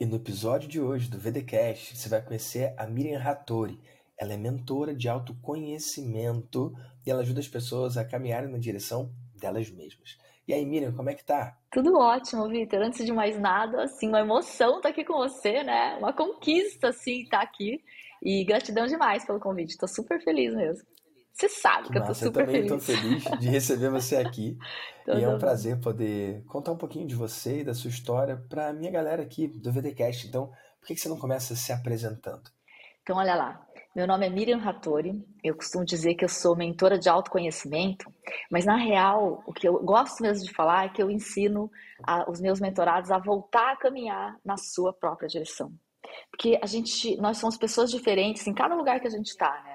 E 0.00 0.06
no 0.06 0.16
episódio 0.16 0.66
de 0.66 0.80
hoje 0.80 1.10
do 1.10 1.18
VDcast, 1.18 1.94
você 1.94 2.08
vai 2.08 2.22
conhecer 2.22 2.72
a 2.78 2.86
Miriam 2.86 3.20
Hattori. 3.20 3.78
Ela 4.18 4.32
é 4.32 4.36
mentora 4.38 4.94
de 4.94 5.10
autoconhecimento 5.10 6.72
e 7.04 7.10
ela 7.10 7.20
ajuda 7.20 7.40
as 7.40 7.48
pessoas 7.48 7.98
a 7.98 8.04
caminharem 8.04 8.50
na 8.50 8.56
direção 8.56 9.12
delas 9.38 9.70
mesmas. 9.70 10.16
E 10.48 10.54
aí, 10.54 10.64
Miriam, 10.64 10.94
como 10.94 11.10
é 11.10 11.14
que 11.14 11.22
tá? 11.22 11.54
Tudo 11.70 11.98
ótimo, 11.98 12.48
Vitor. 12.48 12.80
Antes 12.80 13.04
de 13.04 13.12
mais 13.12 13.38
nada, 13.38 13.82
assim, 13.82 14.08
uma 14.08 14.20
emoção 14.20 14.76
estar 14.78 14.84
tá 14.84 14.88
aqui 14.88 15.04
com 15.04 15.18
você, 15.18 15.62
né? 15.62 15.96
Uma 15.98 16.14
conquista, 16.14 16.88
assim, 16.88 17.24
estar 17.24 17.40
tá 17.40 17.44
aqui. 17.44 17.84
E 18.22 18.42
gratidão 18.42 18.86
demais 18.86 19.26
pelo 19.26 19.38
convite. 19.38 19.76
Tô 19.76 19.86
super 19.86 20.18
feliz 20.24 20.54
mesmo. 20.54 20.82
Você 21.32 21.48
sabe 21.48 21.86
que, 21.86 21.92
que 21.92 21.98
eu 21.98 22.04
tô 22.04 22.14
super 22.14 22.46
feliz. 22.46 22.70
Eu 22.70 22.78
também 22.78 22.78
estou 22.78 22.80
feliz 22.80 23.40
de 23.40 23.48
receber 23.48 23.90
você 23.90 24.16
aqui. 24.16 24.58
e 25.06 25.22
é 25.22 25.28
um 25.28 25.38
prazer 25.38 25.80
poder 25.80 26.44
contar 26.44 26.72
um 26.72 26.76
pouquinho 26.76 27.06
de 27.06 27.14
você 27.14 27.60
e 27.60 27.64
da 27.64 27.74
sua 27.74 27.90
história 27.90 28.36
para 28.48 28.68
a 28.68 28.72
minha 28.72 28.90
galera 28.90 29.22
aqui 29.22 29.46
do 29.46 29.72
VDcast. 29.72 30.26
Então, 30.26 30.52
por 30.80 30.86
que 30.86 30.96
você 30.96 31.08
não 31.08 31.18
começa 31.18 31.54
se 31.54 31.72
apresentando? 31.72 32.50
Então, 33.02 33.16
olha 33.16 33.34
lá. 33.34 33.66
Meu 33.94 34.06
nome 34.06 34.24
é 34.24 34.30
Miriam 34.30 34.60
Hattori. 34.64 35.20
Eu 35.42 35.56
costumo 35.56 35.84
dizer 35.84 36.14
que 36.14 36.24
eu 36.24 36.28
sou 36.28 36.54
mentora 36.54 36.96
de 36.96 37.08
autoconhecimento, 37.08 38.08
mas 38.48 38.64
na 38.64 38.76
real, 38.76 39.42
o 39.44 39.52
que 39.52 39.66
eu 39.66 39.82
gosto 39.82 40.22
mesmo 40.22 40.46
de 40.46 40.54
falar 40.54 40.86
é 40.86 40.88
que 40.90 41.02
eu 41.02 41.10
ensino 41.10 41.68
a, 42.04 42.30
os 42.30 42.40
meus 42.40 42.60
mentorados 42.60 43.10
a 43.10 43.18
voltar 43.18 43.72
a 43.72 43.76
caminhar 43.76 44.38
na 44.44 44.56
sua 44.56 44.92
própria 44.92 45.28
direção. 45.28 45.72
Porque 46.30 46.58
a 46.62 46.66
gente, 46.66 47.16
nós 47.16 47.38
somos 47.38 47.56
pessoas 47.56 47.90
diferentes 47.90 48.46
em 48.46 48.54
cada 48.54 48.76
lugar 48.76 49.00
que 49.00 49.08
a 49.08 49.10
gente 49.10 49.26
está, 49.26 49.50
né? 49.64 49.69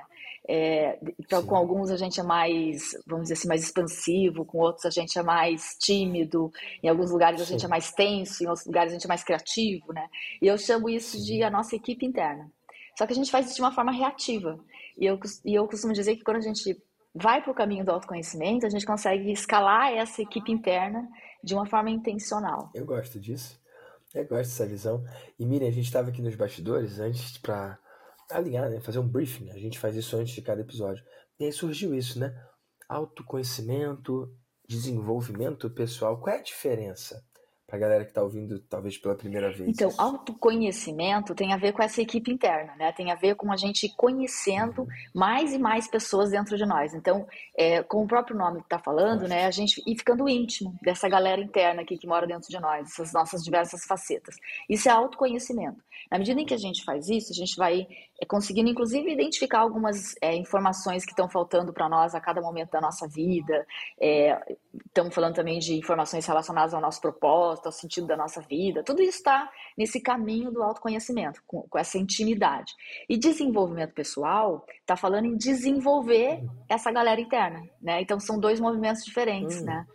É, 0.48 1.00
então, 1.20 1.44
com 1.44 1.56
alguns 1.56 1.90
a 1.90 1.98
gente 1.98 2.20
é 2.20 2.24
mais, 2.24 2.92
vamos 3.08 3.24
dizer 3.24 3.34
assim, 3.34 3.48
mais 3.48 3.64
expansivo, 3.64 4.46
com 4.46 4.60
outros 4.60 4.86
a 4.86 4.90
gente 4.92 5.18
é 5.18 5.24
mais 5.24 5.76
tímido, 5.80 6.52
em 6.84 6.88
alguns 6.88 7.12
lugares 7.12 7.42
a 7.42 7.46
Sim. 7.46 7.54
gente 7.54 7.66
é 7.66 7.68
mais 7.68 7.92
tenso, 7.92 8.44
em 8.44 8.48
outros 8.48 8.66
lugares 8.66 8.92
a 8.92 8.96
gente 8.96 9.06
é 9.06 9.08
mais 9.08 9.24
criativo, 9.24 9.92
né? 9.92 10.08
E 10.42 10.48
eu 10.48 10.58
chamo 10.58 10.88
isso 10.88 11.24
de 11.24 11.42
a 11.42 11.50
nossa 11.50 11.76
equipe 11.76 12.06
interna. 12.06 12.52
Só 12.98 13.06
que 13.06 13.14
a 13.14 13.16
gente 13.16 13.32
faz 13.32 13.48
isso 13.48 13.56
de 13.56 13.62
uma 13.62 13.74
forma 13.74 13.92
reativa. 13.92 14.60
E 14.98 15.06
eu, 15.06 15.20
e 15.44 15.56
eu 15.56 15.68
costumo 15.68 15.94
dizer 15.94 16.16
que 16.16 16.24
quando 16.24 16.38
a 16.38 16.42
gente 16.42 16.78
vai 17.14 17.42
para 17.42 17.52
o 17.52 17.56
caminho 17.56 17.84
do 17.84 17.92
autoconhecimento, 17.92 18.66
a 18.66 18.70
gente 18.70 18.86
consegue 18.86 19.32
escalar 19.32 19.94
essa 19.94 20.22
equipe 20.22 20.52
interna 20.52 21.08
de 21.44 21.54
uma 21.54 21.66
forma 21.66 21.90
intencional. 21.90 22.70
Eu 22.74 22.86
gosto 22.86 23.20
disso. 23.20 23.60
Eu 24.14 24.24
gosto 24.26 24.50
dessa 24.50 24.66
visão. 24.66 25.04
E 25.38 25.46
Miriam, 25.46 25.68
a 25.68 25.72
gente 25.72 25.86
estava 25.86 26.10
aqui 26.10 26.22
nos 26.22 26.36
bastidores 26.36 27.00
antes 27.00 27.38
para 27.38 27.78
alinhar, 28.32 28.70
né? 28.70 28.80
Fazer 28.82 29.00
um 29.00 29.08
briefing. 29.08 29.52
A 29.52 29.58
gente 29.58 29.80
faz 29.80 29.96
isso 29.96 30.16
antes 30.18 30.34
de 30.34 30.42
cada 30.42 30.62
episódio. 30.62 31.04
E 31.40 31.46
aí 31.46 31.52
surgiu 31.52 31.94
isso, 31.94 32.20
né? 32.20 32.34
Autoconhecimento, 32.88 34.32
desenvolvimento 34.68 35.70
pessoal. 35.70 36.20
Qual 36.20 36.36
é 36.36 36.40
a 36.40 36.44
diferença? 36.44 37.24
Para 37.68 37.78
a 37.78 37.80
galera 37.80 38.04
que 38.04 38.12
está 38.12 38.22
ouvindo, 38.22 38.60
talvez 38.60 38.96
pela 38.96 39.16
primeira 39.16 39.52
vez. 39.52 39.68
Então, 39.68 39.92
autoconhecimento 39.98 41.34
tem 41.34 41.52
a 41.52 41.58
ver 41.58 41.74
com 41.74 41.82
essa 41.82 42.00
equipe 42.00 42.32
interna, 42.32 42.76
né? 42.76 42.92
Tem 42.92 43.12
a 43.12 43.16
ver 43.16 43.34
com 43.34 43.52
a 43.52 43.58
gente 43.58 43.92
conhecendo 43.98 44.84
uhum. 44.84 44.88
mais 45.16 45.52
e 45.52 45.58
mais 45.58 45.88
pessoas 45.88 46.30
dentro 46.30 46.58
de 46.58 46.66
nós. 46.66 46.94
Então, 46.94 47.26
é, 47.58 47.82
como 47.82 48.04
o 48.06 48.08
próprio 48.08 48.38
nome 48.38 48.60
está 48.60 48.78
falando, 48.78 49.28
né? 49.28 49.48
A 49.48 49.52
gente 49.52 49.82
ir 49.88 49.98
ficando 49.98 50.30
íntimo 50.30 50.78
dessa 50.84 51.10
galera 51.10 51.42
interna 51.42 51.82
aqui 51.82 51.98
que 51.98 52.06
mora 52.06 52.28
dentro 52.28 52.50
de 52.50 52.60
nós, 52.60 52.88
essas 52.92 53.12
nossas 53.12 53.44
diversas 53.44 53.84
facetas. 53.84 54.36
Isso 54.70 54.88
é 54.88 54.92
autoconhecimento. 54.92 55.84
Na 56.12 56.20
medida 56.20 56.40
em 56.40 56.46
que 56.46 56.54
a 56.54 56.58
gente 56.58 56.84
faz 56.84 57.10
isso, 57.10 57.32
a 57.32 57.36
gente 57.36 57.56
vai 57.58 57.88
conseguindo, 58.28 58.70
inclusive, 58.70 59.12
identificar 59.12 59.60
algumas 59.60 60.16
é, 60.22 60.34
informações 60.36 61.04
que 61.04 61.12
estão 61.12 61.30
faltando 61.30 61.74
para 61.74 61.90
nós 61.90 62.16
a 62.16 62.22
cada 62.22 62.42
momento 62.42 62.72
da 62.72 62.80
nossa 62.80 63.08
vida. 63.08 63.66
É, 64.00 64.56
estamos 64.86 65.14
falando 65.14 65.36
também 65.36 65.60
de 65.60 65.76
informações 65.76 66.26
relacionadas 66.26 66.74
ao 66.74 66.80
nosso 66.80 67.02
propósito, 67.02 67.66
ao 67.66 67.72
sentido 67.72 68.08
da 68.08 68.16
nossa 68.16 68.42
vida. 68.42 68.84
Tudo 68.84 69.02
isso 69.02 69.18
está 69.18 69.52
nesse 69.78 70.00
caminho 70.00 70.50
do 70.52 70.64
autoconhecimento, 70.64 71.42
com, 71.46 71.64
com 71.64 71.78
essa 71.78 71.98
intimidade. 71.98 72.74
E 73.10 73.18
desenvolvimento 73.18 73.94
pessoal 73.94 74.66
está 74.80 74.96
falando 74.96 75.26
em 75.26 75.36
desenvolver 75.36 76.42
essa 76.70 76.92
galera 76.92 77.20
interna. 77.20 77.62
Né? 77.82 78.02
Então, 78.02 78.20
são 78.20 78.40
dois 78.40 78.60
movimentos 78.60 79.04
diferentes. 79.04 79.62
Hum. 79.62 79.66
Né? 79.66 79.86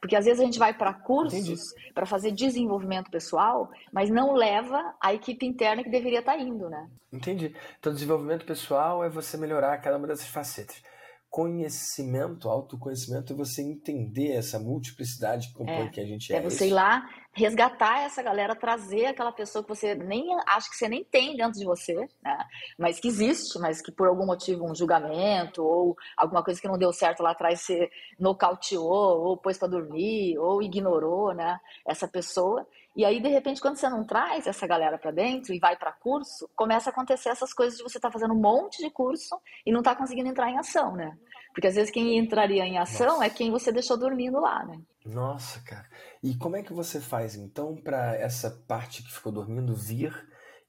Porque 0.00 0.16
às 0.16 0.24
vezes 0.24 0.40
a 0.40 0.44
gente 0.44 0.58
vai 0.58 0.74
para 0.74 0.92
cursos 0.92 1.72
para 1.94 2.06
fazer 2.06 2.32
desenvolvimento 2.32 3.10
pessoal, 3.10 3.70
mas 3.92 4.10
não 4.10 4.34
leva 4.34 4.94
a 5.00 5.14
equipe 5.14 5.46
interna 5.46 5.82
que 5.82 5.90
deveria 5.90 6.20
estar 6.20 6.36
tá 6.36 6.38
indo, 6.38 6.68
né? 6.68 6.88
Entendi. 7.12 7.54
Então, 7.78 7.92
desenvolvimento 7.92 8.44
pessoal 8.44 9.04
é 9.04 9.08
você 9.08 9.36
melhorar 9.36 9.78
cada 9.78 9.96
uma 9.96 10.06
dessas 10.06 10.28
facetas. 10.28 10.82
Conhecimento, 11.30 12.48
autoconhecimento 12.48 13.32
é 13.32 13.36
você 13.36 13.62
entender 13.62 14.32
essa 14.32 14.58
multiplicidade 14.58 15.48
que 15.48 15.54
compõe 15.54 15.86
é, 15.86 15.88
que 15.88 16.00
a 16.00 16.06
gente 16.06 16.32
é. 16.32 16.36
É 16.36 16.40
você 16.40 16.68
ir 16.68 16.72
lá 16.72 17.08
resgatar 17.36 18.00
essa 18.00 18.22
galera, 18.22 18.56
trazer 18.56 19.06
aquela 19.06 19.30
pessoa 19.30 19.62
que 19.62 19.68
você 19.68 19.94
nem 19.94 20.34
acha 20.46 20.70
que 20.70 20.76
você 20.76 20.88
nem 20.88 21.04
tem 21.04 21.36
dentro 21.36 21.58
de 21.58 21.66
você, 21.66 21.94
né? 22.22 22.46
Mas 22.78 22.98
que 22.98 23.08
existe, 23.08 23.58
mas 23.58 23.82
que 23.82 23.92
por 23.92 24.08
algum 24.08 24.24
motivo 24.24 24.64
um 24.64 24.74
julgamento 24.74 25.62
ou 25.62 25.94
alguma 26.16 26.42
coisa 26.42 26.58
que 26.58 26.66
não 26.66 26.78
deu 26.78 26.94
certo 26.94 27.22
lá 27.22 27.32
atrás 27.32 27.60
você 27.60 27.90
nocauteou 28.18 29.22
ou 29.22 29.36
pôs 29.36 29.58
para 29.58 29.68
dormir 29.68 30.38
ou 30.38 30.62
ignorou, 30.62 31.34
né? 31.34 31.60
Essa 31.86 32.08
pessoa. 32.08 32.66
E 32.96 33.04
aí 33.04 33.20
de 33.20 33.28
repente 33.28 33.60
quando 33.60 33.76
você 33.76 33.88
não 33.90 34.02
traz 34.02 34.46
essa 34.46 34.66
galera 34.66 34.96
para 34.96 35.10
dentro 35.10 35.52
e 35.52 35.58
vai 35.58 35.76
para 35.76 35.92
curso, 35.92 36.48
começa 36.56 36.88
a 36.88 36.92
acontecer 36.92 37.28
essas 37.28 37.52
coisas 37.52 37.76
de 37.76 37.82
você 37.82 37.98
estar 37.98 38.08
tá 38.08 38.12
fazendo 38.12 38.32
um 38.32 38.40
monte 38.40 38.82
de 38.82 38.88
curso 38.88 39.38
e 39.66 39.70
não 39.70 39.82
tá 39.82 39.94
conseguindo 39.94 40.30
entrar 40.30 40.50
em 40.50 40.58
ação, 40.58 40.96
né? 40.96 41.14
Porque 41.56 41.68
às 41.68 41.74
vezes 41.74 41.90
quem 41.90 42.18
entraria 42.18 42.66
em 42.66 42.76
ação 42.76 43.14
Nossa. 43.14 43.24
é 43.24 43.30
quem 43.30 43.50
você 43.50 43.72
deixou 43.72 43.96
dormindo 43.96 44.38
lá, 44.38 44.62
né? 44.66 44.78
Nossa, 45.06 45.58
cara. 45.60 45.86
E 46.22 46.36
como 46.36 46.54
é 46.54 46.62
que 46.62 46.74
você 46.74 47.00
faz 47.00 47.34
então 47.34 47.74
para 47.74 48.14
essa 48.14 48.50
parte 48.68 49.02
que 49.02 49.10
ficou 49.10 49.32
dormindo 49.32 49.74
vir 49.74 50.12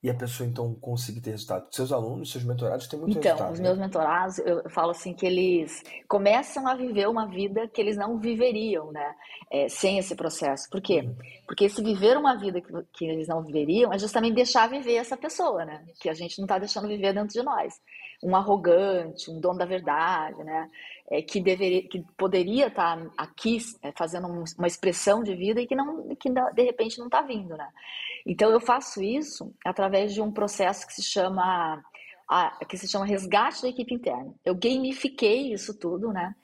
e 0.02 0.10
a 0.10 0.14
pessoa 0.14 0.48
então 0.48 0.74
conseguir 0.76 1.20
ter 1.20 1.32
resultado? 1.32 1.68
Seus 1.72 1.92
alunos, 1.92 2.32
seus 2.32 2.46
mentorados 2.46 2.88
têm 2.88 2.98
muito 2.98 3.18
então, 3.18 3.22
resultado. 3.22 3.50
Então, 3.50 3.54
os 3.54 3.60
né? 3.60 3.66
meus 3.68 3.78
mentorados, 3.78 4.40
eu 4.40 4.70
falo 4.70 4.92
assim 4.92 5.14
que 5.14 5.26
eles 5.26 5.84
começam 6.08 6.66
a 6.66 6.74
viver 6.74 7.10
uma 7.10 7.28
vida 7.28 7.68
que 7.68 7.82
eles 7.82 7.98
não 7.98 8.18
viveriam, 8.18 8.90
né? 8.90 9.14
É, 9.52 9.68
sem 9.68 9.98
esse 9.98 10.16
processo. 10.16 10.70
Por 10.70 10.80
quê? 10.80 11.02
Uhum. 11.02 11.18
Porque 11.46 11.66
esse 11.66 11.84
viver 11.84 12.16
uma 12.16 12.40
vida 12.40 12.62
que, 12.62 12.72
que 12.94 13.06
eles 13.06 13.28
não 13.28 13.44
viveriam 13.44 13.92
é 13.92 14.00
justamente 14.00 14.36
deixar 14.36 14.70
viver 14.70 14.96
essa 14.96 15.18
pessoa, 15.18 15.66
né? 15.66 15.84
Que 16.00 16.08
a 16.08 16.14
gente 16.14 16.38
não 16.38 16.46
está 16.46 16.58
deixando 16.58 16.88
viver 16.88 17.12
dentro 17.14 17.34
de 17.34 17.44
nós. 17.44 17.74
Um 18.24 18.36
arrogante, 18.36 19.30
um 19.30 19.40
dono 19.40 19.60
da 19.60 19.66
verdade, 19.66 20.44
né? 20.44 20.70
é, 21.10 21.22
que, 21.22 21.40
deveria, 21.40 21.88
que 21.88 22.04
poderia 22.18 22.68
estar 22.68 22.98
tá 22.98 23.12
aqui 23.18 23.58
é, 23.82 23.92
fazendo 23.94 24.28
uma 24.28 24.68
expressão 24.68 25.24
de 25.24 25.34
vida 25.36 25.62
e 25.62 25.68
que, 25.68 25.76
não, 25.76 26.16
que 26.16 26.30
de 26.30 26.64
repente 26.64 27.00
não 27.00 27.06
está 27.06 27.22
vindo, 27.22 27.56
né? 27.56 27.70
Então 28.26 28.52
eu 28.52 28.60
faço 28.60 29.02
isso 29.02 29.54
através 29.66 30.14
de 30.14 30.22
um 30.22 30.32
processo 30.32 30.86
que 30.86 30.94
se 30.94 31.04
chama 31.04 31.82
a, 32.30 32.66
que 32.66 32.78
se 32.78 32.88
chama 32.88 33.06
resgate 33.06 33.62
da 33.62 33.70
equipe 33.70 33.94
interna. 33.94 34.34
Eu 34.44 34.54
gamifiquei 34.54 35.54
isso 35.54 35.78
tudo, 35.80 36.12
né? 36.12 36.36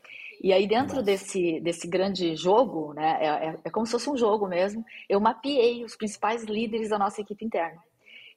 E 0.41 0.53
aí 0.53 0.66
dentro 0.66 1.03
desse, 1.03 1.59
desse 1.59 1.88
grande 1.88 2.35
jogo, 2.35 2.94
né, 2.94 3.17
é, 3.19 3.28
é, 3.28 3.59
é 3.66 3.69
como 3.69 3.85
se 3.85 3.94
fosse 3.94 4.09
um 4.09 4.17
jogo 4.17 4.47
mesmo, 4.47 4.83
eu 5.07 5.19
mapeei 5.19 5.83
os 5.83 5.95
principais 5.95 6.44
líderes 6.44 6.89
da 6.89 6.97
nossa 6.97 7.22
equipe 7.22 7.45
interna. 7.45 7.81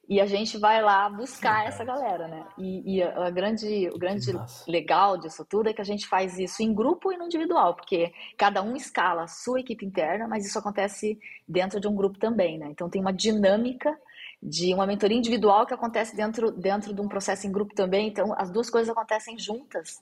E 0.07 0.21
a 0.21 0.25
gente 0.25 0.57
vai 0.57 0.81
lá 0.81 1.09
buscar 1.09 1.63
Sim, 1.63 1.67
essa 1.67 1.83
galera, 1.83 2.27
né? 2.29 2.45
E, 2.57 2.95
e 2.95 3.03
a 3.03 3.29
grande, 3.29 3.89
o 3.93 3.99
grande 3.99 4.31
legal 4.65 5.17
disso 5.17 5.43
tudo 5.43 5.67
é 5.67 5.73
que 5.73 5.81
a 5.81 5.85
gente 5.85 6.07
faz 6.07 6.39
isso 6.39 6.63
em 6.63 6.73
grupo 6.73 7.11
e 7.11 7.17
no 7.17 7.25
individual, 7.25 7.75
porque 7.75 8.13
cada 8.37 8.61
um 8.61 8.75
escala 8.75 9.23
a 9.23 9.27
sua 9.27 9.59
equipe 9.59 9.85
interna, 9.85 10.25
mas 10.25 10.45
isso 10.45 10.57
acontece 10.57 11.19
dentro 11.45 11.79
de 11.79 11.87
um 11.89 11.95
grupo 11.95 12.17
também, 12.17 12.57
né? 12.57 12.67
Então 12.69 12.89
tem 12.89 13.01
uma 13.01 13.11
dinâmica 13.11 13.97
de 14.41 14.73
uma 14.73 14.87
mentoria 14.87 15.17
individual 15.17 15.65
que 15.65 15.73
acontece 15.73 16.15
dentro, 16.15 16.51
dentro 16.51 16.93
de 16.93 17.01
um 17.01 17.07
processo 17.09 17.45
em 17.45 17.51
grupo 17.51 17.75
também. 17.75 18.07
Então 18.07 18.33
as 18.37 18.49
duas 18.49 18.69
coisas 18.69 18.89
acontecem 18.89 19.37
juntas 19.37 20.01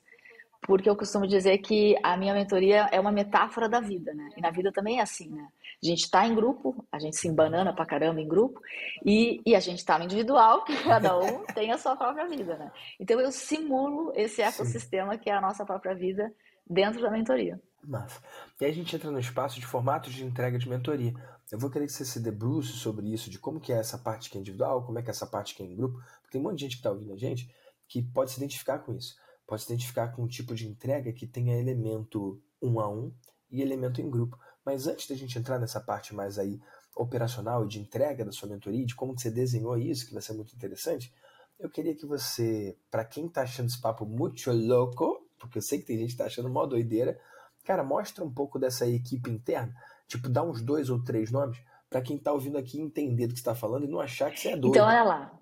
porque 0.65 0.89
eu 0.89 0.95
costumo 0.95 1.27
dizer 1.27 1.59
que 1.59 1.95
a 2.03 2.17
minha 2.17 2.33
mentoria 2.33 2.89
é 2.91 2.99
uma 2.99 3.11
metáfora 3.11 3.69
da 3.69 3.79
vida, 3.79 4.13
né? 4.13 4.29
E 4.35 4.41
na 4.41 4.49
vida 4.49 4.71
também 4.71 4.99
é 4.99 5.01
assim, 5.01 5.29
né? 5.29 5.47
A 5.81 5.85
gente 5.85 6.03
está 6.03 6.25
em 6.25 6.33
grupo, 6.33 6.85
a 6.91 6.97
gente 6.97 7.15
se 7.15 7.27
embanana 7.27 7.73
pra 7.73 7.85
caramba 7.85 8.19
em 8.19 8.27
grupo, 8.27 8.59
e, 9.05 9.41
e 9.45 9.55
a 9.55 9.59
gente 9.59 9.79
está 9.79 9.97
no 9.97 10.05
individual, 10.05 10.63
que 10.63 10.75
cada 10.83 11.17
um 11.17 11.45
tem 11.53 11.71
a 11.71 11.77
sua 11.77 11.95
própria 11.95 12.27
vida, 12.27 12.57
né? 12.57 12.71
Então 12.99 13.19
eu 13.19 13.31
simulo 13.31 14.11
esse 14.15 14.41
ecossistema 14.41 15.13
Sim. 15.13 15.19
que 15.19 15.29
é 15.29 15.33
a 15.33 15.41
nossa 15.41 15.65
própria 15.65 15.93
vida 15.93 16.33
dentro 16.67 17.01
da 17.01 17.11
mentoria. 17.11 17.61
Massa. 17.83 18.19
E 18.59 18.65
aí 18.65 18.71
a 18.71 18.73
gente 18.73 18.95
entra 18.95 19.11
no 19.11 19.19
espaço 19.19 19.59
de 19.59 19.65
formatos 19.67 20.11
de 20.11 20.25
entrega 20.25 20.57
de 20.57 20.67
mentoria. 20.67 21.13
Eu 21.51 21.59
vou 21.59 21.69
querer 21.69 21.85
que 21.85 21.93
você 21.93 22.03
se 22.03 22.19
debruce 22.19 22.71
sobre 22.73 23.13
isso, 23.13 23.29
de 23.29 23.37
como 23.37 23.59
que 23.59 23.71
é 23.71 23.77
essa 23.77 23.99
parte 23.99 24.31
que 24.31 24.37
é 24.37 24.41
individual, 24.41 24.83
como 24.83 24.97
é 24.97 25.03
que 25.03 25.09
é 25.09 25.11
essa 25.11 25.27
parte 25.27 25.53
que 25.53 25.61
é 25.61 25.65
em 25.65 25.75
grupo, 25.75 25.99
porque 26.21 26.31
tem 26.31 26.41
um 26.41 26.45
monte 26.45 26.55
de 26.55 26.61
gente 26.63 26.71
que 26.71 26.79
está 26.79 26.89
ouvindo 26.89 27.13
a 27.13 27.17
gente 27.17 27.47
que 27.87 28.01
pode 28.01 28.31
se 28.31 28.37
identificar 28.37 28.79
com 28.79 28.95
isso 28.95 29.15
pode 29.45 29.61
se 29.61 29.71
identificar 29.71 30.09
com 30.09 30.23
um 30.23 30.27
tipo 30.27 30.55
de 30.55 30.67
entrega 30.67 31.11
que 31.13 31.27
tenha 31.27 31.57
elemento 31.57 32.41
um 32.61 32.79
a 32.79 32.89
um 32.89 33.13
e 33.51 33.61
elemento 33.61 34.01
em 34.01 34.09
grupo. 34.09 34.37
Mas 34.65 34.87
antes 34.87 35.07
da 35.07 35.15
gente 35.15 35.37
entrar 35.37 35.59
nessa 35.59 35.79
parte 35.79 36.13
mais 36.13 36.39
aí 36.39 36.59
operacional 36.95 37.65
e 37.65 37.67
de 37.67 37.79
entrega 37.79 38.25
da 38.25 38.31
sua 38.31 38.49
mentoria, 38.49 38.85
de 38.85 38.95
como 38.95 39.17
você 39.17 39.29
desenhou 39.29 39.77
isso, 39.77 40.07
que 40.07 40.13
vai 40.13 40.21
ser 40.21 40.33
muito 40.33 40.55
interessante, 40.55 41.13
eu 41.59 41.69
queria 41.69 41.95
que 41.95 42.05
você, 42.05 42.77
para 42.89 43.05
quem 43.05 43.27
está 43.27 43.43
achando 43.43 43.67
esse 43.67 43.79
papo 43.79 44.05
muito 44.05 44.51
louco, 44.51 45.25
porque 45.37 45.57
eu 45.57 45.61
sei 45.61 45.79
que 45.79 45.85
tem 45.85 45.97
gente 45.97 46.07
que 46.07 46.13
está 46.13 46.25
achando 46.25 46.49
mó 46.49 46.65
doideira, 46.65 47.19
cara, 47.63 47.83
mostra 47.83 48.23
um 48.23 48.33
pouco 48.33 48.57
dessa 48.57 48.87
equipe 48.87 49.29
interna, 49.29 49.73
tipo, 50.07 50.29
dá 50.29 50.43
uns 50.43 50.61
dois 50.61 50.89
ou 50.89 51.03
três 51.03 51.31
nomes, 51.31 51.57
para 51.89 52.01
quem 52.01 52.17
está 52.17 52.31
ouvindo 52.31 52.57
aqui 52.57 52.79
entender 52.79 53.27
do 53.27 53.33
que 53.33 53.39
está 53.39 53.55
falando 53.55 53.85
e 53.85 53.87
não 53.87 53.99
achar 53.99 54.31
que 54.31 54.39
você 54.39 54.49
é 54.49 54.57
doido. 54.57 54.75
Então, 54.75 54.87
olha 54.87 55.03
lá. 55.03 55.34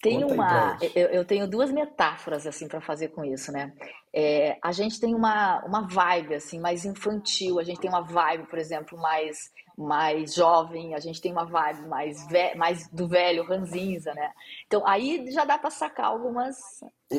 Tem 0.00 0.20
Conta 0.20 0.34
uma, 0.34 0.78
eu, 0.94 1.08
eu, 1.08 1.24
tenho 1.24 1.48
duas 1.48 1.72
metáforas 1.72 2.46
assim 2.46 2.68
para 2.68 2.80
fazer 2.80 3.08
com 3.08 3.24
isso, 3.24 3.50
né? 3.50 3.72
É, 4.14 4.56
a 4.62 4.70
gente 4.70 5.00
tem 5.00 5.12
uma, 5.12 5.64
uma 5.64 5.88
vibe 5.88 6.34
assim 6.34 6.60
mais 6.60 6.84
infantil, 6.84 7.58
a 7.58 7.64
gente 7.64 7.80
tem 7.80 7.90
uma 7.90 8.02
vibe, 8.02 8.46
por 8.46 8.58
exemplo, 8.58 8.96
mais 8.96 9.50
mais 9.78 10.34
jovem, 10.34 10.92
a 10.94 10.98
gente 10.98 11.20
tem 11.20 11.30
uma 11.30 11.44
vibe 11.44 11.86
mais, 11.86 12.26
ve 12.26 12.52
mais 12.56 12.88
do 12.88 13.06
velho, 13.06 13.46
ranzinza, 13.46 14.12
né? 14.12 14.32
Então 14.66 14.84
aí 14.84 15.30
já 15.30 15.44
dá 15.44 15.56
para 15.56 15.70
sacar 15.70 16.06
algumas. 16.06 16.56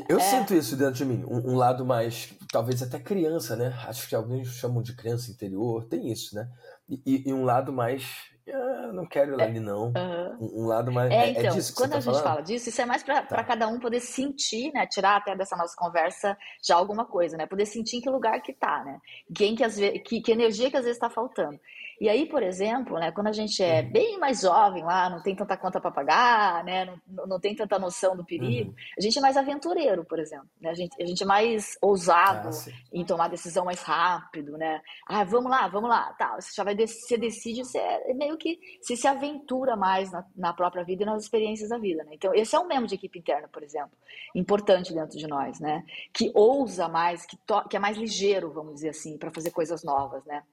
Eu 0.09 0.17
é... 0.17 0.19
sinto 0.19 0.53
isso 0.53 0.75
dentro 0.75 0.95
de 0.95 1.05
mim, 1.05 1.23
um, 1.25 1.53
um, 1.53 1.55
lado 1.55 1.85
mais, 1.85 2.33
talvez 2.51 2.83
até 2.83 2.99
criança, 2.99 3.55
né? 3.55 3.73
Acho 3.87 4.09
que 4.09 4.15
alguns 4.15 4.49
chamam 4.49 4.83
de 4.83 4.93
criança 4.93 5.31
interior, 5.31 5.85
tem 5.85 6.11
isso, 6.11 6.35
né? 6.35 6.49
E, 6.89 7.29
e 7.29 7.33
um 7.33 7.45
lado 7.45 7.71
mais 7.71 8.29
ah, 8.51 8.91
não 8.93 9.05
quero 9.05 9.33
ir 9.33 9.41
é, 9.41 9.43
ali 9.43 9.59
não. 9.59 9.91
Um, 10.39 10.63
um, 10.63 10.65
lado 10.65 10.91
mais. 10.91 11.11
É, 11.11 11.15
é, 11.15 11.27
é 11.27 11.29
então, 11.31 11.43
é 11.43 11.49
disso 11.49 11.73
quando 11.75 11.91
tá 11.91 11.97
a 11.97 11.99
gente 11.99 12.13
falando? 12.13 12.23
fala 12.23 12.41
disso, 12.41 12.69
isso 12.69 12.81
é 12.81 12.85
mais 12.85 13.03
para 13.03 13.21
tá. 13.23 13.43
cada 13.43 13.67
um 13.67 13.79
poder 13.79 13.99
sentir, 13.99 14.71
né? 14.73 14.85
Tirar 14.87 15.17
até 15.17 15.35
dessa 15.35 15.55
nossa 15.55 15.75
conversa 15.75 16.37
já 16.63 16.75
alguma 16.75 17.05
coisa, 17.05 17.37
né? 17.37 17.45
Poder 17.45 17.65
sentir 17.65 17.97
em 17.97 18.01
que 18.01 18.09
lugar 18.09 18.41
que 18.41 18.53
tá, 18.53 18.83
né? 18.83 18.99
Quem 19.33 19.55
que, 19.55 19.63
às 19.63 19.77
vezes, 19.77 20.01
que, 20.03 20.21
que 20.21 20.31
energia 20.31 20.69
que 20.69 20.77
às 20.77 20.83
vezes 20.83 20.97
está 20.97 21.09
faltando. 21.09 21.59
E 21.99 22.07
aí, 22.07 22.25
por 22.25 22.41
exemplo, 22.41 22.97
né, 22.97 23.11
quando 23.11 23.27
a 23.27 23.31
gente 23.33 23.61
é 23.61 23.81
uhum. 23.81 23.91
bem 23.91 24.17
mais 24.17 24.41
jovem 24.41 24.83
lá, 24.83 25.09
não 25.09 25.21
tem 25.21 25.35
tanta 25.35 25.57
conta 25.57 25.81
para 25.81 25.91
pagar, 25.91 26.63
né, 26.63 26.85
não, 27.05 27.27
não 27.27 27.39
tem 27.39 27.53
tanta 27.53 27.77
noção 27.77 28.15
do 28.15 28.23
perigo, 28.23 28.69
uhum. 28.69 28.75
a 28.97 29.01
gente 29.01 29.17
é 29.17 29.21
mais 29.21 29.35
aventureiro, 29.35 30.05
por 30.05 30.17
exemplo. 30.17 30.47
Né? 30.61 30.69
A, 30.69 30.73
gente, 30.73 31.01
a 31.01 31.05
gente 31.05 31.23
é 31.23 31.25
mais 31.25 31.77
ousado 31.81 32.49
ah, 32.49 32.71
em 32.93 33.03
tomar 33.03 33.27
decisão 33.27 33.65
mais 33.65 33.81
rápido, 33.81 34.57
né? 34.57 34.81
Ah, 35.05 35.25
vamos 35.25 35.51
lá, 35.51 35.67
vamos 35.67 35.89
lá. 35.89 36.13
Tá, 36.13 36.39
você 36.39 36.53
já 36.55 36.63
vai 36.63 36.75
você 36.75 37.17
decide, 37.17 37.65
você 37.65 37.77
é 37.77 38.13
meio 38.13 38.37
que 38.37 38.59
você 38.81 38.95
se 38.95 39.07
aventura 39.07 39.75
mais 39.75 40.11
na, 40.11 40.25
na 40.35 40.53
própria 40.53 40.83
vida 40.83 41.03
e 41.03 41.05
nas 41.05 41.23
experiências 41.23 41.69
da 41.69 41.77
vida. 41.77 42.03
Né? 42.05 42.11
Então, 42.13 42.33
esse 42.33 42.55
é 42.55 42.59
um 42.59 42.67
membro 42.67 42.87
de 42.87 42.95
equipe 42.95 43.19
interna, 43.19 43.49
por 43.49 43.61
exemplo, 43.61 43.91
importante 44.33 44.93
dentro 44.93 45.17
de 45.17 45.27
nós, 45.27 45.59
né? 45.59 45.83
Que 46.13 46.31
ousa 46.33 46.87
mais, 46.87 47.25
que, 47.25 47.35
to, 47.45 47.67
que 47.67 47.75
é 47.75 47.79
mais 47.79 47.97
ligeiro, 47.97 48.51
vamos 48.51 48.75
dizer 48.75 48.89
assim, 48.89 49.17
para 49.17 49.31
fazer 49.31 49.51
coisas 49.51 49.83
novas, 49.83 50.23
né? 50.25 50.43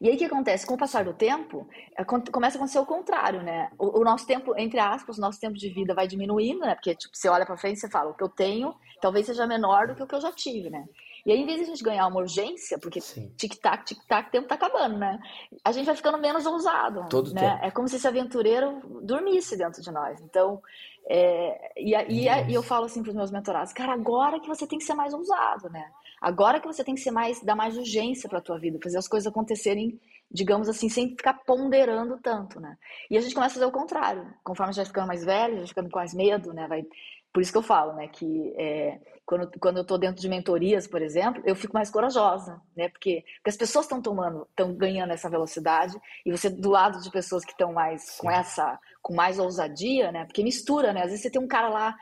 E 0.00 0.08
aí 0.08 0.14
o 0.14 0.18
que 0.18 0.24
acontece? 0.24 0.66
Com 0.66 0.74
o 0.74 0.78
passar 0.78 1.04
do 1.04 1.12
tempo, 1.12 1.68
é, 1.96 2.04
começa 2.04 2.56
a 2.56 2.58
acontecer 2.58 2.78
o 2.78 2.86
contrário, 2.86 3.42
né? 3.42 3.70
O, 3.78 4.00
o 4.00 4.04
nosso 4.04 4.26
tempo, 4.26 4.54
entre 4.56 4.78
aspas, 4.78 5.18
o 5.18 5.20
nosso 5.20 5.40
tempo 5.40 5.56
de 5.56 5.68
vida 5.70 5.94
vai 5.94 6.06
diminuindo, 6.06 6.60
né? 6.60 6.74
Porque 6.74 6.94
tipo, 6.94 7.16
você 7.16 7.28
olha 7.28 7.44
para 7.44 7.56
frente 7.56 7.78
e 7.78 7.80
você 7.80 7.90
fala, 7.90 8.10
o 8.10 8.14
que 8.14 8.22
eu 8.22 8.28
tenho 8.28 8.74
talvez 9.00 9.26
seja 9.26 9.46
menor 9.46 9.88
do 9.88 9.94
que 9.94 10.02
o 10.02 10.06
que 10.06 10.14
eu 10.14 10.20
já 10.20 10.32
tive, 10.32 10.70
né? 10.70 10.84
E 11.26 11.32
aí, 11.32 11.40
em 11.40 11.46
vez 11.46 11.58
de 11.58 11.64
a 11.64 11.66
gente 11.66 11.82
ganhar 11.82 12.06
uma 12.06 12.20
urgência, 12.20 12.78
porque 12.78 13.00
tic-tac, 13.00 13.84
tic-tac, 13.84 14.28
o 14.28 14.30
tempo 14.30 14.48
tá 14.48 14.54
acabando, 14.54 14.96
né? 14.96 15.18
A 15.64 15.72
gente 15.72 15.84
vai 15.84 15.94
ficando 15.94 16.16
menos 16.16 16.46
ousado. 16.46 17.06
Todo 17.10 17.34
né? 17.34 17.50
Tempo. 17.50 17.64
É 17.66 17.70
como 17.70 17.88
se 17.88 17.96
esse 17.96 18.08
aventureiro 18.08 18.80
dormisse 19.02 19.56
dentro 19.56 19.82
de 19.82 19.90
nós. 19.90 20.20
Então, 20.22 20.62
é, 21.06 21.72
e, 21.76 21.94
e, 21.94 22.28
e, 22.50 22.54
eu 22.54 22.62
falo 22.62 22.86
assim 22.86 23.02
para 23.02 23.10
os 23.10 23.16
meus 23.16 23.30
mentorados, 23.30 23.72
cara, 23.72 23.92
agora 23.92 24.40
que 24.40 24.48
você 24.48 24.66
tem 24.66 24.78
que 24.78 24.84
ser 24.84 24.94
mais 24.94 25.12
ousado, 25.12 25.68
né? 25.70 25.90
Agora 26.20 26.60
que 26.60 26.66
você 26.66 26.82
tem 26.82 26.94
que 26.94 27.00
ser 27.00 27.10
mais, 27.10 27.42
dar 27.42 27.54
mais 27.54 27.76
urgência 27.76 28.28
para 28.28 28.38
a 28.38 28.42
tua 28.42 28.58
vida, 28.58 28.78
fazer 28.82 28.98
as 28.98 29.08
coisas 29.08 29.26
acontecerem, 29.26 30.00
digamos 30.30 30.68
assim, 30.68 30.88
sem 30.88 31.10
ficar 31.10 31.34
ponderando 31.44 32.18
tanto, 32.18 32.60
né? 32.60 32.76
E 33.10 33.16
a 33.16 33.20
gente 33.20 33.34
começa 33.34 33.52
a 33.52 33.58
fazer 33.60 33.66
o 33.66 33.72
contrário. 33.72 34.26
Conforme 34.42 34.70
a 34.70 34.72
gente 34.72 34.82
vai 34.82 34.86
ficando 34.86 35.06
mais 35.06 35.24
velho, 35.24 35.54
a 35.54 35.58
gente 35.58 35.60
vai 35.60 35.68
ficando 35.68 35.90
com 35.90 35.98
mais 35.98 36.14
medo, 36.14 36.52
né? 36.52 36.66
Vai... 36.66 36.84
Por 37.32 37.42
isso 37.42 37.52
que 37.52 37.58
eu 37.58 37.62
falo, 37.62 37.94
né? 37.94 38.08
Que 38.08 38.54
é, 38.58 38.98
quando, 39.28 39.50
quando 39.60 39.76
eu 39.76 39.82
estou 39.82 39.98
dentro 39.98 40.22
de 40.22 40.28
mentorias, 40.28 40.86
por 40.86 41.02
exemplo, 41.02 41.42
eu 41.44 41.54
fico 41.54 41.74
mais 41.74 41.90
corajosa, 41.90 42.62
né? 42.74 42.88
Porque, 42.88 43.22
porque 43.36 43.50
as 43.50 43.56
pessoas 43.58 43.84
estão 43.84 44.00
tomando, 44.00 44.46
estão 44.48 44.74
ganhando 44.74 45.12
essa 45.12 45.28
velocidade 45.28 45.94
e 46.24 46.30
você 46.30 46.48
do 46.48 46.70
lado 46.70 46.98
de 47.02 47.10
pessoas 47.10 47.44
que 47.44 47.52
estão 47.52 47.70
mais 47.74 48.16
com 48.16 48.30
essa, 48.30 48.80
com 49.02 49.14
mais 49.14 49.38
ousadia, 49.38 50.10
né? 50.10 50.24
Porque 50.24 50.42
mistura, 50.42 50.94
né? 50.94 51.02
Às 51.02 51.10
vezes 51.10 51.20
você 51.20 51.30
tem 51.30 51.42
um 51.42 51.46
cara 51.46 51.68
lá 51.68 51.94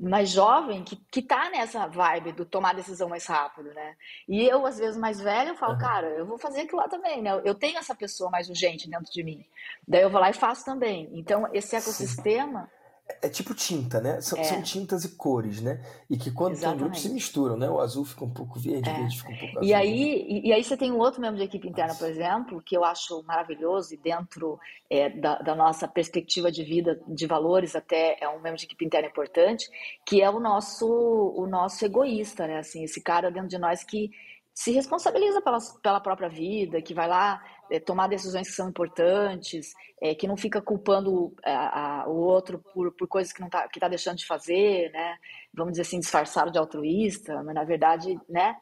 mais 0.00 0.30
jovem 0.30 0.82
que, 0.82 0.96
que 0.96 1.20
tá 1.20 1.50
nessa 1.50 1.86
vibe 1.86 2.32
do 2.32 2.44
tomar 2.44 2.74
decisão 2.74 3.08
mais 3.08 3.26
rápido, 3.26 3.72
né? 3.74 3.96
E 4.26 4.44
eu, 4.44 4.64
às 4.66 4.78
vezes, 4.78 4.96
mais 4.96 5.20
velho, 5.20 5.50
eu 5.50 5.56
falo, 5.56 5.74
uhum. 5.74 5.78
cara, 5.78 6.06
eu 6.08 6.26
vou 6.26 6.38
fazer 6.38 6.62
aquilo 6.62 6.80
lá 6.80 6.88
também, 6.88 7.20
né? 7.20 7.40
Eu 7.44 7.54
tenho 7.54 7.78
essa 7.78 7.94
pessoa 7.94 8.30
mais 8.30 8.48
urgente 8.48 8.88
dentro 8.88 9.12
de 9.12 9.22
mim. 9.22 9.44
Daí 9.86 10.02
eu 10.02 10.10
vou 10.10 10.20
lá 10.20 10.30
e 10.30 10.34
faço 10.34 10.64
também. 10.64 11.08
Então, 11.12 11.48
esse 11.52 11.76
ecossistema. 11.76 12.70
Sim 13.08 13.18
é 13.22 13.28
tipo 13.28 13.54
tinta, 13.54 14.00
né? 14.00 14.20
São, 14.20 14.38
é. 14.38 14.44
são, 14.44 14.62
tintas 14.62 15.04
e 15.04 15.16
cores, 15.16 15.60
né? 15.60 15.80
E 16.08 16.16
que 16.16 16.30
quando 16.30 16.52
Exatamente. 16.52 16.78
tem 16.78 16.88
grupo 16.88 17.00
se 17.00 17.08
misturam, 17.10 17.56
né? 17.56 17.68
O 17.68 17.80
azul 17.80 18.04
fica 18.04 18.24
um 18.24 18.30
pouco 18.30 18.58
verde, 18.58 18.88
é. 18.88 18.92
verde 18.92 19.16
fica 19.16 19.32
um 19.32 19.36
pouco 19.36 19.58
azul. 19.58 19.68
E 19.68 19.74
aí, 19.74 20.26
e, 20.28 20.48
e, 20.48 20.52
aí 20.52 20.62
você 20.62 20.76
tem 20.76 20.92
um 20.92 20.98
outro 20.98 21.20
membro 21.20 21.36
de 21.36 21.44
equipe 21.44 21.68
interna, 21.68 21.94
por 21.94 22.08
exemplo, 22.08 22.62
que 22.62 22.76
eu 22.76 22.84
acho 22.84 23.22
maravilhoso 23.24 23.94
e 23.94 23.96
dentro 23.96 24.58
é, 24.90 25.08
da, 25.08 25.38
da, 25.38 25.54
nossa 25.54 25.88
perspectiva 25.88 26.52
de 26.52 26.62
vida, 26.62 27.00
de 27.08 27.26
valores, 27.26 27.74
até 27.74 28.16
é 28.20 28.28
um 28.28 28.40
membro 28.40 28.58
de 28.58 28.66
equipe 28.66 28.84
interna 28.84 29.08
importante, 29.08 29.68
que 30.06 30.22
é 30.22 30.28
o 30.28 30.38
nosso, 30.38 30.86
o 30.86 31.46
nosso 31.46 31.84
egoísta, 31.84 32.46
né? 32.46 32.58
Assim, 32.58 32.84
esse 32.84 33.00
cara 33.00 33.30
dentro 33.30 33.48
de 33.48 33.58
nós 33.58 33.82
que 33.82 34.10
se 34.54 34.72
responsabiliza 34.72 35.40
pela, 35.40 35.58
pela 35.80 36.00
própria 36.00 36.28
vida, 36.28 36.82
que 36.82 36.92
vai 36.92 37.08
lá 37.08 37.40
é, 37.70 37.80
tomar 37.80 38.08
decisões 38.08 38.48
que 38.48 38.54
são 38.54 38.68
importantes, 38.68 39.72
é, 40.00 40.14
que 40.14 40.26
não 40.26 40.36
fica 40.36 40.60
culpando 40.60 41.34
a, 41.44 41.50
é, 41.50 41.54
a, 41.54 42.04
o 42.08 42.16
outro 42.16 42.58
por, 42.72 42.92
por 42.92 43.08
coisas 43.08 43.32
que 43.32 43.40
não 43.40 43.48
tá, 43.48 43.68
que 43.68 43.80
tá 43.80 43.88
deixando 43.88 44.16
de 44.16 44.26
fazer, 44.26 44.90
né? 44.92 45.16
Vamos 45.52 45.72
dizer 45.72 45.82
assim, 45.82 46.00
disfarçado 46.00 46.50
de 46.50 46.58
altruísta, 46.58 47.42
mas 47.42 47.54
na 47.54 47.64
verdade, 47.64 48.18
né? 48.28 48.56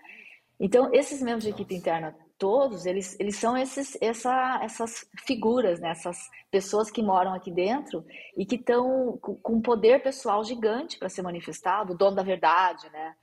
Então, 0.58 0.90
esses 0.92 1.20
membros 1.20 1.44
de 1.44 1.50
equipe 1.50 1.74
interna 1.74 2.16
todos, 2.38 2.86
eles, 2.86 3.18
eles 3.18 3.36
são 3.36 3.56
esses, 3.56 3.96
essa, 4.00 4.60
essas 4.62 5.08
figuras, 5.26 5.80
né? 5.80 5.90
essas 5.90 6.18
pessoas 6.50 6.90
que 6.90 7.02
moram 7.02 7.32
aqui 7.32 7.50
dentro 7.50 8.04
e 8.36 8.44
que 8.44 8.56
estão 8.56 9.18
com 9.20 9.54
um 9.54 9.62
poder 9.62 10.02
pessoal 10.02 10.44
gigante 10.44 10.98
para 10.98 11.08
ser 11.08 11.22
manifestado, 11.22 11.92
o 11.92 11.96
dono 11.96 12.16
da 12.16 12.22
verdade, 12.22 12.88
né? 12.90 13.14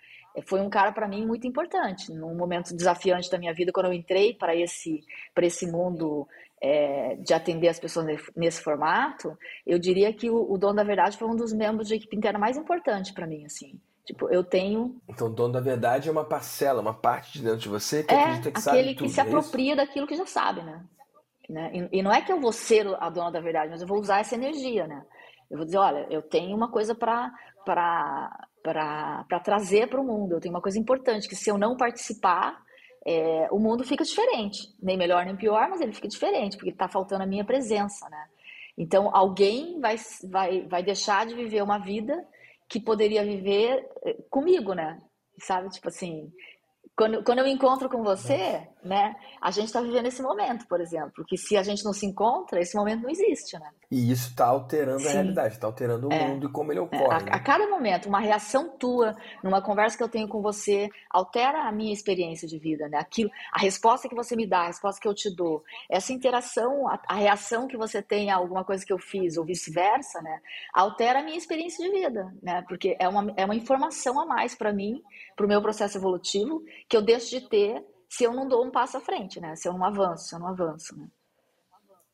Foi 0.41 0.61
um 0.61 0.69
cara 0.69 0.91
para 0.91 1.07
mim 1.07 1.25
muito 1.25 1.45
importante 1.45 2.11
num 2.11 2.35
momento 2.35 2.75
desafiante 2.75 3.29
da 3.29 3.37
minha 3.37 3.53
vida 3.53 3.71
quando 3.71 3.87
eu 3.87 3.93
entrei 3.93 4.33
para 4.33 4.55
esse 4.55 5.01
para 5.33 5.45
esse 5.45 5.69
mundo 5.69 6.27
é, 6.61 7.15
de 7.17 7.33
atender 7.33 7.67
as 7.67 7.79
pessoas 7.79 8.07
nesse 8.35 8.61
formato 8.61 9.37
eu 9.65 9.77
diria 9.77 10.11
que 10.13 10.29
o, 10.29 10.51
o 10.51 10.57
dono 10.57 10.75
da 10.75 10.83
verdade 10.83 11.17
foi 11.17 11.27
um 11.27 11.35
dos 11.35 11.53
membros 11.53 11.87
de 11.87 11.95
equipe 11.95 12.15
interna 12.15 12.39
mais 12.39 12.57
importante 12.57 13.13
para 13.13 13.27
mim 13.27 13.45
assim. 13.45 13.79
Tipo 14.05 14.27
eu 14.29 14.43
tenho 14.43 14.99
então 15.07 15.27
o 15.27 15.29
dono 15.29 15.53
da 15.53 15.61
verdade 15.61 16.09
é 16.09 16.11
uma 16.11 16.25
parcela 16.25 16.81
uma 16.81 16.93
parte 16.93 17.33
de 17.33 17.43
dentro 17.43 17.59
de 17.59 17.69
você 17.69 18.03
que 18.03 18.13
é, 18.13 18.19
acredita 18.19 18.51
que 18.51 18.69
aquele 18.69 18.83
sabe 18.89 18.95
que 18.95 19.09
se 19.09 19.19
é 19.19 19.23
apropria 19.23 19.75
daquilo 19.75 20.07
que 20.07 20.15
já 20.15 20.25
sabe 20.25 20.61
né, 20.63 20.83
né? 21.47 21.71
E, 21.73 21.99
e 21.99 22.01
não 22.01 22.11
é 22.11 22.21
que 22.21 22.31
eu 22.31 22.39
vou 22.39 22.51
ser 22.51 22.87
a 22.99 23.09
dona 23.09 23.31
da 23.31 23.39
verdade 23.39 23.69
mas 23.69 23.81
eu 23.81 23.87
vou 23.87 23.99
usar 23.99 24.19
essa 24.19 24.35
energia 24.35 24.87
né? 24.87 25.05
Eu 25.51 25.57
vou 25.57 25.65
dizer 25.65 25.77
olha 25.77 26.07
eu 26.09 26.21
tenho 26.21 26.55
uma 26.55 26.71
coisa 26.71 26.95
para 26.95 27.31
para 27.65 28.47
para 28.63 29.39
trazer 29.43 29.87
para 29.87 29.99
o 29.99 30.03
mundo. 30.03 30.33
Eu 30.33 30.39
tenho 30.39 30.53
uma 30.53 30.61
coisa 30.61 30.79
importante, 30.79 31.27
que 31.27 31.35
se 31.35 31.49
eu 31.49 31.57
não 31.57 31.75
participar, 31.75 32.63
é, 33.05 33.47
o 33.51 33.59
mundo 33.59 33.83
fica 33.83 34.03
diferente. 34.03 34.73
Nem 34.81 34.97
melhor 34.97 35.25
nem 35.25 35.35
pior, 35.35 35.67
mas 35.69 35.81
ele 35.81 35.91
fica 35.91 36.07
diferente, 36.07 36.55
porque 36.55 36.71
está 36.71 36.87
faltando 36.87 37.23
a 37.23 37.27
minha 37.27 37.43
presença, 37.43 38.09
né? 38.09 38.25
Então, 38.77 39.15
alguém 39.15 39.79
vai, 39.79 39.97
vai, 40.29 40.61
vai 40.67 40.81
deixar 40.81 41.25
de 41.25 41.35
viver 41.35 41.61
uma 41.61 41.77
vida 41.77 42.25
que 42.67 42.79
poderia 42.79 43.23
viver 43.23 43.85
é, 44.03 44.13
comigo, 44.29 44.73
né? 44.73 44.99
Sabe? 45.37 45.69
Tipo 45.69 45.89
assim, 45.89 46.31
quando, 46.95 47.23
quando 47.23 47.39
eu 47.39 47.47
encontro 47.47 47.89
com 47.89 48.01
você, 48.01 48.67
né, 48.83 49.15
a 49.41 49.49
gente 49.51 49.67
está 49.67 49.81
vivendo 49.81 50.07
esse 50.07 50.21
momento, 50.21 50.67
por 50.67 50.81
exemplo, 50.81 51.23
que 51.25 51.37
se 51.37 51.55
a 51.55 51.63
gente 51.63 51.83
não 51.85 51.93
se 51.93 52.05
encontra, 52.05 52.59
esse 52.59 52.75
momento 52.75 53.03
não 53.03 53.09
existe, 53.09 53.57
né? 53.57 53.69
E 53.89 54.11
isso 54.11 54.29
está 54.29 54.47
alterando 54.47 54.99
Sim. 54.99 55.07
a 55.07 55.11
realidade, 55.11 55.53
está 55.55 55.67
alterando 55.67 56.09
o 56.09 56.13
é. 56.13 56.27
mundo 56.27 56.47
e 56.47 56.51
como 56.51 56.71
ele 56.71 56.79
ocorre. 56.79 57.03
É. 57.03 57.15
A, 57.15 57.19
né? 57.19 57.31
a, 57.31 57.39
cada 57.39 57.67
momento, 57.67 58.09
uma 58.09 58.19
reação 58.19 58.69
tua, 58.77 59.15
numa 59.43 59.61
conversa 59.61 59.97
que 59.97 60.03
eu 60.03 60.09
tenho 60.09 60.27
com 60.27 60.41
você, 60.41 60.89
altera 61.09 61.67
a 61.67 61.71
minha 61.71 61.93
experiência 61.93 62.47
de 62.47 62.57
vida, 62.57 62.87
né? 62.89 62.97
Aquilo, 62.97 63.29
a 63.51 63.59
resposta 63.59 64.09
que 64.09 64.15
você 64.15 64.35
me 64.35 64.47
dá, 64.47 64.61
a 64.61 64.67
resposta 64.67 64.99
que 64.99 65.07
eu 65.07 65.13
te 65.13 65.33
dou, 65.33 65.63
essa 65.89 66.11
interação, 66.11 66.87
a, 66.87 66.99
a 67.07 67.15
reação 67.15 67.67
que 67.67 67.77
você 67.77 68.01
tem 68.01 68.31
a 68.31 68.35
alguma 68.35 68.65
coisa 68.65 68.85
que 68.85 68.91
eu 68.91 68.99
fiz, 68.99 69.37
ou 69.37 69.45
vice-versa, 69.45 70.21
né? 70.21 70.41
Altera 70.73 71.19
a 71.19 71.23
minha 71.23 71.37
experiência 71.37 71.85
de 71.85 71.91
vida, 71.91 72.33
né? 72.41 72.63
Porque 72.67 72.97
é 72.99 73.07
uma, 73.07 73.33
é 73.37 73.45
uma 73.45 73.55
informação 73.55 74.19
a 74.19 74.25
mais 74.25 74.55
para 74.55 74.73
mim, 74.73 75.01
para 75.35 75.45
o 75.45 75.49
meu 75.49 75.61
processo 75.61 75.97
evolutivo, 75.97 76.63
que 76.89 76.97
eu 76.97 77.01
deixo 77.01 77.29
de 77.29 77.47
ter 77.47 77.83
se 78.13 78.23
eu 78.23 78.31
não 78.31 78.47
dou 78.47 78.63
um 78.63 78.69
passo 78.69 78.97
à 78.97 79.01
frente, 79.01 79.41
né? 79.41 79.55
Se 79.55 79.67
eu 79.67 79.73
não 79.73 79.83
avanço, 79.83 80.27
se 80.27 80.35
eu 80.35 80.39
não 80.39 80.49
avanço, 80.49 80.95
né? 80.95 81.07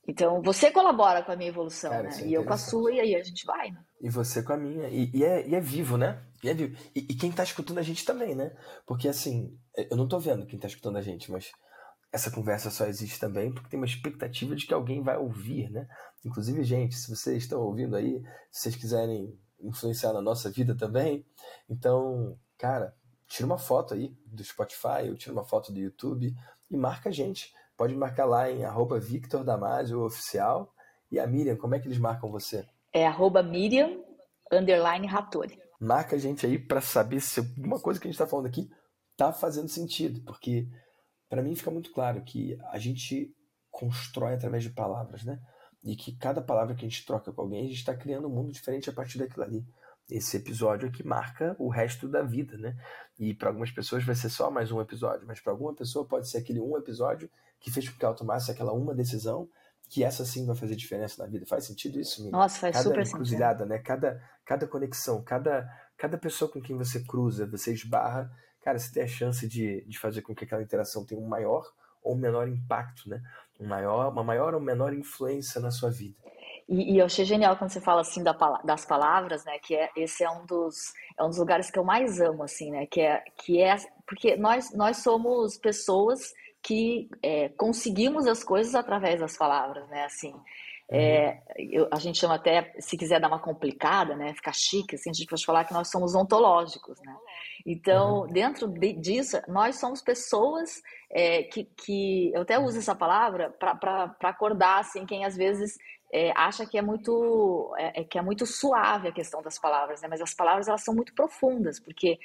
Então, 0.08 0.41
você 0.41 0.72
colabora 0.72 1.22
com 1.22 1.34
a 1.34 1.36
minha 1.36 1.50
evolução, 1.50 1.91
Cara, 1.91 2.03
né? 2.03 2.22
É 2.22 2.25
e 2.25 2.34
eu 2.34 2.46
com 2.46 2.53
a 2.53 2.58
sua, 2.58 2.94
e 2.94 3.01
aí 3.01 3.15
a 3.15 3.22
gente 3.22 3.46
vai, 3.46 3.70
né? 3.70 3.84
E 4.00 4.10
você 4.10 4.41
com 4.41 4.53
a 4.53 4.58
minha. 4.58 4.88
E, 4.88 5.12
e, 5.13 5.25
é, 5.25 5.46
e 5.46 5.53
é, 5.53 5.60
vivo, 5.60 5.98
né? 5.98 6.24
E, 6.41 6.50
é 6.50 6.53
vivo. 6.53 6.77
E, 6.96 7.00
e, 7.01 7.15
quem 7.15 7.34
tá 7.34 7.44
escutando 7.44 7.79
a 7.79 7.82
gente 7.82 8.06
também, 8.06 8.34
né? 8.34 8.56
Porque, 8.88 9.10
assim, 9.10 9.53
eu 9.75 9.98
não 9.98 10.08
tô 10.08 10.18
vendo 10.20 10.46
quem 10.46 10.58
tá 10.58 10.68
escutando 10.68 10.96
a 10.98 11.01
gente, 11.01 11.29
mas 11.29 11.51
essa 12.13 12.32
conversa 12.32 12.72
só 12.72 12.86
existe 12.86 13.20
também 13.20 13.53
porque 13.53 13.70
tem 13.70 13.77
uma 13.77 13.86
expectativa 13.86 14.56
de 14.56 14.65
que 14.65 14.74
alguém 14.74 15.03
vai 15.03 15.18
ouvir, 15.18 15.70
né? 15.70 15.86
Inclusive, 16.25 16.63
gente, 16.63 16.96
se 16.96 17.13
vocês 17.13 17.44
estão 17.44 17.60
ouvindo 17.60 17.98
aí, 17.98 18.24
se 18.50 18.62
vocês 18.62 18.75
quiserem 18.77 19.38
influenciar 19.60 20.13
na 20.13 20.22
nossa 20.22 20.50
vida 20.50 20.74
também, 20.77 21.25
então, 21.70 22.39
cara, 22.58 22.96
tira 23.29 23.45
uma 23.45 23.59
foto 23.59 23.93
aí 23.93 24.13
do 24.25 24.43
Spotify, 24.43 25.07
ou 25.07 25.15
tira 25.15 25.31
uma 25.31 25.45
foto 25.45 25.71
do 25.71 25.79
YouTube 25.79 26.36
e 26.69 26.75
marca 26.75 27.09
a 27.09 27.12
gente. 27.12 27.53
pode 27.77 27.95
marcar 27.95 28.25
lá 28.25 28.51
em 28.51 28.65
arroba 28.65 29.00
Victor 29.00 29.43
Damasio 29.43 30.03
Oficial. 30.03 30.74
E 31.09 31.17
a 31.19 31.25
Miriam, 31.25 31.55
como 31.55 31.75
é 31.75 31.79
que 31.79 31.88
eles 31.88 31.98
marcam 31.98 32.29
você? 32.29 32.67
É 32.91 33.07
arroba 33.07 33.41
Miriam, 33.41 34.03
underline 34.51 35.07
Rattori. 35.07 35.57
Marca 35.79 36.15
a 36.15 36.19
gente 36.19 36.45
aí 36.45 36.59
para 36.59 36.81
saber 36.81 37.21
se 37.21 37.39
alguma 37.39 37.79
coisa 37.79 38.00
que 38.00 38.07
a 38.07 38.09
gente 38.12 38.15
está 38.15 38.27
falando 38.27 38.48
aqui 38.48 38.69
tá 39.15 39.31
fazendo 39.31 39.69
sentido, 39.69 40.21
porque 40.25 40.67
para 41.29 41.41
mim 41.41 41.55
fica 41.55 41.71
muito 41.71 41.91
claro 41.91 42.21
que 42.24 42.57
a 42.71 42.77
gente 42.77 43.33
constrói 43.71 44.33
através 44.33 44.63
de 44.63 44.71
palavras, 44.71 45.24
né? 45.24 45.39
E 45.83 45.95
que 45.95 46.15
cada 46.17 46.41
palavra 46.41 46.75
que 46.75 46.86
a 46.86 46.89
gente 46.89 47.05
troca 47.05 47.31
com 47.31 47.41
alguém, 47.41 47.62
a 47.62 47.67
gente 47.67 47.77
está 47.77 47.95
criando 47.95 48.27
um 48.27 48.31
mundo 48.31 48.51
diferente 48.51 48.89
a 48.89 48.93
partir 48.93 49.17
daquilo 49.17 49.43
ali. 49.43 49.65
Esse 50.09 50.37
episódio 50.37 50.87
aqui 50.87 51.05
marca 51.05 51.55
o 51.59 51.69
resto 51.69 52.07
da 52.07 52.23
vida, 52.23 52.57
né? 52.57 52.75
E 53.19 53.33
para 53.33 53.49
algumas 53.49 53.71
pessoas 53.71 54.03
vai 54.03 54.15
ser 54.15 54.29
só 54.29 54.49
mais 54.49 54.71
um 54.71 54.81
episódio, 54.81 55.27
mas 55.27 55.39
para 55.39 55.53
alguma 55.53 55.73
pessoa 55.73 56.05
pode 56.05 56.29
ser 56.29 56.39
aquele 56.39 56.59
um 56.59 56.77
episódio 56.77 57.29
que 57.59 57.69
fez 57.69 57.87
com 57.87 57.97
que 57.97 58.05
ela 58.05 58.15
tomasse 58.15 58.49
aquela 58.49 58.73
uma 58.73 58.95
decisão 58.95 59.47
que 59.89 60.03
essa 60.03 60.23
sim 60.23 60.45
vai 60.45 60.55
fazer 60.55 60.75
diferença 60.75 61.21
na 61.21 61.27
vida. 61.27 61.45
Faz 61.45 61.65
sentido 61.65 61.99
isso, 61.99 62.23
Miriam? 62.23 62.39
Nossa, 62.39 62.59
faz 62.59 62.75
cada 62.75 62.89
super 62.89 63.05
encruzilhada, 63.05 63.59
sentido. 63.59 63.69
né? 63.69 63.79
Cada, 63.79 64.23
cada 64.45 64.67
conexão, 64.67 65.21
cada, 65.23 65.67
cada 65.97 66.17
pessoa 66.17 66.49
com 66.49 66.61
quem 66.61 66.77
você 66.77 66.99
cruza, 67.03 67.47
você 67.47 67.73
esbarra, 67.73 68.31
cara, 68.61 68.77
você 68.77 68.93
tem 68.93 69.03
a 69.03 69.07
chance 69.07 69.47
de, 69.47 69.83
de 69.85 69.99
fazer 69.99 70.21
com 70.21 70.35
que 70.35 70.43
aquela 70.43 70.61
interação 70.61 71.03
tenha 71.03 71.19
um 71.19 71.27
maior 71.27 71.65
ou 72.03 72.15
menor 72.15 72.47
impacto, 72.47 73.09
né? 73.09 73.21
Um 73.59 73.67
maior, 73.67 74.11
uma 74.11 74.23
maior 74.23 74.53
ou 74.53 74.61
menor 74.61 74.93
influência 74.93 75.59
na 75.59 75.71
sua 75.71 75.89
vida. 75.89 76.15
E, 76.69 76.93
e 76.93 76.99
eu 76.99 77.05
achei 77.05 77.25
genial 77.25 77.57
quando 77.57 77.71
você 77.71 77.81
fala 77.81 78.01
assim 78.01 78.23
da, 78.23 78.33
das 78.63 78.85
palavras, 78.85 79.43
né? 79.43 79.57
Que 79.59 79.75
é, 79.75 79.89
esse 79.97 80.23
é 80.23 80.29
um 80.29 80.45
dos 80.45 80.75
é 81.17 81.23
um 81.23 81.29
dos 81.29 81.39
lugares 81.39 81.71
que 81.71 81.79
eu 81.79 81.83
mais 81.83 82.21
amo, 82.21 82.43
assim, 82.43 82.69
né? 82.69 82.85
Que 82.85 83.01
é 83.01 83.23
que 83.43 83.61
é 83.61 83.75
porque 84.05 84.38
nós 84.38 84.71
nós 84.73 84.97
somos 84.97 85.57
pessoas 85.57 86.31
que 86.61 87.09
é, 87.23 87.49
conseguimos 87.49 88.27
as 88.27 88.43
coisas 88.43 88.75
através 88.75 89.19
das 89.19 89.35
palavras, 89.35 89.88
né? 89.89 90.05
Assim, 90.05 90.33
é, 90.91 91.39
eu, 91.55 91.88
a 91.91 91.97
gente 91.97 92.17
chama 92.17 92.35
até, 92.35 92.73
se 92.79 92.97
quiser 92.97 93.21
dar 93.21 93.27
uma 93.27 93.39
complicada, 93.39 94.15
né? 94.15 94.33
Ficar 94.33 94.53
chique, 94.53 94.95
assim, 94.95 95.11
a 95.11 95.13
gente 95.13 95.27
pode 95.27 95.45
falar 95.45 95.63
que 95.63 95.73
nós 95.73 95.89
somos 95.89 96.15
ontológicos, 96.15 96.99
né? 97.01 97.15
Então, 97.65 98.21
uhum. 98.21 98.27
dentro 98.27 98.67
de, 98.67 98.93
disso, 98.93 99.39
nós 99.47 99.79
somos 99.79 100.01
pessoas 100.01 100.81
é, 101.11 101.43
que, 101.43 101.65
que, 101.65 102.31
eu 102.33 102.41
até 102.41 102.57
uso 102.57 102.79
essa 102.79 102.95
palavra 102.95 103.51
para 103.59 104.15
acordar, 104.23 104.79
assim, 104.79 105.05
quem 105.05 105.25
às 105.25 105.35
vezes 105.38 105.77
é, 106.11 106.31
acha 106.35 106.65
que 106.65 106.77
é 106.77 106.81
muito 106.81 107.73
é, 107.77 108.01
é, 108.01 108.03
que 108.03 108.17
é 108.17 108.21
muito 108.21 108.45
suave 108.45 109.07
a 109.07 109.11
questão 109.11 109.41
das 109.41 109.59
palavras, 109.59 110.01
né? 110.01 110.07
Mas 110.09 110.21
as 110.21 110.33
palavras 110.33 110.67
elas 110.67 110.83
são 110.83 110.93
muito 110.93 111.13
profundas, 111.13 111.79
porque 111.79 112.19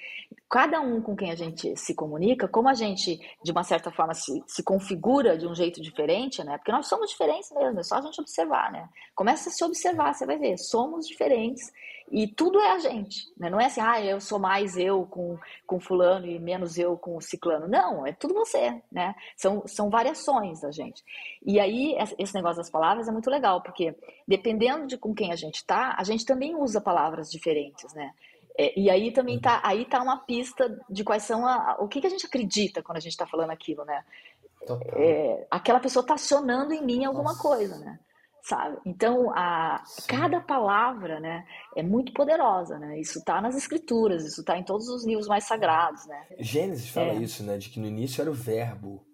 cada 0.48 0.80
um 0.80 1.02
com 1.02 1.14
quem 1.14 1.30
a 1.30 1.34
gente 1.34 1.76
se 1.76 1.94
comunica, 1.94 2.48
como 2.48 2.68
a 2.68 2.74
gente 2.74 3.20
de 3.42 3.52
uma 3.52 3.62
certa 3.62 3.90
forma 3.90 4.14
se, 4.14 4.42
se 4.46 4.62
configura 4.62 5.36
de 5.36 5.46
um 5.46 5.54
jeito 5.54 5.82
diferente, 5.82 6.42
né? 6.42 6.56
Porque 6.56 6.72
nós 6.72 6.86
somos 6.86 7.10
diferentes 7.10 7.50
mesmo, 7.52 7.80
é 7.80 7.82
só 7.82 7.96
a 7.96 8.00
gente 8.00 8.20
observar, 8.20 8.72
né? 8.72 8.88
Começa 9.14 9.50
a 9.50 9.52
se 9.52 9.62
observar, 9.64 10.14
você 10.14 10.24
vai 10.24 10.38
ver, 10.38 10.56
somos 10.58 11.06
diferentes 11.06 11.70
e 12.11 12.28
tudo 12.28 12.61
é 12.61 12.73
a 12.73 12.78
gente, 12.78 13.32
né? 13.37 13.49
Não 13.49 13.61
é 13.61 13.66
assim, 13.66 13.80
ah, 13.80 14.00
eu 14.04 14.20
sou 14.20 14.38
mais 14.38 14.76
eu 14.76 15.06
com, 15.06 15.38
com 15.66 15.80
fulano 15.80 16.26
e 16.26 16.38
menos 16.38 16.78
eu 16.78 16.96
com 16.96 17.20
ciclano. 17.20 17.66
Não, 17.66 18.06
é 18.06 18.12
tudo 18.12 18.34
você, 18.34 18.82
né? 18.92 19.14
São, 19.37 19.66
são 19.66 19.90
variações 19.90 20.61
da 20.61 20.70
gente. 20.70 21.02
E 21.44 21.58
aí, 21.58 21.96
esse 22.18 22.34
negócio 22.34 22.58
das 22.58 22.70
palavras 22.70 23.08
é 23.08 23.12
muito 23.12 23.30
legal, 23.30 23.62
porque 23.62 23.96
dependendo 24.28 24.87
de 24.87 24.99
com 24.99 25.14
quem 25.14 25.32
a 25.32 25.37
gente 25.37 25.64
tá, 25.64 25.94
a 25.99 26.04
gente 26.04 26.25
também 26.25 26.54
usa 26.54 26.80
palavras 26.80 27.30
diferentes, 27.30 27.92
né? 27.94 28.12
É, 28.56 28.78
e 28.78 28.88
aí 28.88 29.11
também 29.11 29.40
tá, 29.40 29.61
aí 29.64 29.84
tá 29.84 30.00
uma 30.00 30.18
pista 30.18 30.78
de 30.88 31.02
quais 31.02 31.25
são 31.25 31.44
a, 31.46 31.76
o 31.80 31.88
que, 31.88 32.00
que 32.00 32.06
a 32.06 32.11
gente 32.11 32.26
acredita 32.26 32.82
quando 32.82 32.99
a 32.99 33.00
gente 33.00 33.12
está 33.12 33.26
falando 33.26 33.50
aquilo, 33.50 33.84
né? 33.84 34.04
É, 34.94 35.46
aquela 35.50 35.80
pessoa 35.80 36.02
está 36.02 36.14
acionando 36.14 36.73
em 36.73 36.82
mim 36.82 37.04
alguma 37.04 37.30
Nossa. 37.32 37.42
coisa, 37.42 37.78
né? 37.78 37.99
Sabe? 38.44 38.78
Então, 38.84 39.30
a, 39.34 39.82
cada 40.06 40.40
palavra, 40.40 41.18
né, 41.18 41.46
é 41.74 41.82
muito 41.82 42.12
poderosa, 42.12 42.78
né? 42.78 43.00
Isso 43.00 43.18
está 43.18 43.40
nas 43.40 43.56
escrituras, 43.56 44.24
isso 44.24 44.42
está 44.42 44.58
em 44.58 44.64
todos 44.64 44.86
os 44.88 45.06
livros 45.06 45.26
mais 45.26 45.44
sagrados, 45.44 46.06
né? 46.06 46.26
Gênesis 46.38 46.90
fala 46.90 47.12
é. 47.12 47.16
isso, 47.16 47.42
né, 47.42 47.56
de 47.56 47.70
que 47.70 47.80
no 47.80 47.86
início 47.86 48.20
era 48.20 48.30
o 48.30 48.34
verbo. 48.34 49.04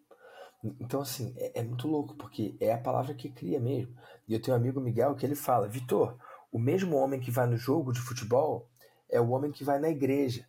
Então, 0.80 1.00
assim, 1.00 1.32
é, 1.38 1.60
é, 1.60 1.62
muito 1.62 1.86
louco, 1.86 2.16
porque 2.16 2.56
é 2.60 2.72
a 2.72 2.78
palavra 2.78 3.14
que 3.14 3.30
cria 3.30 3.60
mesmo. 3.60 3.94
E 4.26 4.34
eu 4.34 4.42
tenho 4.42 4.56
um 4.56 4.60
amigo 4.60 4.80
Miguel 4.80 5.14
que 5.14 5.24
ele 5.24 5.36
fala, 5.36 5.68
Vitor, 5.68 6.18
o 6.52 6.58
mesmo 6.58 6.96
homem 6.96 7.20
que 7.20 7.30
vai 7.30 7.46
no 7.46 7.56
jogo 7.56 7.92
de 7.92 8.00
futebol 8.00 8.68
é 9.08 9.20
o 9.20 9.30
homem 9.30 9.52
que 9.52 9.64
vai 9.64 9.78
na 9.78 9.88
igreja. 9.88 10.44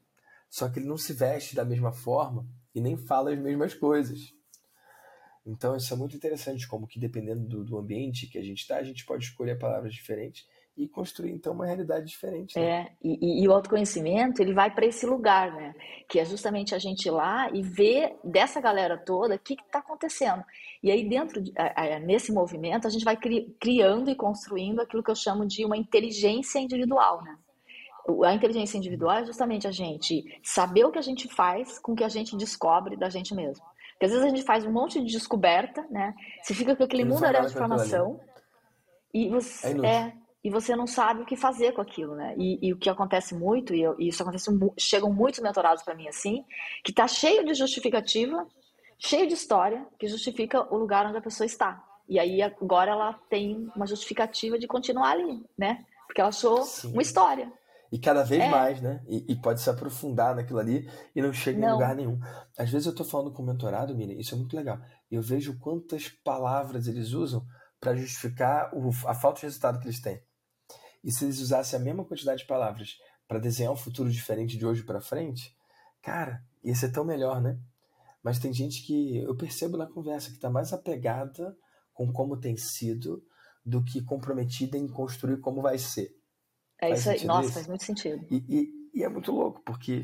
Só 0.50 0.68
que 0.68 0.80
ele 0.80 0.88
não 0.88 0.98
se 0.98 1.14
veste 1.14 1.56
da 1.56 1.64
mesma 1.64 1.94
forma 1.94 2.46
e 2.74 2.82
nem 2.82 2.98
fala 2.98 3.32
as 3.32 3.40
mesmas 3.40 3.74
coisas. 3.74 4.34
Então 5.46 5.76
isso 5.76 5.94
é 5.94 5.98
muito 5.98 6.16
interessante, 6.16 6.68
como 6.68 6.88
que 6.88 7.00
dependendo 7.00 7.48
do, 7.48 7.64
do 7.64 7.78
ambiente 7.78 8.28
que 8.28 8.38
a 8.38 8.44
gente 8.44 8.60
está, 8.60 8.78
a 8.78 8.84
gente 8.84 9.06
pode 9.06 9.26
escolher 9.26 9.58
palavras 9.58 9.94
diferentes 9.94 10.46
e 10.78 10.88
construir 10.88 11.32
então 11.32 11.54
uma 11.54 11.66
realidade 11.66 12.08
diferente. 12.08 12.58
Né? 12.58 12.66
É, 12.66 12.92
e, 13.04 13.44
e, 13.44 13.48
o 13.48 13.52
autoconhecimento 13.52 14.42
ele 14.42 14.54
vai 14.54 14.74
para 14.74 14.86
esse 14.86 15.06
lugar, 15.06 15.52
né? 15.54 15.76
Que 16.08 16.20
é 16.20 16.26
justamente 16.26 16.74
a 16.74 16.80
gente 16.80 17.06
ir 17.06 17.12
lá 17.12 17.50
e 17.52 17.62
ver 17.62 18.16
dessa 18.24 18.62
galera 18.62 18.98
toda 18.98 19.36
o 19.36 19.40
que 19.40 19.54
está 19.54 19.80
acontecendo. 19.80 20.44
E 20.82 20.90
aí 20.90 21.08
dentro 21.08 21.42
de, 21.42 21.52
nesse 22.06 22.32
movimento 22.32 22.88
a 22.88 22.90
gente 22.90 23.04
vai 23.04 23.18
cri, 23.18 23.56
criando 23.60 24.10
e 24.10 24.16
construindo 24.16 24.80
aquilo 24.80 25.04
que 25.04 25.12
eu 25.12 25.16
chamo 25.16 25.46
de 25.46 25.66
uma 25.66 25.78
inteligência 25.78 26.60
individual, 26.60 27.22
né? 27.24 27.38
A 28.26 28.34
inteligência 28.34 28.78
individual 28.78 29.18
é 29.18 29.26
justamente 29.26 29.68
a 29.68 29.72
gente 29.72 30.24
saber 30.44 30.86
o 30.86 30.92
que 30.92 30.98
a 30.98 31.04
gente 31.04 31.28
faz 31.28 31.78
com 31.78 31.92
o 31.92 31.96
que 31.96 32.04
a 32.04 32.10
gente 32.10 32.36
descobre 32.36 32.98
da 32.98 33.10
gente 33.10 33.36
mesmo. 33.36 33.64
Porque 34.02 34.08
às 34.08 34.12
vezes 34.14 34.26
a 34.26 34.36
gente 34.36 34.44
faz 34.44 34.66
um 34.66 34.72
monte 34.72 35.00
de 35.00 35.12
descoberta, 35.12 35.86
né? 35.92 36.16
Você 36.42 36.56
fica 36.56 36.76
com 36.76 36.84
aquele 36.84 37.06
mundo 37.06 37.22
de 37.22 37.46
informação 37.46 38.20
e 39.14 39.30
você, 39.30 39.68
é, 39.68 39.88
é, 39.88 40.14
e 40.44 40.50
você 40.50 40.76
não 40.76 40.88
sabe 40.88 41.22
o 41.22 41.26
que 41.26 41.36
fazer 41.36 41.74
com 41.74 41.82
aquilo, 41.82 42.16
né? 42.16 42.34
E, 42.36 42.58
e 42.68 42.74
o 42.74 42.80
que 42.80 42.90
acontece 42.90 43.36
muito, 43.36 43.76
e, 43.76 43.84
eu, 43.84 43.96
e 44.00 44.08
isso 44.08 44.24
acontece, 44.24 44.50
chegam 44.76 45.14
muitos 45.14 45.40
mentorados 45.40 45.84
para 45.84 45.94
mim 45.94 46.08
assim, 46.08 46.44
que 46.84 46.92
tá 46.92 47.08
cheio 47.08 47.46
de 47.46 47.54
justificativa, 47.54 48.48
cheio 48.98 49.28
de 49.28 49.36
história, 49.36 49.86
que 50.00 50.08
justifica 50.08 50.66
o 50.74 50.80
lugar 50.80 51.06
onde 51.06 51.20
a 51.20 51.22
pessoa 51.22 51.46
está. 51.46 51.84
E 52.10 52.18
aí 52.18 52.42
agora 52.42 52.94
ela 52.94 53.14
tem 53.30 53.70
uma 53.76 53.86
justificativa 53.86 54.58
de 54.58 54.66
continuar 54.66 55.12
ali, 55.12 55.46
né? 55.56 55.86
Porque 56.08 56.20
ela 56.20 56.30
achou 56.30 56.64
Sim. 56.64 56.94
uma 56.94 57.04
história. 57.04 57.54
E 57.92 58.00
cada 58.00 58.24
vez 58.24 58.42
é. 58.42 58.50
mais, 58.50 58.82
né? 58.82 59.04
E, 59.06 59.34
e, 59.34 59.36
pode 59.36 59.60
se 59.60 59.70
aprofundar 59.70 60.34
naquilo 60.34 60.60
ali 60.60 60.90
e 61.14 61.22
não 61.22 61.34
chega 61.34 61.60
não. 61.60 61.68
em 61.68 61.72
lugar 61.74 61.96
nenhum. 61.96 62.18
Às 62.58 62.70
vezes 62.70 62.88
eu 62.88 62.96
tô 62.96 63.04
falando 63.04 63.34
com 63.34 63.44
o 63.44 63.46
mentorado, 63.46 63.94
Miriam, 63.94 64.18
isso 64.18 64.34
é 64.34 64.38
muito 64.38 64.56
legal. 64.56 64.80
Eu 65.10 65.22
vejo 65.22 65.60
quantas 65.60 66.08
palavras 66.08 66.88
eles 66.88 67.12
usam 67.12 67.46
para 67.82 67.96
justificar 67.96 68.74
o, 68.74 68.92
a 69.06 69.14
falta 69.14 69.42
de 69.42 69.48
resultado 69.48 69.80
que 69.80 69.88
eles 69.88 70.00
têm. 70.00 70.24
E 71.04 71.12
se 71.12 71.26
eles 71.26 71.40
usassem 71.40 71.78
a 71.78 71.82
mesma 71.82 72.06
quantidade 72.06 72.42
de 72.42 72.48
palavras 72.48 72.96
para 73.28 73.40
desenhar 73.40 73.74
um 73.74 73.78
futuro 73.78 74.10
diferente 74.10 74.58
de 74.58 74.66
hoje 74.66 74.84
para 74.84 75.02
frente, 75.02 75.54
cara, 76.02 76.42
ia 76.64 76.76
ser 76.76 76.92
tão 76.92 77.04
melhor, 77.04 77.42
né? 77.42 77.60
Mas 78.24 78.40
tem 78.40 78.54
gente 78.54 78.86
que 78.86 79.18
eu 79.18 79.36
percebo 79.36 79.78
na 79.78 79.88
conversa 79.88 80.30
que 80.30 80.36
está 80.36 80.50
mais 80.50 80.72
apegada 80.72 81.58
com 81.92 82.14
como 82.14 82.40
tem 82.40 82.56
sido 82.56 83.22
do 83.66 83.84
que 83.84 84.02
comprometida 84.02 84.78
em 84.78 84.88
construir 84.88 85.42
como 85.42 85.62
vai 85.62 85.78
ser. 85.78 86.21
É 86.82 86.90
faz 86.90 87.00
isso 87.00 87.10
aí. 87.12 87.26
Nossa, 87.26 87.46
isso? 87.46 87.54
faz 87.54 87.68
muito 87.68 87.84
sentido. 87.84 88.26
E, 88.30 88.44
e, 88.50 88.90
e, 88.96 89.04
é 89.04 89.10
muito 89.10 89.32
louco, 89.32 89.62
porque 89.64 90.04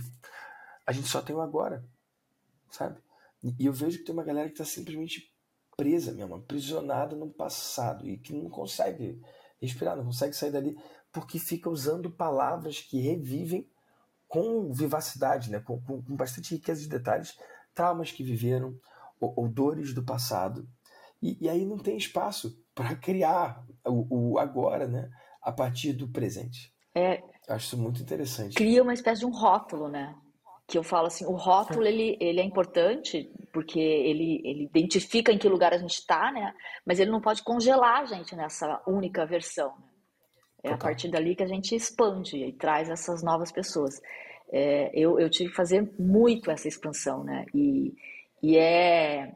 a 0.86 0.92
gente 0.92 1.08
só 1.08 1.22
tem 1.22 1.36
o 1.36 1.42
agora, 1.42 1.84
sabe? 2.70 3.02
E, 3.44 3.66
eu 3.66 3.74
vejo 3.74 3.98
que 3.98 4.06
tem 4.06 4.14
uma 4.14 4.24
galera 4.24 4.48
que 4.48 4.54
está 4.54 4.64
simplesmente 4.64 5.34
presa 5.76 6.12
mesmo, 6.12 6.36
aprisionada 6.36 7.16
no 7.16 7.30
passado 7.30 8.08
e 8.08 8.18
que 8.18 8.34
não 8.34 8.50
consegue 8.50 9.20
respirar, 9.60 9.98
não 9.98 10.06
consegue 10.06 10.36
sair 10.36 10.52
dali, 10.52 10.78
porque 11.12 11.40
fica 11.40 11.70
usando 11.70 12.12
palavras 12.12 12.80
que 12.80 13.00
revivem 13.00 13.68
com 14.28 14.72
vivacidade, 14.72 15.50
né? 15.50 15.60
com, 15.60 15.82
com, 15.82 16.02
com 16.02 16.16
bastante 16.16 16.56
riqueza 16.56 16.82
de 16.82 16.90
detalhes, 16.90 17.38
traumas 17.74 18.12
que 18.12 18.24
viveram 18.24 18.80
ou, 19.20 19.34
ou 19.36 19.48
dores 19.48 19.94
do 19.94 20.04
passado. 20.04 20.68
E, 21.22 21.38
e, 21.46 21.50
aí 21.50 21.66
não 21.66 21.78
tem 21.78 21.98
espaço 21.98 22.62
para 22.76 22.96
criar 22.96 23.66
o, 23.86 24.34
o 24.34 24.40
agora, 24.40 24.88
né? 24.88 25.10
A 25.48 25.52
partir 25.54 25.94
do 25.94 26.10
presente. 26.10 26.74
É, 26.94 27.24
Acho 27.48 27.68
isso 27.68 27.78
muito 27.78 28.02
interessante. 28.02 28.54
Cria 28.54 28.84
uma 28.84 28.94
espécie 28.94 29.22
de 29.22 29.26
um 29.26 29.32
rótulo, 29.32 29.88
né? 29.88 30.14
Que 30.68 30.78
eu 30.78 30.84
falo 30.84 31.08
assim, 31.08 31.26
o 31.26 31.32
rótulo 31.32 31.88
ele, 31.88 32.18
ele 32.20 32.42
é 32.42 32.44
importante 32.44 33.32
porque 33.54 33.80
ele, 33.80 34.42
ele 34.44 34.66
identifica 34.66 35.32
em 35.32 35.38
que 35.38 35.48
lugar 35.48 35.74
a 35.74 35.78
gente 35.78 35.94
está, 35.94 36.30
né? 36.34 36.54
Mas 36.86 37.00
ele 37.00 37.10
não 37.10 37.22
pode 37.22 37.44
congelar 37.44 38.02
a 38.02 38.06
gente 38.06 38.36
nessa 38.36 38.82
única 38.86 39.26
versão. 39.26 39.70
Né? 39.70 39.88
É 40.58 40.70
Total. 40.70 40.76
a 40.76 40.78
partir 40.78 41.10
dali 41.10 41.34
que 41.34 41.44
a 41.44 41.48
gente 41.48 41.74
expande 41.74 42.44
e 42.44 42.52
traz 42.52 42.90
essas 42.90 43.24
novas 43.24 43.50
pessoas. 43.50 44.02
É, 44.52 44.92
eu, 44.94 45.18
eu 45.18 45.30
tive 45.30 45.52
que 45.52 45.56
fazer 45.56 45.90
muito 45.98 46.52
essa 46.52 46.68
expansão, 46.68 47.24
né? 47.24 47.46
E, 47.56 47.96
e 48.44 48.58
é, 48.58 49.34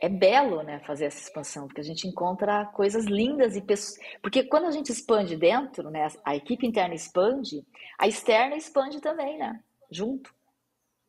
é 0.00 0.08
belo, 0.08 0.62
né, 0.62 0.80
fazer 0.80 1.06
essa 1.06 1.20
expansão, 1.20 1.66
porque 1.66 1.80
a 1.80 1.84
gente 1.84 2.06
encontra 2.06 2.66
coisas 2.66 3.04
lindas 3.04 3.56
e 3.56 3.60
pessoas... 3.60 3.98
porque 4.20 4.44
quando 4.44 4.66
a 4.66 4.70
gente 4.70 4.90
expande 4.90 5.36
dentro, 5.36 5.90
né, 5.90 6.08
a 6.24 6.36
equipe 6.36 6.66
interna 6.66 6.94
expande, 6.94 7.64
a 7.98 8.06
externa 8.06 8.56
expande 8.56 9.00
também, 9.00 9.38
né, 9.38 9.60
junto, 9.90 10.34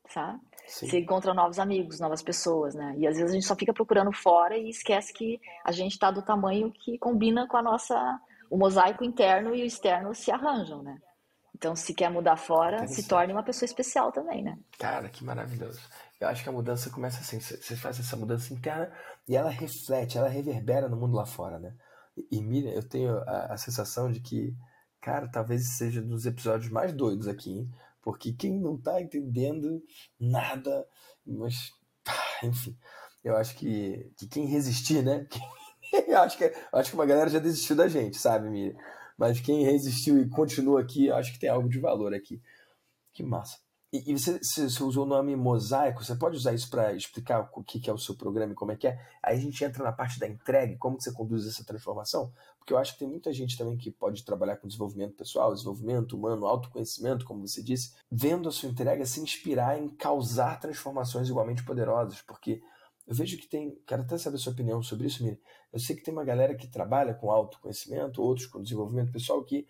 sabe? 0.09 0.39
Sim. 0.67 0.87
Você 0.87 0.99
encontra 0.99 1.33
novos 1.33 1.59
amigos, 1.59 1.99
novas 1.99 2.21
pessoas, 2.21 2.73
né? 2.73 2.95
E 2.97 3.05
às 3.05 3.17
vezes 3.17 3.31
a 3.31 3.33
gente 3.35 3.45
só 3.45 3.55
fica 3.55 3.73
procurando 3.73 4.11
fora 4.11 4.57
e 4.57 4.69
esquece 4.69 5.13
que 5.13 5.39
a 5.63 5.71
gente 5.71 5.91
está 5.91 6.09
do 6.09 6.23
tamanho 6.23 6.71
que 6.71 6.97
combina 6.97 7.47
com 7.47 7.57
a 7.57 7.61
nossa. 7.61 8.19
O 8.49 8.57
mosaico 8.57 9.03
interno 9.03 9.55
e 9.55 9.63
o 9.63 9.65
externo 9.65 10.13
se 10.13 10.31
arranjam, 10.31 10.81
né? 10.81 10.99
Então, 11.55 11.75
se 11.75 11.93
quer 11.93 12.11
mudar 12.11 12.35
fora, 12.35 12.85
se 12.85 13.07
torne 13.07 13.31
uma 13.31 13.41
pessoa 13.41 13.65
especial 13.65 14.11
também, 14.11 14.43
né? 14.43 14.57
Cara, 14.77 15.07
que 15.09 15.23
maravilhoso. 15.23 15.79
Eu 16.19 16.27
acho 16.27 16.43
que 16.43 16.49
a 16.49 16.51
mudança 16.51 16.89
começa 16.89 17.19
assim: 17.19 17.39
você 17.39 17.75
faz 17.75 17.99
essa 17.99 18.15
mudança 18.15 18.53
interna 18.53 18.91
e 19.27 19.35
ela 19.35 19.49
reflete, 19.49 20.17
ela 20.17 20.29
reverbera 20.29 20.87
no 20.87 20.97
mundo 20.97 21.15
lá 21.15 21.25
fora, 21.25 21.59
né? 21.59 21.75
E, 22.31 22.41
Miriam, 22.41 22.71
eu 22.71 22.87
tenho 22.87 23.17
a, 23.19 23.53
a 23.53 23.57
sensação 23.57 24.11
de 24.11 24.21
que, 24.21 24.55
cara, 25.01 25.27
talvez 25.27 25.77
seja 25.77 26.01
dos 26.01 26.25
episódios 26.25 26.71
mais 26.71 26.93
doidos 26.93 27.27
aqui, 27.27 27.51
hein? 27.51 27.71
porque 28.05 28.31
quem 28.31 28.59
não 28.59 28.77
tá 28.77 29.01
entendendo 29.01 29.83
nada, 30.19 30.87
mas, 31.25 31.71
enfim, 32.43 32.77
eu 33.23 33.35
acho 33.35 33.55
que, 33.57 34.11
que 34.15 34.27
quem 34.27 34.45
resistir, 34.45 35.03
né? 35.03 35.27
eu 36.07 36.19
acho 36.19 36.37
que, 36.37 36.53
acho 36.71 36.89
que 36.91 36.95
uma 36.95 37.05
galera 37.05 37.29
já 37.29 37.39
desistiu 37.39 37.75
da 37.75 37.87
gente, 37.87 38.17
sabe, 38.17 38.47
Miriam? 38.47 38.77
Mas 39.17 39.39
quem 39.39 39.63
resistiu 39.63 40.19
e 40.19 40.29
continua 40.29 40.81
aqui, 40.81 41.07
eu 41.07 41.15
acho 41.15 41.33
que 41.33 41.39
tem 41.39 41.49
algo 41.49 41.67
de 41.67 41.79
valor 41.79 42.13
aqui. 42.13 42.41
Que 43.13 43.23
massa. 43.23 43.57
E, 44.05 44.17
você, 44.17 44.39
você, 44.39 44.83
usou 44.83 45.05
o 45.05 45.07
nome 45.07 45.35
mosaico, 45.35 46.03
você 46.03 46.15
pode 46.15 46.35
usar 46.35 46.53
isso 46.53 46.69
para 46.69 46.93
explicar 46.93 47.49
o 47.53 47.63
que, 47.63 47.89
é 47.89 47.93
o 47.93 47.97
seu 47.97 48.15
programa 48.15 48.51
e 48.51 48.55
como 48.55 48.71
é 48.71 48.75
que 48.75 48.87
é? 48.87 48.99
Aí 49.21 49.37
a 49.37 49.39
gente 49.39 49.63
entra 49.63 49.83
na 49.83 49.91
parte 49.91 50.19
da 50.19 50.27
entrega, 50.27 50.75
como 50.77 50.97
que 50.97 51.03
você 51.03 51.13
conduz 51.13 51.45
essa 51.47 51.63
transformação? 51.63 52.31
Porque 52.57 52.73
eu 52.73 52.77
acho 52.77 52.93
que 52.93 52.99
tem 52.99 53.07
muita 53.07 53.31
gente 53.31 53.57
também 53.57 53.77
que 53.77 53.91
pode 53.91 54.25
trabalhar 54.25 54.57
com 54.57 54.67
desenvolvimento 54.67 55.15
pessoal, 55.15 55.53
desenvolvimento 55.53 56.17
humano, 56.17 56.45
autoconhecimento, 56.45 57.25
como 57.25 57.47
você 57.47 57.61
disse, 57.61 57.93
vendo 58.11 58.49
a 58.49 58.51
sua 58.51 58.69
entrega 58.69 59.05
se 59.05 59.19
inspirar 59.19 59.79
em 59.79 59.87
causar 59.87 60.59
transformações 60.59 61.29
igualmente 61.29 61.63
poderosas, 61.63 62.21
porque 62.21 62.61
eu 63.07 63.13
vejo 63.13 63.37
que 63.37 63.47
tem, 63.47 63.77
quero 63.85 64.01
até 64.01 64.17
saber 64.17 64.37
a 64.37 64.39
sua 64.39 64.53
opinião 64.53 64.81
sobre 64.81 65.07
isso, 65.07 65.23
Miri. 65.23 65.39
Eu 65.71 65.79
sei 65.79 65.95
que 65.95 66.03
tem 66.03 66.13
uma 66.13 66.23
galera 66.23 66.55
que 66.55 66.67
trabalha 66.67 67.13
com 67.13 67.29
autoconhecimento, 67.29 68.21
outros 68.21 68.47
com 68.47 68.61
desenvolvimento 68.61 69.11
pessoal, 69.11 69.43
que 69.43 69.67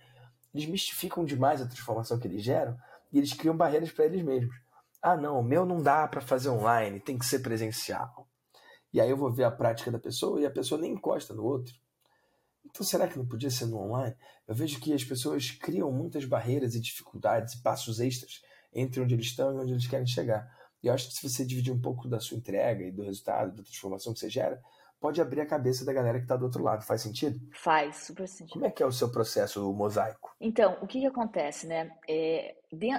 eles 0.53 0.69
mistificam 0.69 1.25
demais 1.25 1.61
a 1.61 1.65
transformação 1.65 2.17
que 2.17 2.27
eles 2.27 2.41
geram, 2.41 2.77
e 3.15 3.17
eles 3.17 3.31
criam 3.31 3.55
barreiras 3.55 3.93
para 3.93 4.05
eles 4.05 4.21
mesmos. 4.21 4.53
Ah, 5.01 5.15
não, 5.15 5.39
o 5.39 5.43
meu 5.43 5.65
não 5.65 5.81
dá 5.81 6.05
para 6.05 6.19
fazer 6.19 6.49
online, 6.49 6.99
tem 6.99 7.17
que 7.17 7.25
ser 7.25 7.39
presencial. 7.39 8.27
E 8.91 8.99
aí 8.99 9.09
eu 9.09 9.15
vou 9.15 9.31
ver 9.31 9.45
a 9.45 9.51
prática 9.51 9.89
da 9.89 9.97
pessoa 9.97 10.41
e 10.41 10.45
a 10.45 10.51
pessoa 10.51 10.81
nem 10.81 10.91
encosta 10.91 11.33
no 11.33 11.45
outro. 11.45 11.73
Então 12.65 12.85
será 12.85 13.07
que 13.07 13.17
não 13.17 13.25
podia 13.25 13.49
ser 13.49 13.67
no 13.67 13.77
online? 13.77 14.13
Eu 14.45 14.53
vejo 14.53 14.81
que 14.81 14.93
as 14.93 15.05
pessoas 15.05 15.49
criam 15.49 15.89
muitas 15.93 16.25
barreiras 16.25 16.75
e 16.75 16.81
dificuldades 16.81 17.53
e 17.53 17.63
passos 17.63 18.01
extras 18.01 18.41
entre 18.73 18.99
onde 18.99 19.13
eles 19.13 19.27
estão 19.27 19.53
e 19.53 19.61
onde 19.61 19.71
eles 19.71 19.87
querem 19.87 20.05
chegar. 20.05 20.45
E 20.83 20.87
eu 20.87 20.93
acho 20.93 21.07
que 21.07 21.13
se 21.13 21.29
você 21.29 21.45
dividir 21.45 21.71
um 21.71 21.79
pouco 21.79 22.09
da 22.09 22.19
sua 22.19 22.35
entrega 22.35 22.83
e 22.83 22.91
do 22.91 23.03
resultado, 23.03 23.55
da 23.55 23.63
transformação 23.63 24.13
que 24.13 24.19
você 24.19 24.29
gera, 24.29 24.61
pode 24.99 25.21
abrir 25.21 25.41
a 25.41 25.45
cabeça 25.45 25.85
da 25.85 25.93
galera 25.93 26.17
que 26.17 26.25
está 26.25 26.35
do 26.35 26.45
outro 26.45 26.63
lado. 26.63 26.83
Faz 26.83 27.01
sentido? 27.01 27.39
Faz, 27.53 27.97
super 27.97 28.27
sentido. 28.27 28.53
Como 28.53 28.65
é 28.65 28.71
que 28.71 28.81
é 28.81 28.85
o 28.85 28.91
seu 28.91 29.11
processo 29.11 29.69
o 29.69 29.73
mosaico? 29.73 30.35
Então, 30.39 30.77
o 30.81 30.87
que, 30.87 30.99
que 30.99 31.05
acontece, 31.07 31.67
né? 31.67 31.91
É, 32.07 32.55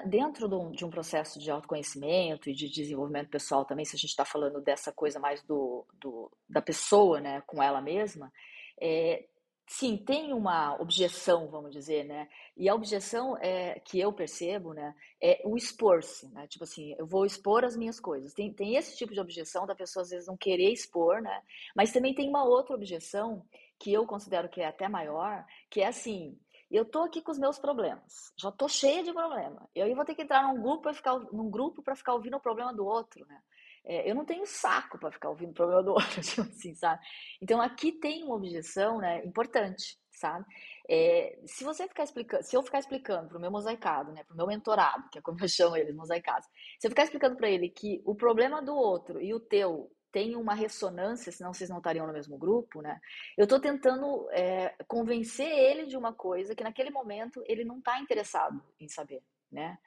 dentro 0.06 0.48
de 0.70 0.84
um 0.84 0.90
processo 0.90 1.38
de 1.38 1.50
autoconhecimento 1.50 2.48
e 2.48 2.54
de 2.54 2.68
desenvolvimento 2.68 3.30
pessoal 3.30 3.64
também, 3.64 3.84
se 3.84 3.96
a 3.96 3.98
gente 3.98 4.10
está 4.10 4.24
falando 4.24 4.60
dessa 4.60 4.92
coisa 4.92 5.18
mais 5.18 5.42
do, 5.42 5.86
do, 6.00 6.30
da 6.48 6.62
pessoa, 6.62 7.20
né, 7.20 7.42
com 7.46 7.62
ela 7.62 7.80
mesma, 7.80 8.32
é, 8.80 9.26
sim, 9.66 9.96
tem 9.96 10.32
uma 10.32 10.80
objeção, 10.80 11.48
vamos 11.48 11.72
dizer, 11.72 12.04
né? 12.04 12.28
E 12.56 12.68
a 12.68 12.74
objeção 12.74 13.36
é 13.38 13.80
que 13.80 13.98
eu 13.98 14.12
percebo, 14.12 14.72
né, 14.72 14.94
é 15.20 15.42
o 15.44 15.56
expor-se, 15.56 16.28
né? 16.32 16.46
Tipo 16.46 16.64
assim, 16.64 16.94
eu 16.98 17.06
vou 17.06 17.26
expor 17.26 17.64
as 17.64 17.76
minhas 17.76 17.98
coisas. 17.98 18.32
Tem, 18.32 18.52
tem 18.52 18.76
esse 18.76 18.96
tipo 18.96 19.12
de 19.12 19.20
objeção 19.20 19.66
da 19.66 19.74
pessoa 19.74 20.02
às 20.02 20.10
vezes 20.10 20.26
não 20.26 20.36
querer 20.36 20.72
expor, 20.72 21.20
né? 21.20 21.42
Mas 21.74 21.92
também 21.92 22.14
tem 22.14 22.28
uma 22.28 22.44
outra 22.44 22.74
objeção 22.74 23.44
que 23.78 23.92
eu 23.92 24.06
considero 24.06 24.48
que 24.48 24.60
é 24.60 24.66
até 24.66 24.88
maior, 24.88 25.44
que 25.68 25.80
é 25.80 25.86
assim, 25.88 26.38
eu 26.70 26.84
tô 26.84 27.02
aqui 27.02 27.20
com 27.20 27.30
os 27.30 27.38
meus 27.38 27.58
problemas, 27.58 28.32
já 28.36 28.50
tô 28.50 28.68
cheia 28.68 29.02
de 29.02 29.12
problema. 29.12 29.68
Eu 29.74 29.94
vou 29.94 30.04
ter 30.04 30.14
que 30.14 30.22
entrar 30.22 30.42
num 30.42 30.60
grupo 30.60 30.82
para 30.82 30.94
ficar 30.94 31.18
num 31.32 31.50
grupo 31.50 31.82
para 31.82 31.94
ficar 31.94 32.14
ouvindo 32.14 32.36
o 32.36 32.40
problema 32.40 32.72
do 32.72 32.84
outro, 32.84 33.24
né? 33.26 33.40
É, 33.86 34.10
eu 34.10 34.14
não 34.14 34.24
tenho 34.24 34.44
saco 34.44 34.98
para 34.98 35.12
ficar 35.12 35.30
ouvindo 35.30 35.50
o 35.50 35.54
problema 35.54 35.82
do 35.82 35.92
outro, 35.92 36.20
tipo 36.20 36.42
assim, 36.42 36.74
sabe? 36.74 37.00
Então 37.40 37.60
aqui 37.60 37.92
tem 37.92 38.24
uma 38.24 38.34
objeção, 38.34 38.98
né, 38.98 39.24
importante, 39.24 39.96
sabe? 40.10 40.44
É, 40.88 41.38
se 41.46 41.62
você 41.62 41.86
ficar 41.86 42.04
explicando, 42.04 42.42
se 42.42 42.56
eu 42.56 42.62
ficar 42.62 42.80
explicando 42.80 43.28
para 43.28 43.38
o 43.38 43.40
meu 43.40 43.50
mosaicado, 43.50 44.12
né, 44.12 44.24
para 44.24 44.34
o 44.34 44.36
meu 44.36 44.46
mentorado, 44.46 45.08
que 45.10 45.18
é 45.18 45.22
como 45.22 45.38
eu 45.40 45.48
chamo 45.48 45.76
eles, 45.76 45.94
mosaicados, 45.94 46.48
se 46.80 46.86
eu 46.86 46.90
ficar 46.90 47.04
explicando 47.04 47.36
para 47.36 47.48
ele 47.48 47.68
que 47.68 48.02
o 48.04 48.14
problema 48.14 48.60
do 48.60 48.74
outro 48.74 49.20
e 49.20 49.32
o 49.32 49.40
teu 49.40 49.90
tem 50.16 50.34
uma 50.34 50.54
ressonância, 50.54 51.30
senão 51.30 51.52
vocês 51.52 51.68
não 51.68 51.76
estariam 51.76 52.06
no 52.06 52.12
mesmo 52.12 52.38
grupo, 52.38 52.80
né? 52.80 52.98
Eu 53.36 53.44
estou 53.44 53.60
tentando 53.60 54.26
é, 54.30 54.74
convencer 54.88 55.46
ele 55.46 55.84
de 55.84 55.94
uma 55.94 56.12
coisa 56.12 56.54
que 56.54 56.64
naquele 56.64 56.90
momento 56.90 57.42
ele 57.46 57.64
não 57.64 57.78
está 57.78 58.00
interessado 58.00 58.62
em 58.80 58.88
saber, 58.88 59.22
né? 59.50 59.78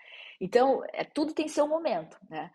Então, 0.42 0.82
é, 0.94 1.04
tudo 1.04 1.34
tem 1.34 1.48
seu 1.50 1.68
momento, 1.68 2.18
né? 2.30 2.50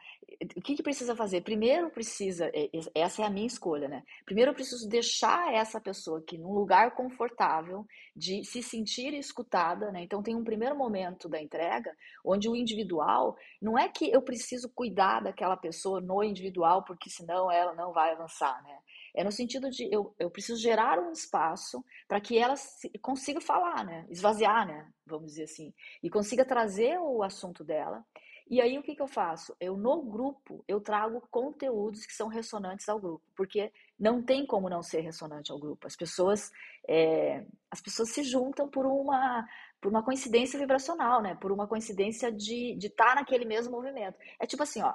O 0.57 0.61
que, 0.61 0.75
que 0.75 0.83
precisa 0.83 1.15
fazer? 1.15 1.43
Primeiro 1.43 1.91
precisa, 1.91 2.51
é, 2.55 2.71
essa 2.95 3.23
é 3.23 3.27
a 3.27 3.31
minha 3.31 3.47
escolha, 3.47 3.89
né? 3.89 4.03
Primeiro 4.25 4.51
eu 4.51 4.55
preciso 4.55 4.89
deixar 4.89 5.53
essa 5.53 5.81
pessoa 5.81 6.19
aqui 6.19 6.39
num 6.39 6.53
lugar 6.53 6.95
confortável 6.95 7.87
de 8.17 8.43
se 8.43 8.63
sentir 8.63 9.13
escutada, 9.13 9.93
né? 9.93 10.03
Então 10.03 10.23
tem 10.23 10.35
um 10.35 10.43
primeiro 10.43 10.77
momento 10.77 11.29
da 11.29 11.41
entrega 11.41 11.95
onde 12.25 12.49
o 12.49 12.57
individual, 12.57 13.37
não 13.61 13.79
é 13.79 13.89
que 13.89 14.11
eu 14.11 14.23
preciso 14.23 14.69
cuidar 14.71 15.21
daquela 15.21 15.57
pessoa 15.57 16.01
no 16.01 16.23
individual, 16.23 16.85
porque 16.85 17.11
senão 17.11 17.51
ela 17.51 17.75
não 17.75 17.93
vai 17.93 18.13
avançar, 18.13 18.63
né? 18.63 18.79
É 19.15 19.23
no 19.23 19.31
sentido 19.31 19.71
de 19.71 19.89
eu, 19.95 20.13
eu 20.19 20.29
preciso 20.29 20.61
gerar 20.61 20.99
um 20.99 21.13
espaço 21.13 21.85
para 22.09 22.21
que 22.21 22.37
ela 22.37 22.55
consiga 23.01 23.41
falar, 23.41 23.85
né? 23.85 24.05
Esvaziar, 24.11 24.67
né? 24.67 24.91
Vamos 25.07 25.31
dizer 25.31 25.45
assim. 25.45 25.73
E 26.03 26.11
consiga 26.11 26.45
trazer 26.45 26.99
o 26.99 27.23
assunto 27.23 27.63
dela. 27.63 28.05
E 28.51 28.61
aí 28.61 28.77
o 28.77 28.83
que, 28.83 28.95
que 28.95 29.01
eu 29.01 29.07
faço? 29.07 29.57
Eu 29.61 29.77
no 29.77 30.03
grupo 30.03 30.65
eu 30.69 30.81
trago 30.81 31.23
conteúdos 31.31 32.05
que 32.05 32.13
são 32.13 32.29
ressonantes 32.29 32.89
ao 32.89 33.01
grupo, 33.01 33.25
porque 33.37 33.73
não 33.99 34.23
tem 34.23 34.45
como 34.45 34.69
não 34.69 34.83
ser 34.83 35.01
ressonante 35.01 35.51
ao 35.51 35.59
grupo. 35.59 35.87
As 35.87 35.97
pessoas 35.97 36.51
é, 36.89 37.47
as 37.71 37.81
pessoas 37.81 38.11
se 38.11 38.23
juntam 38.23 38.69
por 38.69 38.85
uma 38.85 39.47
por 39.81 39.91
uma 39.91 40.03
coincidência 40.03 40.59
vibracional, 40.59 41.23
né? 41.23 41.37
Por 41.37 41.53
uma 41.53 41.67
coincidência 41.69 42.33
de 42.33 42.75
de 42.77 42.89
estar 42.89 43.11
tá 43.11 43.15
naquele 43.15 43.45
mesmo 43.45 43.73
movimento. 43.73 44.19
É 44.41 44.47
tipo 44.47 44.63
assim, 44.63 44.83
ó 44.83 44.93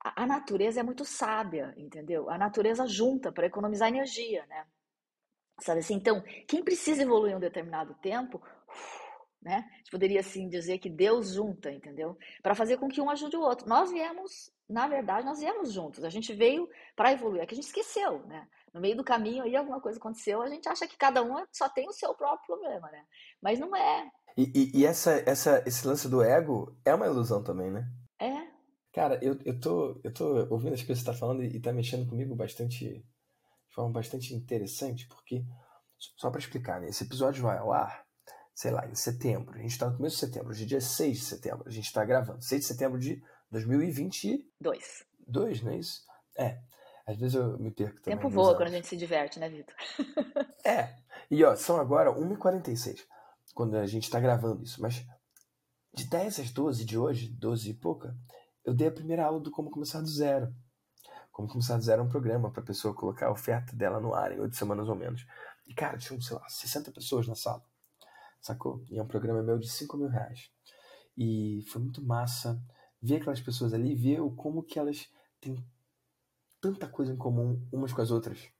a, 0.00 0.26
natureza 0.26 0.80
é 0.80 0.82
muito 0.82 1.04
sábia, 1.04 1.74
entendeu? 1.76 2.30
A 2.30 2.38
natureza 2.38 2.86
junta 2.86 3.32
para 3.32 3.46
economizar 3.46 3.88
energia, 3.88 4.46
né? 4.46 4.66
Sabe 5.60 5.80
assim? 5.80 5.94
Então, 5.94 6.22
quem 6.46 6.62
precisa 6.62 7.02
evoluir 7.02 7.36
um 7.36 7.40
determinado 7.40 7.94
tempo, 7.94 8.40
né? 9.42 9.68
A 9.72 9.76
gente 9.78 9.90
poderia 9.90 10.20
assim 10.20 10.48
dizer 10.48 10.78
que 10.78 10.88
Deus 10.88 11.32
junta, 11.32 11.70
entendeu? 11.72 12.16
Para 12.42 12.54
fazer 12.54 12.76
com 12.76 12.88
que 12.88 13.00
um 13.00 13.10
ajude 13.10 13.36
o 13.36 13.40
outro. 13.40 13.68
Nós 13.68 13.90
viemos, 13.90 14.52
na 14.68 14.86
verdade, 14.86 15.26
nós 15.26 15.40
viemos 15.40 15.72
juntos. 15.72 16.04
A 16.04 16.10
gente 16.10 16.32
veio 16.32 16.68
para 16.94 17.12
evoluir, 17.12 17.42
é 17.42 17.46
que 17.46 17.54
a 17.54 17.56
gente 17.56 17.66
esqueceu, 17.66 18.24
né? 18.26 18.46
No 18.72 18.80
meio 18.80 18.96
do 18.96 19.04
caminho 19.04 19.44
aí 19.44 19.56
alguma 19.56 19.80
coisa 19.80 19.98
aconteceu, 19.98 20.42
a 20.42 20.48
gente 20.48 20.68
acha 20.68 20.86
que 20.86 20.96
cada 20.96 21.22
um 21.22 21.44
só 21.50 21.68
tem 21.68 21.88
o 21.88 21.92
seu 21.92 22.14
próprio 22.14 22.46
problema, 22.46 22.90
né? 22.90 23.04
Mas 23.40 23.58
não 23.58 23.74
é. 23.74 24.08
E, 24.36 24.52
e, 24.54 24.80
e 24.80 24.86
essa, 24.86 25.22
essa, 25.26 25.64
esse 25.66 25.86
lance 25.86 26.08
do 26.08 26.22
ego 26.22 26.76
é 26.84 26.94
uma 26.94 27.06
ilusão 27.06 27.42
também, 27.42 27.70
né? 27.70 27.84
Cara, 28.98 29.16
eu, 29.22 29.38
eu, 29.44 29.60
tô, 29.60 30.00
eu 30.02 30.12
tô 30.12 30.48
ouvindo 30.50 30.74
as 30.74 30.82
coisas 30.82 31.04
que 31.04 31.04
você 31.04 31.04
tá 31.04 31.14
falando 31.14 31.44
e, 31.44 31.54
e 31.54 31.60
tá 31.60 31.72
mexendo 31.72 32.04
comigo 32.04 32.34
bastante, 32.34 32.84
de 32.84 33.72
forma 33.72 33.92
bastante 33.92 34.34
interessante, 34.34 35.06
porque, 35.06 35.44
só 36.16 36.30
para 36.32 36.40
explicar, 36.40 36.80
né, 36.80 36.88
esse 36.88 37.04
episódio 37.04 37.44
vai 37.44 37.58
ao 37.58 37.72
ar, 37.72 38.04
sei 38.52 38.72
lá, 38.72 38.88
em 38.88 38.96
setembro. 38.96 39.56
A 39.56 39.62
gente 39.62 39.78
tá 39.78 39.88
no 39.88 39.96
começo 39.98 40.16
de 40.16 40.20
setembro, 40.26 40.50
hoje 40.50 40.64
é 40.64 40.66
dia 40.66 40.80
6 40.80 41.16
de 41.16 41.24
setembro, 41.24 41.68
a 41.68 41.70
gente 41.70 41.92
tá 41.92 42.04
gravando. 42.04 42.42
6 42.42 42.60
de 42.60 42.66
setembro 42.66 42.98
de 42.98 43.22
2022. 43.52 45.04
Dois, 45.28 45.62
não 45.62 45.70
é 45.70 45.76
isso? 45.76 46.02
É. 46.36 46.58
Às 47.06 47.16
vezes 47.16 47.36
eu 47.36 47.56
me 47.56 47.70
perco 47.70 48.00
também. 48.00 48.18
Tempo 48.18 48.28
voa 48.28 48.56
quando 48.56 48.66
a 48.66 48.72
gente 48.72 48.88
se 48.88 48.96
diverte, 48.96 49.38
né, 49.38 49.48
Vitor? 49.48 49.76
é. 50.66 50.96
E 51.30 51.44
ó, 51.44 51.54
são 51.54 51.76
agora 51.76 52.12
1h46, 52.12 53.06
quando 53.54 53.76
a 53.76 53.86
gente 53.86 54.10
tá 54.10 54.18
gravando 54.18 54.64
isso. 54.64 54.82
Mas 54.82 55.06
de 55.94 56.04
10 56.04 56.40
às 56.40 56.50
12 56.50 56.84
de 56.84 56.98
hoje, 56.98 57.28
12 57.28 57.70
e 57.70 57.74
pouca, 57.74 58.16
eu 58.68 58.74
dei 58.74 58.88
a 58.88 58.92
primeira 58.92 59.24
aula 59.24 59.40
do 59.40 59.50
Como 59.50 59.70
Começar 59.70 60.02
do 60.02 60.06
Zero. 60.06 60.54
Como 61.32 61.48
Começar 61.48 61.78
do 61.78 61.82
Zero 61.82 62.02
é 62.02 62.04
um 62.04 62.08
programa 62.08 62.50
para 62.50 62.62
a 62.62 62.66
pessoa 62.66 62.94
colocar 62.94 63.28
a 63.28 63.32
oferta 63.32 63.74
dela 63.74 63.98
no 63.98 64.14
ar 64.14 64.30
em 64.30 64.40
oito 64.40 64.56
semanas 64.56 64.88
ou 64.90 64.94
menos. 64.94 65.26
E, 65.66 65.72
cara, 65.72 65.96
tinha, 65.96 66.20
sei 66.20 66.36
lá, 66.36 66.46
60 66.46 66.92
pessoas 66.92 67.26
na 67.26 67.34
sala. 67.34 67.64
Sacou? 68.42 68.84
E 68.90 68.98
é 68.98 69.02
um 69.02 69.06
programa 69.06 69.42
meu 69.42 69.58
de 69.58 69.70
5 69.70 69.96
mil 69.96 70.08
reais. 70.08 70.50
E 71.16 71.64
foi 71.68 71.80
muito 71.80 72.04
massa 72.04 72.62
ver 73.00 73.16
aquelas 73.16 73.40
pessoas 73.40 73.72
ali, 73.72 73.94
ver 73.94 74.20
como 74.36 74.62
que 74.62 74.78
elas 74.78 75.08
têm 75.40 75.56
tanta 76.60 76.86
coisa 76.86 77.10
em 77.10 77.16
comum 77.16 77.66
umas 77.72 77.92
com 77.94 78.02
as 78.02 78.10
outras. 78.10 78.50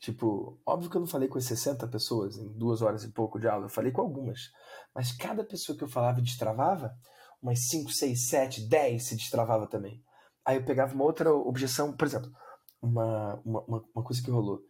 Tipo, 0.00 0.60
óbvio 0.66 0.90
que 0.90 0.96
eu 0.96 1.00
não 1.00 1.06
falei 1.06 1.28
com 1.28 1.38
as 1.38 1.44
60 1.44 1.86
pessoas 1.86 2.36
em 2.36 2.52
duas 2.52 2.82
horas 2.82 3.04
e 3.04 3.12
pouco 3.12 3.38
de 3.38 3.46
aula, 3.46 3.66
eu 3.66 3.70
falei 3.70 3.92
com 3.92 4.00
algumas. 4.00 4.52
Mas 4.92 5.12
cada 5.12 5.44
pessoa 5.44 5.78
que 5.78 5.84
eu 5.84 5.88
falava 5.88 6.18
e 6.18 6.24
destravava, 6.24 6.98
umas 7.42 7.68
5, 7.68 7.90
6, 7.90 8.28
7, 8.28 8.68
10 8.68 9.02
se 9.02 9.16
destravava 9.16 9.66
também. 9.66 10.02
Aí 10.44 10.56
eu 10.56 10.64
pegava 10.64 10.94
uma 10.94 11.04
outra 11.04 11.32
objeção, 11.32 11.92
por 11.92 12.06
exemplo, 12.06 12.30
uma, 12.80 13.40
uma, 13.44 13.84
uma 13.94 14.04
coisa 14.04 14.22
que 14.22 14.30
rolou. 14.30 14.62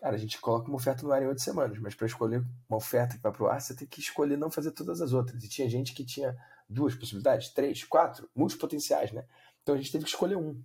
Cara, 0.00 0.14
a 0.14 0.18
gente 0.18 0.40
coloca 0.40 0.68
uma 0.68 0.76
oferta 0.76 1.02
no 1.02 1.12
ar 1.12 1.22
em 1.22 1.26
oito 1.26 1.42
semanas, 1.42 1.78
mas 1.78 1.94
para 1.94 2.06
escolher 2.06 2.42
uma 2.68 2.78
oferta 2.78 3.16
que 3.16 3.22
vai 3.22 3.32
para 3.32 3.42
o 3.42 3.48
ar, 3.48 3.60
você 3.60 3.74
tem 3.74 3.86
que 3.86 4.00
escolher 4.00 4.38
não 4.38 4.50
fazer 4.50 4.72
todas 4.72 5.00
as 5.02 5.12
outras. 5.12 5.44
E 5.44 5.48
tinha 5.48 5.68
gente 5.68 5.92
que 5.92 6.04
tinha 6.04 6.34
duas 6.68 6.94
possibilidades, 6.94 7.52
três, 7.52 7.84
quatro, 7.84 8.30
muitos 8.34 8.56
potenciais, 8.56 9.12
né? 9.12 9.26
Então 9.62 9.74
a 9.74 9.78
gente 9.78 9.92
teve 9.92 10.04
que 10.04 10.10
escolher 10.10 10.36
um. 10.36 10.62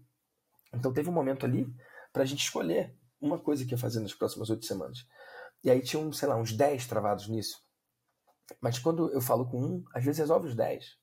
Então 0.74 0.94
teve 0.94 1.10
um 1.10 1.14
momento 1.14 1.46
ali 1.46 1.68
para 2.14 2.24
a 2.24 2.26
gente 2.26 2.44
escolher 2.44 2.96
uma 3.20 3.38
coisa 3.38 3.66
que 3.66 3.72
ia 3.72 3.78
fazer 3.78 4.00
nas 4.00 4.14
próximas 4.14 4.50
oito 4.50 4.66
semanas. 4.66 5.06
E 5.64 5.70
aí 5.70 5.82
tinha, 5.82 6.02
um, 6.02 6.14
sei 6.14 6.30
lá, 6.30 6.38
uns 6.38 6.54
dez 6.54 6.86
travados 6.86 7.28
nisso. 7.28 7.62
Mas 8.62 8.80
quando 8.80 9.12
eu 9.12 9.20
falo 9.20 9.50
com 9.50 9.60
um, 9.60 9.84
às 9.94 10.04
vezes 10.04 10.20
resolve 10.20 10.48
os 10.48 10.56
dez. 10.56 10.98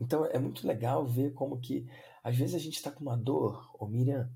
Então 0.00 0.26
é 0.26 0.38
muito 0.38 0.66
legal 0.66 1.06
ver 1.06 1.32
como 1.32 1.60
que, 1.60 1.88
às 2.22 2.36
vezes 2.36 2.54
a 2.54 2.58
gente 2.58 2.76
está 2.76 2.90
com 2.90 3.00
uma 3.00 3.16
dor, 3.16 3.70
ô 3.78 3.86
Miriam, 3.86 4.30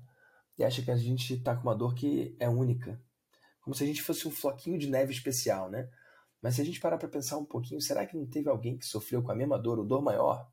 e 0.57 0.63
acha 0.63 0.81
que 0.81 0.91
a 0.91 0.95
gente 0.95 1.35
está 1.35 1.55
com 1.55 1.63
uma 1.63 1.75
dor 1.75 1.93
que 1.93 2.35
é 2.39 2.49
única. 2.49 3.01
Como 3.61 3.75
se 3.75 3.83
a 3.83 3.87
gente 3.87 4.01
fosse 4.01 4.27
um 4.27 4.31
floquinho 4.31 4.77
de 4.77 4.89
neve 4.89 5.11
especial, 5.13 5.69
né? 5.69 5.89
Mas 6.41 6.55
se 6.55 6.61
a 6.61 6.65
gente 6.65 6.79
parar 6.79 6.97
para 6.97 7.07
pensar 7.07 7.37
um 7.37 7.45
pouquinho, 7.45 7.81
será 7.81 8.05
que 8.05 8.17
não 8.17 8.25
teve 8.25 8.49
alguém 8.49 8.77
que 8.77 8.85
sofreu 8.85 9.21
com 9.21 9.31
a 9.31 9.35
mesma 9.35 9.59
dor, 9.59 9.79
ou 9.79 9.85
dor 9.85 10.01
maior? 10.01 10.49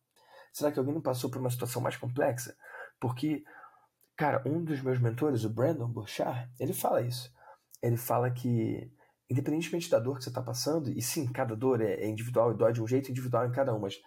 Será 0.52 0.72
que 0.72 0.78
alguém 0.78 0.94
não 0.94 1.02
passou 1.02 1.30
por 1.30 1.40
uma 1.40 1.50
situação 1.50 1.80
mais 1.82 1.96
complexa? 1.96 2.56
Porque, 3.00 3.44
cara, 4.16 4.42
um 4.46 4.64
dos 4.64 4.80
meus 4.80 5.00
mentores, 5.00 5.44
o 5.44 5.50
Brandon 5.50 5.88
Burchard, 5.88 6.50
ele 6.58 6.72
fala 6.72 7.02
isso. 7.02 7.32
Ele 7.82 7.96
fala 7.96 8.30
que, 8.30 8.90
independentemente 9.30 9.90
da 9.90 9.98
dor 9.98 10.18
que 10.18 10.24
você 10.24 10.30
está 10.30 10.42
passando, 10.42 10.90
e 10.90 11.00
sim, 11.02 11.26
cada 11.30 11.54
dor 11.54 11.80
é, 11.80 11.94
é 11.94 12.08
individual 12.08 12.52
e 12.52 12.56
dói 12.56 12.72
de 12.72 12.82
um 12.82 12.86
jeito 12.86 13.10
individual 13.10 13.46
em 13.46 13.52
cada 13.52 13.74
um, 13.74 13.78
mas 13.78 14.00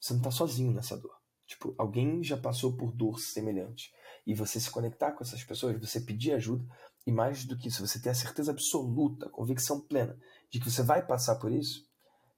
você 0.00 0.12
não 0.12 0.20
está 0.20 0.30
sozinho 0.30 0.72
nessa 0.72 0.96
dor. 0.96 1.16
Tipo, 1.46 1.74
alguém 1.78 2.22
já 2.24 2.36
passou 2.36 2.76
por 2.76 2.92
dor 2.92 3.20
semelhante 3.20 3.92
e 4.26 4.34
você 4.34 4.58
se 4.58 4.70
conectar 4.70 5.12
com 5.12 5.22
essas 5.22 5.44
pessoas, 5.44 5.78
você 5.78 6.00
pedir 6.00 6.32
ajuda, 6.32 6.66
e 7.06 7.12
mais 7.12 7.44
do 7.44 7.56
que 7.56 7.68
isso, 7.68 7.86
você 7.86 8.00
ter 8.00 8.10
a 8.10 8.14
certeza 8.14 8.50
absoluta, 8.50 9.26
a 9.26 9.30
convicção 9.30 9.80
plena 9.80 10.18
de 10.50 10.58
que 10.58 10.68
você 10.68 10.82
vai 10.82 11.06
passar 11.06 11.36
por 11.36 11.52
isso, 11.52 11.88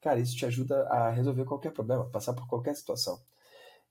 cara, 0.01 0.21
isso 0.21 0.37
te 0.37 0.45
ajuda 0.45 0.87
a 0.89 1.11
resolver 1.11 1.47
qualquer 1.47 1.73
problema, 1.73 2.09
passar 2.11 2.35
por 2.35 2.47
qualquer 2.47 2.77
situação. 2.77 3.19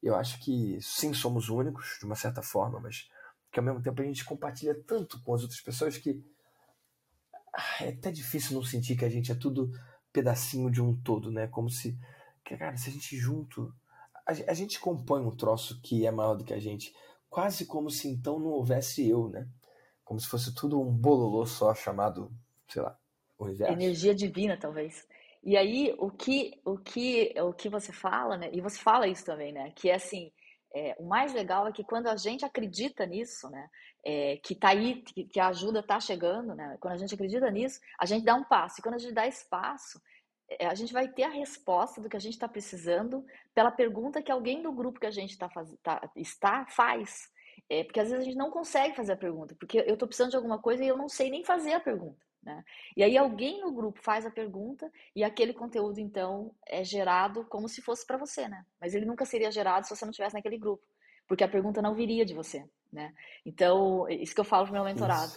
Eu 0.04 0.16
acho 0.16 0.40
que 0.40 0.78
sim, 0.80 1.14
somos 1.16 1.50
únicos, 1.50 1.98
de 2.00 2.06
uma 2.06 2.16
certa 2.16 2.44
forma, 2.44 2.80
mas 2.80 3.10
que 3.52 3.60
ao 3.60 3.66
mesmo 3.66 3.82
tempo 3.82 4.00
a 4.02 4.06
gente 4.06 4.24
compartilha 4.24 4.76
tanto 4.86 5.20
com 5.24 5.34
as 5.34 5.42
outras 5.42 5.60
pessoas 5.60 5.98
que 5.98 6.24
ah, 7.52 7.86
é 7.86 7.90
até 7.90 8.12
difícil 8.12 8.54
não 8.54 8.64
sentir 8.64 8.96
que 8.96 9.06
a 9.06 9.10
gente 9.10 9.32
é 9.32 9.36
tudo 9.36 9.72
pedacinho 10.14 10.70
de 10.70 10.80
um 10.82 10.96
todo, 10.96 11.32
né? 11.32 11.48
Como 11.48 11.70
se, 11.70 11.98
cara, 12.56 12.78
se 12.78 12.90
a 12.90 12.94
gente 12.94 13.18
junto. 13.18 13.74
A, 14.26 14.54
gente 14.54 14.78
compõe 14.80 15.22
um 15.22 15.36
troço 15.36 15.82
que 15.82 16.06
é 16.06 16.12
maior 16.12 16.36
do 16.36 16.44
que 16.44 16.54
a 16.54 16.60
gente 16.60 16.94
quase 17.30 17.66
como 17.66 17.90
se 17.90 18.10
então 18.10 18.38
não 18.40 18.50
houvesse 18.50 19.08
eu, 19.08 19.30
né? 19.30 19.48
Como 20.04 20.20
se 20.20 20.28
fosse 20.28 20.54
tudo 20.54 20.82
um 20.82 20.92
bololô 20.92 21.46
só 21.46 21.74
chamado, 21.74 22.32
sei 22.68 22.82
lá, 22.82 22.98
universo. 23.40 23.74
Energia 23.74 24.14
divina, 24.14 24.58
talvez. 24.58 25.08
E 25.44 25.56
aí, 25.56 25.96
o 25.98 26.12
que, 26.12 26.60
o 26.66 26.78
que, 26.78 27.34
o 27.40 27.54
que 27.54 27.70
você 27.70 27.94
fala, 27.94 28.38
né? 28.38 28.50
E 28.52 28.60
você 28.60 28.78
fala 28.78 29.08
isso 29.08 29.24
também, 29.24 29.54
né? 29.54 29.72
Que 29.72 29.90
é 29.90 29.96
assim, 29.96 30.32
é, 30.74 30.96
o 31.00 31.06
mais 31.06 31.34
legal 31.34 31.68
é 31.68 31.72
que 31.72 31.84
quando 31.84 32.08
a 32.08 32.16
gente 32.16 32.44
acredita 32.44 33.06
nisso, 33.06 33.50
né? 33.50 33.70
É, 34.04 34.38
que 34.38 34.56
tá 34.56 34.70
aí, 34.70 35.02
que, 35.02 35.40
a 35.40 35.48
ajuda 35.48 35.84
tá 35.84 36.00
chegando, 36.00 36.54
né? 36.54 36.78
Quando 36.80 36.94
a 36.94 36.98
gente 36.98 37.14
acredita 37.14 37.50
nisso, 37.50 37.80
a 38.00 38.06
gente 38.06 38.26
dá 38.26 38.36
um 38.36 38.44
passo. 38.44 38.80
E 38.80 38.84
quando 38.84 38.96
a 38.96 39.00
gente 39.00 39.14
dá 39.14 39.26
espaço, 39.28 40.02
a 40.62 40.74
gente 40.76 40.94
vai 40.94 41.08
ter 41.08 41.24
a 41.24 41.30
resposta 41.30 42.02
do 42.02 42.10
que 42.10 42.16
a 42.16 42.20
gente 42.20 42.34
está 42.34 42.48
precisando 42.48 43.26
pela 43.54 43.72
pergunta 43.72 44.22
que 44.22 44.32
alguém 44.32 44.62
do 44.62 44.72
grupo 44.72 45.00
que 45.00 45.06
a 45.08 45.12
gente 45.12 45.38
tá 45.38 45.50
faz, 45.50 45.74
tá, 45.84 46.10
está 46.16 46.66
faz. 46.68 47.30
É, 47.70 47.84
porque 47.84 48.00
às 48.00 48.10
vezes 48.10 48.22
a 48.22 48.26
gente 48.26 48.38
não 48.38 48.50
consegue 48.50 48.96
fazer 48.96 49.14
a 49.14 49.18
pergunta, 49.18 49.56
porque 49.60 49.80
eu 49.80 49.94
estou 49.94 50.08
precisando 50.08 50.32
de 50.32 50.38
alguma 50.38 50.60
coisa 50.60 50.84
e 50.84 50.88
eu 50.88 50.98
não 50.98 51.10
sei 51.10 51.30
nem 51.30 51.44
fazer 51.44 51.74
a 51.74 51.80
pergunta. 51.80 52.26
Né? 52.42 52.64
E 52.96 53.04
aí 53.04 53.18
alguém 53.18 53.60
no 53.60 53.74
grupo 53.74 54.02
faz 54.02 54.26
a 54.26 54.32
pergunta 54.32 54.90
e 55.14 55.22
aquele 55.22 55.54
conteúdo 55.54 56.00
então 56.00 56.56
é 56.66 56.82
gerado 56.82 57.44
como 57.46 57.68
se 57.68 57.82
fosse 57.82 58.06
para 58.06 58.16
você, 58.16 58.48
né? 58.48 58.66
Mas 58.80 58.94
ele 58.94 59.06
nunca 59.06 59.26
seria 59.26 59.52
gerado 59.52 59.86
se 59.86 59.94
você 59.94 60.06
não 60.06 60.12
estivesse 60.12 60.36
naquele 60.36 60.58
grupo, 60.58 60.84
porque 61.28 61.44
a 61.44 61.50
pergunta 61.50 61.82
não 61.82 61.94
viria 61.94 62.24
de 62.24 62.34
você, 62.34 62.64
né? 62.94 63.14
Então 63.46 64.08
isso 64.08 64.34
que 64.34 64.40
eu 64.40 64.46
falo 64.46 64.64
pro 64.64 64.74
meu 64.76 64.86
mentorado. 64.86 65.34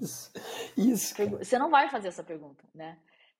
Isso, 0.00 0.32
isso. 0.74 1.22
isso 1.22 1.36
você 1.36 1.58
não 1.58 1.68
vai 1.68 1.90
fazer 1.90 2.08
essa 2.08 2.24
pergunta, 2.24 2.64
né? 2.74 2.96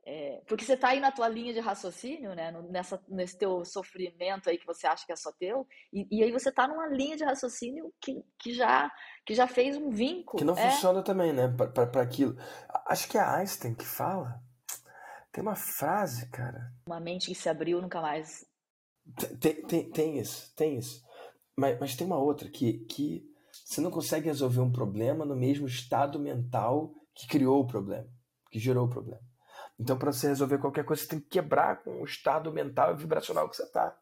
É, 0.07 0.43
porque 0.47 0.67
você 0.67 0.75
está 0.75 0.89
aí 0.89 1.01
na 1.01 1.11
tua 1.11 1.27
linha 1.29 1.55
de 1.55 1.61
raciocínio, 1.61 2.35
né? 2.35 2.53
Nessa, 2.69 3.03
nesse 3.09 3.39
teu 3.39 3.65
sofrimento 3.65 4.51
aí 4.51 4.59
que 4.59 4.67
você 4.67 4.87
acha 4.87 5.07
que 5.07 5.13
é 5.13 5.17
só 5.17 5.33
teu, 5.33 5.67
e, 5.91 6.07
e 6.11 6.23
aí 6.23 6.31
você 6.31 6.51
está 6.51 6.69
numa 6.69 6.87
linha 6.89 7.17
de 7.17 7.25
raciocínio 7.25 7.91
que, 7.99 8.23
que, 8.39 8.53
já, 8.53 8.91
que 9.25 9.35
já 9.35 9.47
fez 9.47 9.79
um 9.79 9.91
vínculo. 9.91 10.39
Que 10.39 10.45
não 10.45 10.59
é... 10.59 10.71
funciona 10.71 11.03
também, 11.03 11.33
né? 11.33 11.49
Para 11.49 12.03
aquilo. 12.03 12.37
Acho 12.87 13.09
que 13.09 13.17
é 13.17 13.23
Einstein 13.23 13.75
que 13.75 13.85
fala. 13.85 14.43
Tem 15.33 15.43
uma 15.43 15.57
frase, 15.57 16.29
cara. 16.29 16.71
Uma 16.87 17.01
mente 17.01 17.27
que 17.27 17.35
se 17.35 17.49
abriu 17.49 17.81
nunca 17.81 18.01
mais. 18.03 18.47
Tem, 19.41 19.63
tem, 19.67 19.91
tem 19.91 20.19
isso, 20.19 20.55
tem 20.55 20.77
isso. 20.77 21.03
Mas, 21.57 21.81
mas 21.81 21.97
tem 21.97 22.07
uma 22.07 22.19
outra 22.19 22.51
que, 22.51 22.85
que 22.85 23.25
você 23.65 23.81
não 23.81 23.91
consegue 23.91 24.27
resolver 24.27 24.61
um 24.61 24.71
problema 24.71 25.25
no 25.25 25.35
mesmo 25.35 25.67
estado 25.67 26.21
mental 26.21 26.93
que 27.15 27.27
criou 27.27 27.61
o 27.61 27.67
problema, 27.67 28.07
que 28.51 28.59
gerou 28.59 28.87
o 28.87 28.91
problema. 28.91 29.23
Então, 29.79 29.99
para 29.99 30.13
você 30.13 30.29
resolver 30.29 30.59
qualquer 30.59 30.85
coisa, 30.85 31.03
você 31.03 31.09
tem 31.09 31.21
que 31.21 31.29
quebrar 31.29 31.83
com 31.83 32.01
o 32.01 32.05
estado 32.05 32.53
mental 32.53 32.93
e 32.93 32.97
vibracional 32.97 33.49
que 33.49 33.57
você 33.57 33.65
está. 33.65 33.97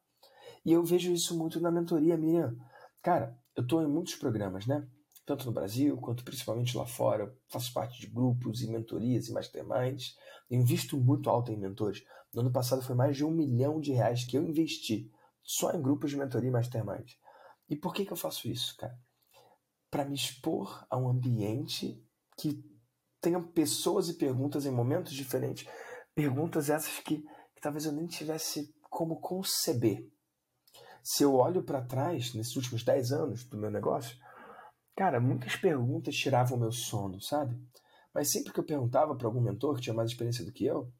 E 0.65 0.73
eu 0.73 0.85
vejo 0.85 1.11
isso 1.13 1.37
muito 1.37 1.61
na 1.61 1.71
mentoria 1.71 2.17
minha. 2.17 2.55
Cara, 3.03 3.37
eu 3.57 3.63
estou 3.63 3.83
em 3.83 3.89
muitos 3.89 4.15
programas, 4.15 4.67
né? 4.67 4.87
Tanto 5.25 5.47
no 5.47 5.53
Brasil 5.53 5.97
quanto 5.97 6.25
principalmente 6.25 6.77
lá 6.77 6.87
fora. 6.87 7.25
Eu 7.25 7.37
faço 7.49 7.73
parte 7.73 8.01
de 8.01 8.07
grupos 8.07 8.63
e 8.63 8.71
mentorias 8.71 9.29
e 9.29 9.33
masterminds. 9.33 10.17
Eu 10.51 10.61
invisto 10.61 10.97
muito 10.99 11.31
alto 11.31 11.51
em 11.51 11.57
mentores. 11.57 12.05
No 12.35 12.43
ano 12.43 12.53
passado 12.53 12.83
foi 12.83 12.95
mais 12.95 13.17
de 13.17 13.25
um 13.25 13.31
milhão 13.31 13.81
de 13.81 13.93
reais 13.93 14.25
que 14.25 14.37
eu 14.37 14.43
investi 14.43 15.11
só 15.43 15.73
em 15.73 15.83
grupos 15.83 16.11
de 16.11 16.17
mentoria 16.17 16.49
e 16.49 16.53
mastermind. 16.53 17.13
E 17.69 17.77
por 17.77 17.95
que, 17.95 18.05
que 18.05 18.13
eu 18.13 18.17
faço 18.17 18.49
isso, 18.49 18.77
cara? 18.77 18.97
Para 19.91 20.05
me 20.05 20.15
expor 20.15 20.87
a 20.89 20.97
um 20.97 21.09
ambiente 21.09 22.03
que 22.37 22.63
tenham 23.23 23.43
pessoas 23.43 24.09
e 24.09 24.15
perguntas 24.15 24.67
em 24.67 24.71
momentos 24.71 25.15
diferentes. 25.15 25.67
Perguntas 26.15 26.69
essas 26.69 26.99
que, 26.99 27.19
que 27.55 27.61
talvez 27.63 27.87
eu 27.87 27.93
nem 27.93 28.07
tivesse 28.07 28.75
como 28.91 29.21
conceber. 29.21 30.07
Se 31.03 31.23
eu 31.23 31.35
olho 31.37 31.63
para 31.63 31.81
trás, 31.81 32.35
nesses 32.35 32.55
últimos 32.57 32.85
10 32.85 33.13
anos 33.13 33.45
do 33.45 33.57
meu 33.57 33.71
negócio, 33.71 34.17
cara, 34.95 35.21
muitas 35.21 35.57
perguntas 35.57 36.15
tiravam 36.15 36.59
meu 36.59 36.73
sono, 36.73 37.21
sabe? 37.21 37.57
Mas 38.13 38.31
sempre 38.31 38.53
que 38.53 38.61
eu 38.61 38.65
perguntava 38.65 39.15
para 39.15 39.27
algum 39.27 39.41
mentor 39.41 39.77
que 39.77 39.83
tinha 39.83 39.95
mais 39.95 40.11
experiência 40.11 40.45
do 40.45 40.53
que 40.53 40.67
eu, 40.67 40.93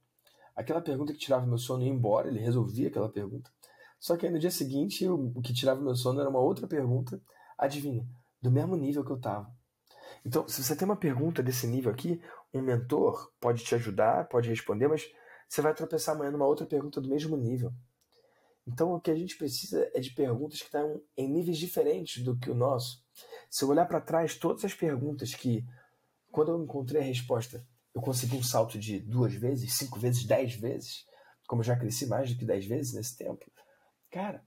aquela 0.57 0.81
pergunta 0.81 1.13
que 1.13 1.19
tirava 1.19 1.45
meu 1.45 1.59
sono 1.59 1.83
ia 1.83 1.91
embora, 1.91 2.29
ele 2.29 2.41
resolvia 2.41 2.89
aquela 2.89 3.09
pergunta. 3.09 3.51
Só 3.99 4.17
que 4.17 4.27
aí 4.27 4.33
no 4.33 4.39
dia 4.39 4.51
seguinte, 4.51 5.09
o 5.09 5.41
que 5.43 5.53
tirava 5.53 5.81
meu 5.81 5.95
sono 5.95 6.21
era 6.21 6.31
uma 6.31 6.41
outra 6.41 6.67
pergunta, 6.67 7.21
adivinha, 7.59 8.07
do 8.41 8.51
mesmo 8.51 8.77
nível 8.77 9.05
que 9.05 9.11
eu 9.11 9.17
estava. 9.17 9.53
Então, 10.25 10.47
se 10.49 10.63
você 10.63 10.77
tem 10.77 10.87
uma 10.87 10.97
pergunta 10.97 11.43
desse 11.43 11.67
nível 11.67 11.91
aqui, 11.91 12.21
um 12.55 12.63
mentor 12.63 13.33
pode 13.41 13.65
te 13.65 13.75
ajudar, 13.75 14.29
pode 14.29 14.49
responder, 14.49 14.89
mas 14.89 15.11
você 15.49 15.61
vai 15.61 15.75
tropeçar 15.75 16.15
amanhã 16.15 16.31
numa 16.31 16.47
outra 16.47 16.65
pergunta 16.65 17.01
do 17.01 17.09
mesmo 17.09 17.37
nível. 17.37 17.73
Então, 18.67 18.93
o 18.95 19.01
que 19.01 19.11
a 19.11 19.15
gente 19.15 19.37
precisa 19.37 19.91
é 19.93 20.01
de 20.01 20.15
perguntas 20.15 20.61
que 20.61 20.67
estão 20.67 21.03
em 21.17 21.29
níveis 21.29 21.59
diferentes 21.59 22.23
do 22.23 22.39
que 22.39 22.51
o 22.51 22.55
nosso. 22.55 23.03
Se 23.51 23.65
eu 23.65 23.69
olhar 23.69 23.87
para 23.87 24.01
trás, 24.01 24.37
todas 24.37 24.65
as 24.65 24.73
perguntas 24.73 25.35
que, 25.35 25.65
quando 26.31 26.53
eu 26.53 26.63
encontrei 26.63 27.03
a 27.03 27.05
resposta, 27.05 27.67
eu 27.95 28.01
consegui 28.01 28.37
um 28.37 28.43
salto 28.43 28.79
de 28.79 29.01
duas 29.01 29.35
vezes, 29.35 29.75
cinco 29.77 29.99
vezes, 29.99 30.25
dez 30.25 30.55
vezes, 30.55 31.05
como 31.47 31.61
eu 31.61 31.67
já 31.67 31.77
cresci 31.77 32.07
mais 32.07 32.31
do 32.31 32.39
que 32.39 32.45
dez 32.45 32.65
vezes 32.65 32.95
nesse 32.95 33.17
tempo, 33.17 33.45
cara, 34.11 34.47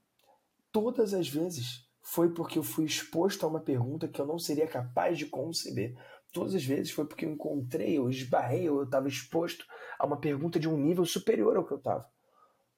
todas 0.72 1.14
as 1.14 1.28
vezes 1.28 1.85
foi 2.08 2.32
porque 2.32 2.56
eu 2.56 2.62
fui 2.62 2.84
exposto 2.84 3.44
a 3.44 3.48
uma 3.48 3.58
pergunta 3.58 4.06
que 4.06 4.20
eu 4.20 4.26
não 4.26 4.38
seria 4.38 4.68
capaz 4.68 5.18
de 5.18 5.26
conceber. 5.26 5.98
Todas 6.32 6.54
as 6.54 6.64
vezes 6.64 6.92
foi 6.92 7.04
porque 7.04 7.26
eu 7.26 7.32
encontrei, 7.32 7.98
eu 7.98 8.08
esbarrei, 8.08 8.70
ou 8.70 8.78
eu 8.78 8.84
estava 8.84 9.08
exposto 9.08 9.66
a 9.98 10.06
uma 10.06 10.16
pergunta 10.16 10.60
de 10.60 10.68
um 10.68 10.76
nível 10.76 11.04
superior 11.04 11.56
ao 11.56 11.66
que 11.66 11.72
eu 11.72 11.78
estava. 11.78 12.08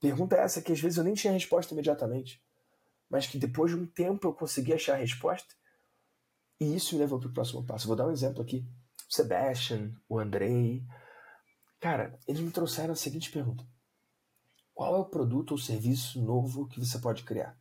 Pergunta 0.01 0.35
essa 0.35 0.63
que 0.63 0.73
às 0.73 0.81
vezes 0.81 0.97
eu 0.97 1.05
nem 1.05 1.13
tinha 1.13 1.31
resposta 1.33 1.75
imediatamente, 1.75 2.43
mas 3.11 3.27
que 3.27 3.37
depois 3.37 3.71
de 3.71 3.77
um 3.77 3.87
tempo 3.87 4.27
eu 4.27 4.33
consegui 4.33 4.73
achar 4.73 4.95
a 4.95 5.01
resposta. 5.01 5.55
E 6.59 6.75
isso 6.75 6.95
me 6.95 7.03
levou 7.03 7.21
para 7.21 7.29
o 7.29 7.33
próximo 7.33 7.67
passo. 7.67 7.87
Vou 7.87 7.97
dar 7.97 8.07
um 8.07 8.13
exemplo 8.13 8.41
aqui. 8.41 8.67
O 9.11 9.15
Sebastian, 9.15 9.93
o 10.09 10.19
Andrei. 10.19 10.83
Cara, 11.79 12.19
eles 12.27 12.41
me 12.41 12.51
trouxeram 12.51 12.95
a 12.95 12.97
seguinte 12.97 13.31
pergunta: 13.31 13.63
Qual 14.73 14.97
é 14.97 14.99
o 14.99 15.05
produto 15.05 15.51
ou 15.51 15.59
serviço 15.59 16.19
novo 16.25 16.67
que 16.67 16.81
você 16.81 16.99
pode 16.99 17.25
criar? 17.25 17.55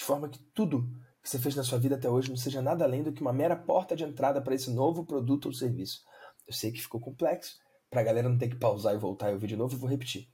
De 0.00 0.06
forma 0.06 0.30
que 0.30 0.38
tudo 0.54 0.88
que 1.22 1.28
você 1.28 1.38
fez 1.38 1.54
na 1.54 1.62
sua 1.62 1.78
vida 1.78 1.94
até 1.94 2.08
hoje 2.08 2.30
não 2.30 2.36
seja 2.36 2.62
nada 2.62 2.86
além 2.86 3.02
do 3.02 3.12
que 3.12 3.20
uma 3.20 3.34
mera 3.34 3.54
porta 3.54 3.94
de 3.94 4.02
entrada 4.02 4.40
para 4.40 4.54
esse 4.54 4.70
novo 4.70 5.04
produto 5.04 5.44
ou 5.44 5.52
serviço. 5.52 6.00
Eu 6.48 6.54
sei 6.54 6.72
que 6.72 6.80
ficou 6.80 6.98
complexo, 6.98 7.58
para 7.90 8.00
a 8.00 8.04
galera 8.04 8.26
não 8.26 8.38
ter 8.38 8.48
que 8.48 8.56
pausar 8.56 8.94
e 8.94 8.98
voltar 8.98 9.28
e 9.28 9.34
ouvir 9.34 9.48
de 9.48 9.56
novo, 9.56 9.74
eu 9.74 9.78
vou 9.78 9.90
repetir. 9.90 10.26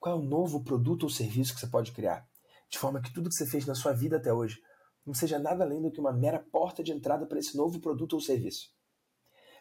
Qual 0.00 0.16
é 0.16 0.18
o 0.18 0.22
novo 0.22 0.64
produto 0.64 1.04
ou 1.04 1.08
serviço 1.08 1.54
que 1.54 1.60
você 1.60 1.68
pode 1.68 1.92
criar? 1.92 2.26
De 2.68 2.76
forma 2.80 3.00
que 3.00 3.12
tudo 3.14 3.28
que 3.28 3.36
você 3.36 3.46
fez 3.46 3.64
na 3.64 3.76
sua 3.76 3.92
vida 3.92 4.16
até 4.16 4.32
hoje 4.32 4.58
não 5.06 5.14
seja 5.14 5.38
nada 5.38 5.62
além 5.62 5.80
do 5.80 5.92
que 5.92 6.00
uma 6.00 6.12
mera 6.12 6.40
porta 6.40 6.82
de 6.82 6.90
entrada 6.90 7.24
para 7.24 7.38
esse 7.38 7.56
novo 7.56 7.78
produto 7.78 8.14
ou 8.14 8.20
serviço. 8.20 8.70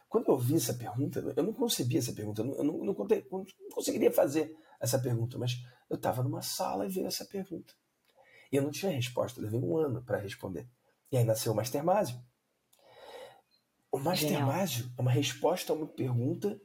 Quando 0.10 0.28
eu 0.28 0.34
ouvi 0.34 0.56
essa 0.56 0.74
pergunta, 0.74 1.20
eu 1.38 1.44
não 1.44 1.54
concebia 1.54 2.00
essa 2.00 2.14
pergunta, 2.14 2.42
eu 2.42 2.46
não, 2.46 2.56
eu 2.56 2.64
não, 2.64 2.78
não, 2.80 2.96
não 3.30 3.46
conseguiria 3.76 4.12
fazer 4.12 4.56
essa 4.80 4.98
pergunta, 4.98 5.38
mas 5.38 5.52
eu 5.88 5.98
estava 5.98 6.24
numa 6.24 6.42
sala 6.42 6.88
e 6.88 6.90
veio 6.90 7.06
essa 7.06 7.26
pergunta. 7.26 7.80
E 8.52 8.58
eu 8.58 8.64
não 8.64 8.72
tinha 8.72 8.92
resposta, 8.92 9.42
levei 9.42 9.60
um 9.60 9.78
ano 9.78 10.04
para 10.04 10.18
responder. 10.18 10.68
E 11.12 11.18
aí 11.18 11.24
nasceu 11.24 11.54
o 11.54 11.56
Mastermásio. 11.56 12.22
O 13.92 14.00
Mastermásio 14.00 14.92
é 14.98 15.02
uma 15.02 15.12
resposta 15.12 15.74
a 15.74 15.76
uma 15.76 15.88
pergunta 15.88 16.60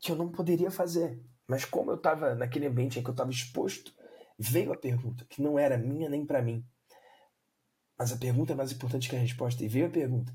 que 0.00 0.12
eu 0.12 0.16
não 0.16 0.30
poderia 0.30 0.70
fazer. 0.70 1.22
Mas 1.46 1.64
como 1.64 1.90
eu 1.90 1.96
estava 1.96 2.34
naquele 2.34 2.66
ambiente 2.66 2.98
em 2.98 3.02
que 3.02 3.08
eu 3.08 3.12
estava 3.12 3.30
exposto, 3.30 3.94
veio 4.38 4.72
a 4.72 4.76
pergunta, 4.76 5.24
que 5.24 5.42
não 5.42 5.58
era 5.58 5.78
minha 5.78 6.08
nem 6.08 6.24
para 6.26 6.42
mim. 6.42 6.64
Mas 7.98 8.12
a 8.12 8.16
pergunta 8.16 8.52
é 8.52 8.56
mais 8.56 8.70
importante 8.70 9.08
que 9.08 9.16
a 9.16 9.18
resposta. 9.18 9.64
E 9.64 9.68
veio 9.68 9.86
a 9.86 9.90
pergunta. 9.90 10.32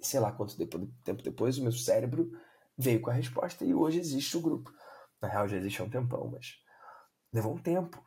Sei 0.00 0.18
lá 0.18 0.32
quanto 0.32 0.56
tempo 0.56 1.22
depois, 1.22 1.58
o 1.58 1.62
meu 1.62 1.72
cérebro 1.72 2.30
veio 2.76 3.00
com 3.00 3.10
a 3.10 3.14
resposta 3.14 3.64
e 3.64 3.74
hoje 3.74 3.98
existe 3.98 4.36
o 4.36 4.40
grupo. 4.40 4.72
Na 5.20 5.28
real, 5.28 5.46
já 5.46 5.58
existe 5.58 5.82
há 5.82 5.84
um 5.84 5.90
tempão, 5.90 6.30
mas 6.30 6.54
levou 7.32 7.54
um 7.54 7.58
tempo. 7.58 8.02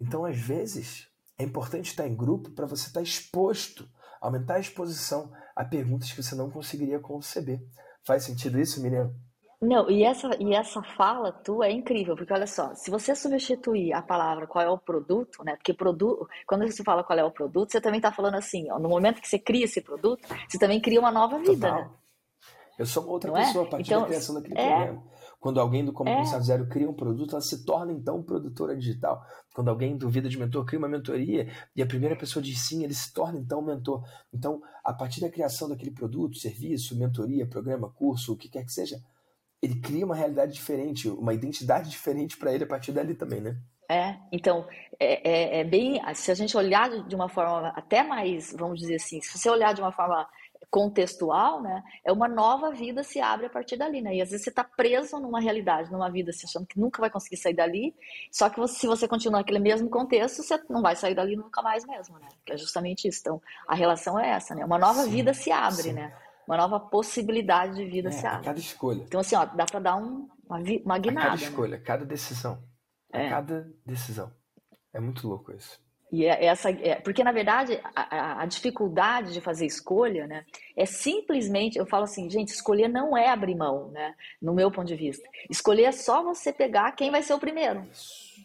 Então, 0.00 0.24
às 0.24 0.38
vezes, 0.38 1.08
é 1.38 1.44
importante 1.44 1.86
estar 1.86 2.06
em 2.06 2.14
grupo 2.14 2.50
para 2.50 2.66
você 2.66 2.88
estar 2.88 3.02
exposto, 3.02 3.88
aumentar 4.20 4.54
a 4.54 4.60
exposição 4.60 5.32
a 5.54 5.64
perguntas 5.64 6.12
que 6.12 6.22
você 6.22 6.34
não 6.34 6.50
conseguiria 6.50 6.98
conceber. 6.98 7.60
Faz 8.04 8.24
sentido 8.24 8.60
isso, 8.60 8.82
Miriam? 8.82 9.12
Não, 9.60 9.90
e 9.90 10.04
essa, 10.04 10.30
e 10.38 10.54
essa 10.54 10.82
fala 10.82 11.32
tua 11.32 11.66
é 11.66 11.72
incrível, 11.72 12.14
porque 12.14 12.32
olha 12.32 12.46
só, 12.46 12.74
se 12.74 12.90
você 12.90 13.14
substituir 13.14 13.92
a 13.94 14.02
palavra 14.02 14.46
qual 14.46 14.62
é 14.62 14.68
o 14.68 14.76
produto, 14.76 15.42
né? 15.42 15.56
Porque 15.56 15.72
produto, 15.72 16.28
quando 16.46 16.70
você 16.70 16.84
fala 16.84 17.02
qual 17.02 17.18
é 17.18 17.24
o 17.24 17.30
produto, 17.30 17.72
você 17.72 17.80
também 17.80 17.98
está 17.98 18.12
falando 18.12 18.34
assim, 18.34 18.70
ó, 18.70 18.78
no 18.78 18.88
momento 18.88 19.20
que 19.20 19.26
você 19.26 19.38
cria 19.38 19.64
esse 19.64 19.80
produto, 19.80 20.28
você 20.46 20.58
também 20.58 20.78
cria 20.78 21.00
uma 21.00 21.10
nova 21.10 21.38
vida, 21.38 21.68
Total. 21.68 21.74
né? 21.80 21.90
Eu 22.78 22.84
sou 22.84 23.02
uma 23.02 23.12
outra 23.12 23.30
Não 23.30 23.38
é? 23.38 23.46
pessoa 23.46 23.64
é? 23.64 23.66
a 23.66 23.70
partir 23.70 23.86
então, 23.86 24.00
da 24.02 24.06
criação 24.06 24.34
daquele 24.34 24.58
é... 24.58 24.76
programa. 24.76 25.02
Quando 25.46 25.60
alguém 25.60 25.84
do 25.84 25.92
Comunicação 25.92 26.40
é. 26.40 26.42
Zero 26.42 26.66
cria 26.66 26.90
um 26.90 26.92
produto, 26.92 27.36
ela 27.36 27.40
se 27.40 27.64
torna 27.64 27.92
então 27.92 28.20
produtora 28.20 28.76
digital. 28.76 29.24
Quando 29.54 29.68
alguém 29.68 29.96
do 29.96 30.10
Vida 30.10 30.28
de 30.28 30.36
Mentor 30.36 30.64
cria 30.64 30.76
uma 30.76 30.88
mentoria 30.88 31.48
e 31.76 31.80
a 31.80 31.86
primeira 31.86 32.16
pessoa 32.16 32.42
diz 32.42 32.66
sim, 32.66 32.82
ele 32.82 32.92
se 32.92 33.14
torna 33.14 33.38
então 33.38 33.62
mentor. 33.62 34.04
Então, 34.34 34.60
a 34.84 34.92
partir 34.92 35.20
da 35.20 35.30
criação 35.30 35.68
daquele 35.68 35.92
produto, 35.92 36.36
serviço, 36.36 36.98
mentoria, 36.98 37.46
programa, 37.46 37.88
curso, 37.88 38.32
o 38.32 38.36
que 38.36 38.48
quer 38.48 38.64
que 38.64 38.72
seja, 38.72 39.00
ele 39.62 39.78
cria 39.78 40.04
uma 40.04 40.16
realidade 40.16 40.52
diferente, 40.52 41.08
uma 41.08 41.32
identidade 41.32 41.88
diferente 41.88 42.36
para 42.36 42.52
ele 42.52 42.64
a 42.64 42.66
partir 42.66 42.90
dali 42.90 43.14
também, 43.14 43.40
né? 43.40 43.56
É, 43.88 44.16
então, 44.32 44.66
é, 44.98 45.30
é, 45.30 45.60
é, 45.60 45.64
bem. 45.64 46.02
Se 46.16 46.32
a 46.32 46.34
gente 46.34 46.56
olhar 46.56 47.06
de 47.06 47.14
uma 47.14 47.28
forma 47.28 47.68
até 47.68 48.02
mais, 48.02 48.52
vamos 48.58 48.80
dizer 48.80 48.96
assim, 48.96 49.20
se 49.20 49.38
você 49.38 49.48
olhar 49.48 49.72
de 49.72 49.80
uma 49.80 49.92
forma 49.92 50.26
contextual, 50.70 51.62
né, 51.62 51.82
é 52.04 52.12
uma 52.12 52.28
nova 52.28 52.70
vida 52.70 53.02
se 53.02 53.20
abre 53.20 53.46
a 53.46 53.50
partir 53.50 53.76
dali, 53.76 54.02
né? 54.02 54.16
E 54.16 54.20
às 54.20 54.30
vezes 54.30 54.44
você 54.44 54.50
está 54.50 54.64
preso 54.64 55.18
numa 55.18 55.40
realidade, 55.40 55.90
numa 55.90 56.10
vida, 56.10 56.32
se 56.32 56.44
achando 56.44 56.66
que 56.66 56.78
nunca 56.78 57.00
vai 57.00 57.08
conseguir 57.08 57.36
sair 57.36 57.54
dali, 57.54 57.94
só 58.30 58.50
que 58.50 58.58
você, 58.58 58.80
se 58.80 58.86
você 58.86 59.08
continuar 59.08 59.38
naquele 59.38 59.58
mesmo 59.58 59.88
contexto, 59.88 60.42
você 60.42 60.60
não 60.68 60.82
vai 60.82 60.96
sair 60.96 61.14
dali 61.14 61.36
nunca 61.36 61.62
mais 61.62 61.86
mesmo, 61.86 62.18
né? 62.18 62.28
Que 62.44 62.52
é 62.52 62.56
justamente 62.56 63.08
isso. 63.08 63.20
Então, 63.20 63.40
a 63.66 63.74
relação 63.74 64.18
é 64.18 64.30
essa, 64.30 64.54
né? 64.54 64.64
Uma 64.64 64.78
nova 64.78 65.04
sim, 65.04 65.10
vida 65.10 65.32
se 65.32 65.50
abre, 65.50 65.82
sim. 65.82 65.92
né? 65.92 66.14
Uma 66.46 66.56
nova 66.56 66.78
possibilidade 66.78 67.74
de 67.74 67.84
vida 67.86 68.08
é, 68.08 68.12
se 68.12 68.26
abre. 68.26 68.44
Cada 68.44 68.58
escolha. 68.58 69.02
Então, 69.02 69.20
assim, 69.20 69.34
ó, 69.34 69.44
dá 69.44 69.64
para 69.64 69.80
dar 69.80 69.96
um, 69.96 70.28
uma, 70.48 70.58
uma 70.84 70.98
guinada. 70.98 71.28
A 71.28 71.30
cada 71.30 71.40
né? 71.40 71.48
escolha, 71.48 71.76
né? 71.78 71.82
cada 71.84 72.04
decisão. 72.04 72.62
É. 73.12 73.28
Cada 73.28 73.66
decisão. 73.84 74.32
É 74.92 75.00
muito 75.00 75.26
louco 75.26 75.52
isso. 75.52 75.80
E 76.10 76.24
é 76.24 76.44
essa, 76.44 76.70
é, 76.70 76.94
porque 76.96 77.24
na 77.24 77.32
verdade 77.32 77.80
a, 77.94 78.42
a, 78.42 78.46
dificuldade 78.46 79.32
de 79.32 79.40
fazer 79.40 79.66
escolha, 79.66 80.26
né, 80.26 80.44
é 80.76 80.86
simplesmente, 80.86 81.78
eu 81.78 81.84
falo 81.84 82.04
assim, 82.04 82.30
gente, 82.30 82.48
escolher 82.48 82.88
não 82.88 83.16
é 83.16 83.28
abrir 83.28 83.56
mão, 83.56 83.88
né, 83.88 84.14
no 84.40 84.54
meu 84.54 84.70
ponto 84.70 84.86
de 84.86 84.94
vista. 84.94 85.28
Escolher 85.50 85.84
é 85.84 85.92
só 85.92 86.22
você 86.22 86.52
pegar 86.52 86.92
quem 86.92 87.10
vai 87.10 87.22
ser 87.22 87.34
o 87.34 87.40
primeiro, 87.40 87.84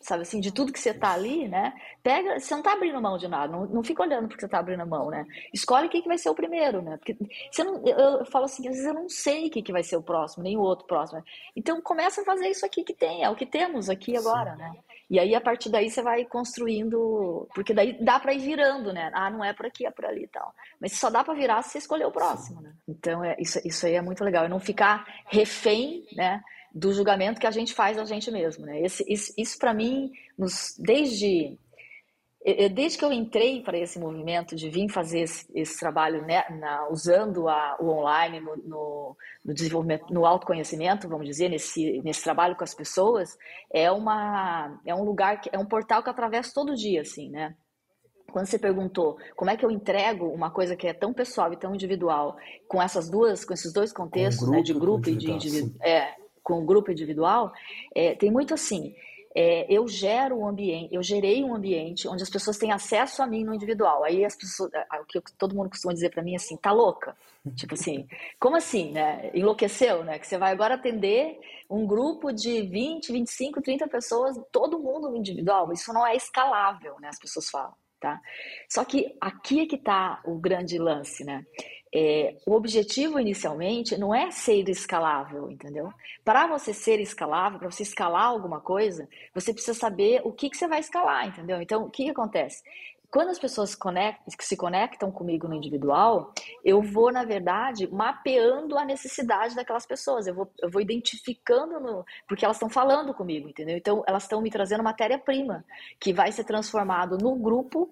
sabe 0.01 0.23
assim, 0.23 0.39
de 0.39 0.51
tudo 0.51 0.73
que 0.73 0.79
você 0.79 0.91
tá 0.91 1.13
ali, 1.13 1.47
né, 1.47 1.71
pega, 2.01 2.39
você 2.39 2.55
não 2.55 2.63
tá 2.63 2.73
abrindo 2.73 2.99
mão 2.99 3.15
de 3.15 3.27
nada, 3.27 3.53
não, 3.53 3.67
não 3.67 3.83
fica 3.83 4.01
olhando 4.01 4.27
porque 4.27 4.41
você 4.41 4.49
tá 4.49 4.57
abrindo 4.57 4.85
mão, 4.87 5.11
né, 5.11 5.23
escolhe 5.53 5.87
quem 5.87 6.01
que 6.01 6.07
vai 6.07 6.17
ser 6.17 6.31
o 6.31 6.35
primeiro, 6.35 6.81
né, 6.81 6.97
porque 6.97 7.15
você 7.51 7.63
não, 7.63 7.85
eu, 7.85 8.19
eu 8.19 8.25
falo 8.25 8.45
assim, 8.45 8.67
às 8.67 8.73
vezes 8.73 8.87
eu 8.87 8.93
não 8.95 9.07
sei 9.07 9.47
o 9.47 9.51
que, 9.51 9.61
que 9.61 9.71
vai 9.71 9.83
ser 9.83 9.97
o 9.97 10.03
próximo, 10.03 10.43
nem 10.43 10.57
o 10.57 10.61
outro 10.61 10.87
próximo, 10.87 11.19
né? 11.19 11.25
então 11.55 11.79
começa 11.79 12.21
a 12.21 12.25
fazer 12.25 12.49
isso 12.49 12.65
aqui 12.65 12.83
que 12.83 12.93
tem, 12.93 13.23
é 13.23 13.29
o 13.29 13.35
que 13.35 13.45
temos 13.45 13.87
aqui 13.87 14.17
agora, 14.17 14.55
né. 14.55 14.73
E 15.11 15.19
aí, 15.19 15.35
a 15.35 15.41
partir 15.41 15.69
daí, 15.69 15.89
você 15.89 16.01
vai 16.01 16.23
construindo. 16.23 17.45
Porque 17.53 17.73
daí 17.73 18.01
dá 18.01 18.17
para 18.17 18.33
ir 18.33 18.39
virando, 18.39 18.93
né? 18.93 19.11
Ah, 19.13 19.29
não 19.29 19.43
é 19.43 19.51
por 19.51 19.65
aqui, 19.65 19.85
é 19.85 19.91
por 19.91 20.05
ali 20.05 20.23
e 20.23 20.27
tal. 20.27 20.55
Mas 20.79 20.93
só 20.93 21.09
dá 21.09 21.21
para 21.21 21.33
virar 21.33 21.61
se 21.63 21.71
você 21.71 21.77
escolher 21.79 22.05
o 22.05 22.11
próximo, 22.11 22.61
né? 22.61 22.71
Então, 22.87 23.21
é, 23.21 23.35
isso, 23.37 23.59
isso 23.65 23.85
aí 23.85 23.95
é 23.95 24.01
muito 24.01 24.23
legal. 24.23 24.45
E 24.45 24.47
não 24.47 24.57
ficar 24.57 25.05
refém, 25.25 26.05
né? 26.15 26.41
Do 26.73 26.93
julgamento 26.93 27.41
que 27.41 27.45
a 27.45 27.51
gente 27.51 27.73
faz 27.73 27.97
a 27.97 28.05
gente 28.05 28.31
mesmo, 28.31 28.65
né? 28.65 28.79
Esse, 28.79 29.03
isso, 29.05 29.33
isso 29.37 29.59
para 29.59 29.73
mim, 29.73 30.13
nos, 30.37 30.77
desde 30.79 31.59
desde 32.73 32.97
que 32.97 33.05
eu 33.05 33.11
entrei 33.11 33.61
para 33.61 33.77
esse 33.77 33.99
movimento 33.99 34.55
de 34.55 34.67
vir 34.67 34.89
fazer 34.89 35.21
esse, 35.21 35.45
esse 35.53 35.79
trabalho 35.79 36.25
né, 36.25 36.43
na, 36.59 36.89
usando 36.89 37.47
a, 37.47 37.77
o 37.79 37.89
online 37.89 38.39
no, 38.39 38.57
no, 38.57 39.17
no, 39.45 39.53
desenvolvimento, 39.53 40.11
no 40.11 40.25
autoconhecimento, 40.25 41.07
vamos 41.07 41.27
dizer, 41.27 41.49
nesse, 41.49 42.01
nesse 42.01 42.23
trabalho 42.23 42.55
com 42.55 42.63
as 42.63 42.73
pessoas, 42.73 43.37
é 43.71 43.91
uma 43.91 44.81
é 44.85 44.95
um 44.95 45.03
lugar 45.03 45.39
que 45.39 45.51
é 45.53 45.59
um 45.59 45.65
portal 45.65 46.01
que 46.01 46.09
atravesso 46.09 46.51
todo 46.53 46.75
dia, 46.75 47.01
assim, 47.01 47.29
né? 47.29 47.55
Quando 48.31 48.47
você 48.47 48.57
perguntou 48.57 49.17
como 49.35 49.51
é 49.51 49.57
que 49.57 49.65
eu 49.65 49.69
entrego 49.69 50.25
uma 50.25 50.49
coisa 50.49 50.75
que 50.75 50.87
é 50.87 50.93
tão 50.93 51.13
pessoal 51.13 51.53
e 51.53 51.57
tão 51.57 51.75
individual 51.75 52.37
com 52.67 52.81
essas 52.81 53.09
duas, 53.09 53.45
com 53.45 53.53
esses 53.53 53.71
dois 53.71 53.93
contextos, 53.93 54.49
né, 54.49 54.61
de 54.61 54.73
grupo 54.73 55.09
e 55.09 55.15
de 55.15 55.29
indivíduo, 55.29 55.75
é, 55.83 56.15
com 56.41 56.59
o 56.59 56.65
grupo 56.65 56.91
individual, 56.91 57.51
é, 57.93 58.15
tem 58.15 58.31
muito 58.31 58.53
assim 58.53 58.95
é, 59.35 59.65
eu 59.69 59.87
gero 59.87 60.37
um 60.37 60.47
ambiente, 60.47 60.93
eu 60.93 61.01
gerei 61.01 61.43
um 61.43 61.55
ambiente 61.55 62.07
onde 62.07 62.23
as 62.23 62.29
pessoas 62.29 62.57
têm 62.57 62.71
acesso 62.71 63.21
a 63.21 63.27
mim 63.27 63.43
no 63.43 63.53
individual. 63.53 64.03
Aí 64.03 64.25
as 64.25 64.35
pessoas, 64.35 64.71
o 65.01 65.05
que 65.05 65.21
todo 65.37 65.55
mundo 65.55 65.69
costuma 65.69 65.93
dizer 65.93 66.09
para 66.09 66.21
mim 66.21 66.33
é 66.33 66.35
assim, 66.35 66.57
tá 66.57 66.71
louca? 66.71 67.15
Tipo 67.55 67.73
assim, 67.73 68.07
como 68.39 68.57
assim, 68.57 68.91
né? 68.91 69.31
Enlouqueceu, 69.33 70.03
né? 70.03 70.19
Que 70.19 70.27
você 70.27 70.37
vai 70.37 70.51
agora 70.51 70.75
atender 70.75 71.39
um 71.69 71.87
grupo 71.87 72.31
de 72.31 72.61
20, 72.61 73.11
25, 73.11 73.61
30 73.61 73.87
pessoas, 73.87 74.37
todo 74.51 74.79
mundo 74.79 75.09
no 75.09 75.17
individual. 75.17 75.71
Isso 75.71 75.93
não 75.93 76.05
é 76.05 76.15
escalável, 76.15 76.97
né? 76.99 77.07
As 77.07 77.19
pessoas 77.19 77.49
falam, 77.49 77.73
tá? 77.99 78.19
Só 78.69 78.83
que 78.83 79.15
aqui 79.19 79.61
é 79.61 79.65
que 79.65 79.77
tá 79.77 80.21
o 80.25 80.37
grande 80.37 80.77
lance, 80.77 81.23
né? 81.23 81.45
É, 81.93 82.37
o 82.45 82.53
objetivo 82.53 83.19
inicialmente 83.19 83.97
não 83.97 84.15
é 84.15 84.31
ser 84.31 84.67
escalável, 84.69 85.51
entendeu? 85.51 85.91
Para 86.23 86.47
você 86.47 86.73
ser 86.73 86.99
escalável, 87.01 87.59
para 87.59 87.69
você 87.69 87.83
escalar 87.83 88.27
alguma 88.27 88.61
coisa, 88.61 89.09
você 89.33 89.53
precisa 89.53 89.77
saber 89.77 90.21
o 90.23 90.31
que, 90.31 90.49
que 90.49 90.57
você 90.57 90.67
vai 90.67 90.79
escalar, 90.79 91.27
entendeu? 91.27 91.61
Então, 91.61 91.83
o 91.83 91.89
que, 91.89 92.05
que 92.05 92.11
acontece? 92.11 92.63
Quando 93.11 93.27
as 93.27 93.37
pessoas 93.37 93.75
conectam, 93.75 94.23
se 94.39 94.55
conectam 94.55 95.11
comigo 95.11 95.45
no 95.45 95.53
individual, 95.53 96.33
eu 96.63 96.81
vou, 96.81 97.11
na 97.11 97.25
verdade, 97.25 97.85
mapeando 97.91 98.77
a 98.77 98.85
necessidade 98.85 99.53
daquelas 99.53 99.85
pessoas. 99.85 100.27
Eu 100.27 100.33
vou, 100.33 100.49
eu 100.61 100.71
vou 100.71 100.81
identificando, 100.81 101.77
no, 101.77 102.05
porque 102.25 102.45
elas 102.45 102.55
estão 102.55 102.69
falando 102.69 103.13
comigo, 103.13 103.49
entendeu? 103.49 103.75
Então, 103.75 104.01
elas 104.07 104.23
estão 104.23 104.41
me 104.41 104.49
trazendo 104.49 104.81
matéria-prima, 104.81 105.65
que 105.99 106.13
vai 106.13 106.31
ser 106.31 106.45
transformado 106.45 107.17
no 107.17 107.35
grupo 107.35 107.91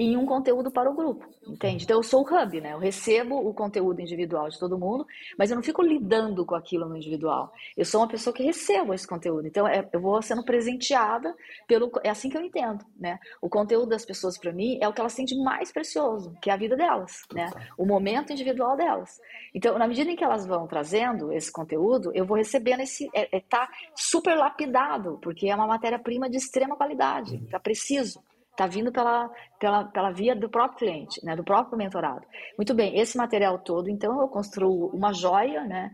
em 0.00 0.16
um 0.16 0.24
conteúdo 0.24 0.70
para 0.70 0.90
o 0.90 0.94
grupo, 0.94 1.28
entende? 1.46 1.84
Então 1.84 1.98
eu 1.98 2.02
sou 2.02 2.22
o 2.22 2.24
hub, 2.24 2.58
né? 2.58 2.72
Eu 2.72 2.78
recebo 2.78 3.36
o 3.36 3.52
conteúdo 3.52 4.00
individual 4.00 4.48
de 4.48 4.58
todo 4.58 4.78
mundo, 4.78 5.06
mas 5.36 5.50
eu 5.50 5.56
não 5.56 5.62
fico 5.62 5.82
lidando 5.82 6.46
com 6.46 6.54
aquilo 6.54 6.88
no 6.88 6.96
individual. 6.96 7.52
Eu 7.76 7.84
sou 7.84 8.00
uma 8.00 8.08
pessoa 8.08 8.32
que 8.32 8.42
recebo 8.42 8.94
esse 8.94 9.06
conteúdo, 9.06 9.46
então 9.46 9.68
é, 9.68 9.86
eu 9.92 10.00
vou 10.00 10.22
sendo 10.22 10.42
presenteada 10.42 11.36
pelo. 11.68 11.92
É 12.02 12.08
assim 12.08 12.30
que 12.30 12.36
eu 12.38 12.40
entendo, 12.40 12.82
né? 12.98 13.18
O 13.42 13.50
conteúdo 13.50 13.90
das 13.90 14.02
pessoas 14.02 14.38
para 14.38 14.54
mim 14.54 14.78
é 14.80 14.88
o 14.88 14.92
que 14.94 15.02
elas 15.02 15.14
têm 15.14 15.26
de 15.26 15.36
mais 15.36 15.70
precioso, 15.70 16.34
que 16.40 16.48
é 16.48 16.54
a 16.54 16.56
vida 16.56 16.78
delas, 16.78 17.20
né? 17.34 17.50
O 17.76 17.84
momento 17.84 18.32
individual 18.32 18.78
delas. 18.78 19.20
Então, 19.54 19.78
na 19.78 19.86
medida 19.86 20.10
em 20.10 20.16
que 20.16 20.24
elas 20.24 20.46
vão 20.46 20.66
trazendo 20.66 21.30
esse 21.30 21.52
conteúdo, 21.52 22.10
eu 22.14 22.24
vou 22.24 22.38
recebendo 22.38 22.80
esse. 22.80 23.06
É, 23.14 23.36
é 23.36 23.40
tá 23.40 23.68
super 23.94 24.34
lapidado, 24.34 25.18
porque 25.20 25.50
é 25.50 25.54
uma 25.54 25.66
matéria-prima 25.66 26.30
de 26.30 26.38
extrema 26.38 26.74
qualidade, 26.74 27.38
tá 27.50 27.60
preciso. 27.60 28.22
Está 28.60 28.66
vindo 28.66 28.92
pela, 28.92 29.30
pela, 29.58 29.84
pela 29.84 30.10
via 30.10 30.36
do 30.36 30.46
próprio 30.46 30.80
cliente, 30.80 31.24
né, 31.24 31.34
do 31.34 31.42
próprio 31.42 31.78
mentorado. 31.78 32.26
Muito 32.58 32.74
bem, 32.74 32.94
esse 32.98 33.16
material 33.16 33.58
todo, 33.58 33.88
então, 33.88 34.20
eu 34.20 34.28
construo 34.28 34.88
uma 34.88 35.14
joia, 35.14 35.64
né, 35.64 35.90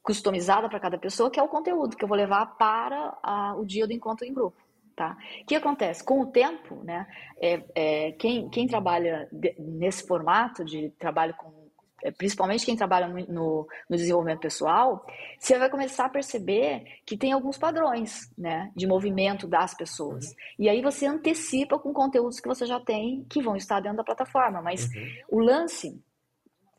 customizada 0.00 0.68
para 0.68 0.78
cada 0.78 0.96
pessoa, 0.96 1.28
que 1.28 1.40
é 1.40 1.42
o 1.42 1.48
conteúdo 1.48 1.96
que 1.96 2.04
eu 2.04 2.08
vou 2.08 2.16
levar 2.16 2.56
para 2.56 3.18
a, 3.20 3.56
o 3.56 3.66
dia 3.66 3.84
do 3.84 3.92
encontro 3.92 4.24
em 4.24 4.32
grupo. 4.32 4.56
Tá? 4.94 5.16
O 5.42 5.46
que 5.46 5.56
acontece? 5.56 6.04
Com 6.04 6.20
o 6.20 6.26
tempo, 6.26 6.76
né, 6.84 7.04
é, 7.40 7.64
é, 7.74 8.12
quem, 8.12 8.48
quem 8.48 8.68
trabalha 8.68 9.28
nesse 9.58 10.06
formato 10.06 10.64
de 10.64 10.90
trabalho 10.90 11.34
com 11.34 11.63
principalmente 12.12 12.66
quem 12.66 12.76
trabalha 12.76 13.08
no, 13.08 13.18
no, 13.26 13.68
no, 13.88 13.96
desenvolvimento 13.96 14.40
pessoal, 14.40 15.04
você 15.38 15.58
vai 15.58 15.70
começar 15.70 16.06
a 16.06 16.10
perceber 16.10 16.84
que 17.06 17.16
tem 17.16 17.32
alguns 17.32 17.58
padrões 17.58 18.30
né, 18.36 18.70
de 18.76 18.86
movimento 18.86 19.46
das 19.46 19.74
pessoas. 19.74 20.26
Uhum. 20.26 20.34
E 20.60 20.68
aí 20.68 20.82
você 20.82 21.06
antecipa 21.06 21.78
com 21.78 21.92
conteúdos 21.92 22.40
que 22.40 22.48
você 22.48 22.66
já 22.66 22.80
tem 22.80 23.24
que 23.28 23.42
vão 23.42 23.56
estar 23.56 23.80
dentro 23.80 23.98
da 23.98 24.04
plataforma. 24.04 24.60
Mas 24.60 24.84
uhum. 24.84 25.38
o 25.38 25.40
lance 25.40 26.02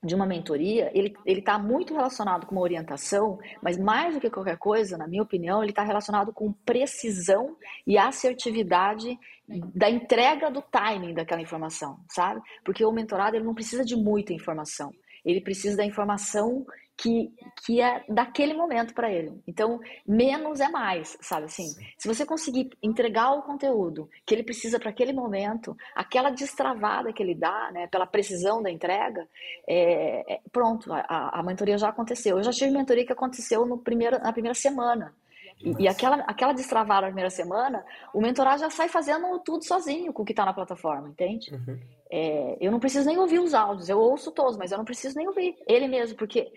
de 0.06 0.14
uma 0.14 0.26
mentoria, 0.26 0.92
ele 0.94 1.16
está 1.26 1.58
muito 1.58 1.94
relacionado 1.94 2.46
com 2.46 2.56
uma 2.56 2.62
orientação, 2.62 3.40
mas 3.62 3.78
mais 3.78 4.14
do 4.14 4.22
que 4.22 4.30
qualquer 4.30 4.58
coisa, 4.58 4.98
na 4.98 5.08
minha 5.08 5.24
opinião, 5.24 5.64
ele 5.64 5.72
está 5.72 5.84
relacionado 5.84 6.32
com 6.32 6.54
precisão 6.54 7.58
e 7.88 7.98
assertividade 7.98 9.18
da 9.48 9.90
entrega 9.90 10.50
do 10.50 10.62
timing 10.62 11.14
daquela 11.14 11.42
informação, 11.42 12.00
sabe? 12.10 12.42
Porque 12.64 12.86
o 12.86 12.92
mentorado 12.92 13.36
ele 13.36 13.46
não 13.46 13.54
precisa 13.54 13.84
de 13.84 13.96
muita 13.96 14.34
informação, 14.34 14.92
ele 15.26 15.42
precisa 15.42 15.78
da 15.78 15.86
informação 15.86 16.66
que, 16.98 17.34
que 17.66 17.82
é 17.82 18.04
daquele 18.08 18.54
momento 18.54 18.94
para 18.94 19.12
ele. 19.12 19.42
Então, 19.46 19.80
menos 20.08 20.60
é 20.60 20.70
mais, 20.70 21.18
sabe 21.22 21.46
assim? 21.46 21.68
Sim. 21.68 21.86
Se 21.98 22.08
você 22.08 22.26
conseguir 22.26 22.70
entregar 22.82 23.32
o 23.32 23.42
conteúdo 23.42 24.10
que 24.26 24.34
ele 24.34 24.44
precisa 24.44 24.80
para 24.80 24.90
aquele 24.90 25.12
momento, 25.12 25.76
aquela 25.94 26.30
destravada 26.30 27.12
que 27.12 27.22
ele 27.22 27.36
dá, 27.36 27.70
né, 27.72 27.88
pela 27.88 28.08
precisão 28.08 28.62
da 28.62 28.72
entrega, 28.72 29.28
é, 29.68 30.36
é, 30.36 30.42
pronto, 30.52 30.92
a, 30.94 31.40
a 31.40 31.44
mentoria 31.44 31.78
já 31.78 31.90
aconteceu. 31.90 32.38
Eu 32.38 32.44
já 32.44 32.52
tive 32.52 32.72
mentoria 32.72 33.06
que 33.06 33.14
aconteceu 33.14 33.66
no 33.66 33.78
primeiro, 33.78 34.18
na 34.20 34.32
primeira 34.32 34.56
semana. 34.56 35.14
E, 35.62 35.84
e, 35.84 35.88
aquela, 35.88 36.18
aquela 36.28 36.54
destravada 36.54 37.02
na 37.02 37.08
primeira 37.08 37.30
semana, 37.30 37.86
o 38.14 38.22
mentorado 38.22 38.60
já 38.60 38.70
sai 38.70 38.90
fazendo 38.90 39.40
tudo 39.40 39.66
sozinho 39.66 40.12
com 40.12 40.22
o 40.22 40.26
que 40.26 40.34
está 40.34 40.46
na 40.46 40.54
plataforma, 40.54 41.08
entende? 41.08 41.54
Uhum. 41.54 41.80
É, 42.18 42.58
eu 42.62 42.72
não 42.72 42.80
preciso 42.80 43.06
nem 43.06 43.18
ouvir 43.18 43.40
os 43.40 43.54
áudios, 43.54 43.90
eu 43.90 44.00
ouço 44.00 44.32
todos, 44.32 44.56
mas 44.56 44.72
eu 44.72 44.78
não 44.78 44.86
preciso 44.86 45.18
nem 45.18 45.28
ouvir 45.28 45.54
ele 45.68 45.86
mesmo, 45.86 46.18
porque 46.18 46.50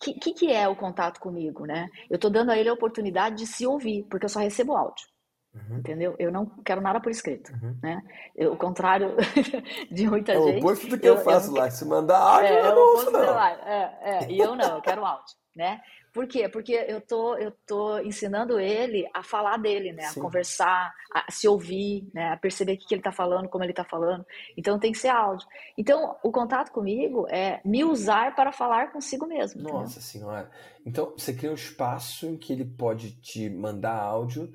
que, 0.00 0.14
que, 0.14 0.32
que 0.32 0.52
é 0.52 0.66
o 0.66 0.74
contato 0.74 1.20
comigo, 1.20 1.64
né? 1.64 1.88
Eu 2.10 2.16
estou 2.16 2.28
dando 2.28 2.50
a 2.50 2.58
ele 2.58 2.68
a 2.68 2.72
oportunidade 2.72 3.36
de 3.36 3.46
se 3.46 3.64
ouvir, 3.64 4.02
porque 4.10 4.24
eu 4.24 4.28
só 4.28 4.40
recebo 4.40 4.76
áudio. 4.76 5.06
Uhum. 5.54 5.78
Entendeu? 5.78 6.16
Eu 6.18 6.32
não 6.32 6.46
quero 6.64 6.80
nada 6.80 7.00
por 7.00 7.12
escrito, 7.12 7.52
uhum. 7.52 7.78
né? 7.80 8.02
Eu, 8.34 8.54
o 8.54 8.56
contrário 8.56 9.14
de 9.88 10.08
muita 10.08 10.32
é 10.32 10.34
gente. 10.34 10.50
É 10.50 10.54
o 10.56 10.58
oposto 10.58 10.88
do 10.88 10.98
que 10.98 11.08
eu, 11.08 11.14
eu 11.14 11.22
faço 11.22 11.50
eu, 11.52 11.60
lá. 11.60 11.70
Se 11.70 11.84
mandar 11.84 12.18
áudio, 12.18 12.48
é, 12.48 12.60
eu 12.60 12.74
não 12.74 12.82
ouço, 12.82 13.10
não. 13.12 13.40
É, 13.40 13.98
é, 14.02 14.32
e 14.32 14.38
eu 14.40 14.56
não, 14.56 14.76
eu 14.76 14.82
quero 14.82 15.06
áudio, 15.06 15.36
né? 15.54 15.80
Por 16.14 16.28
quê? 16.28 16.48
Porque 16.48 16.72
eu 16.72 17.00
tô, 17.00 17.36
eu 17.36 17.50
tô 17.66 17.98
ensinando 17.98 18.60
ele 18.60 19.04
a 19.12 19.24
falar 19.24 19.56
dele, 19.56 19.92
né? 19.92 20.04
Sim. 20.04 20.20
A 20.20 20.22
conversar, 20.22 20.94
a 21.12 21.28
se 21.28 21.48
ouvir, 21.48 22.08
né? 22.14 22.28
A 22.28 22.36
perceber 22.36 22.74
o 22.74 22.78
que, 22.78 22.86
que 22.86 22.94
ele 22.94 23.00
está 23.00 23.10
falando, 23.10 23.48
como 23.48 23.64
ele 23.64 23.72
está 23.72 23.82
falando. 23.82 24.24
Então 24.56 24.78
tem 24.78 24.92
que 24.92 24.98
ser 24.98 25.08
áudio. 25.08 25.44
Então, 25.76 26.16
o 26.22 26.30
contato 26.30 26.70
comigo 26.70 27.26
é 27.28 27.60
me 27.64 27.82
usar 27.82 28.32
para 28.36 28.52
falar 28.52 28.92
consigo 28.92 29.26
mesmo. 29.26 29.60
Nossa 29.62 29.98
entendeu? 29.98 30.02
senhora. 30.02 30.50
Então, 30.86 31.12
você 31.18 31.34
cria 31.34 31.50
um 31.50 31.54
espaço 31.54 32.26
em 32.26 32.38
que 32.38 32.52
ele 32.52 32.64
pode 32.64 33.20
te 33.20 33.50
mandar 33.50 33.98
áudio 33.98 34.52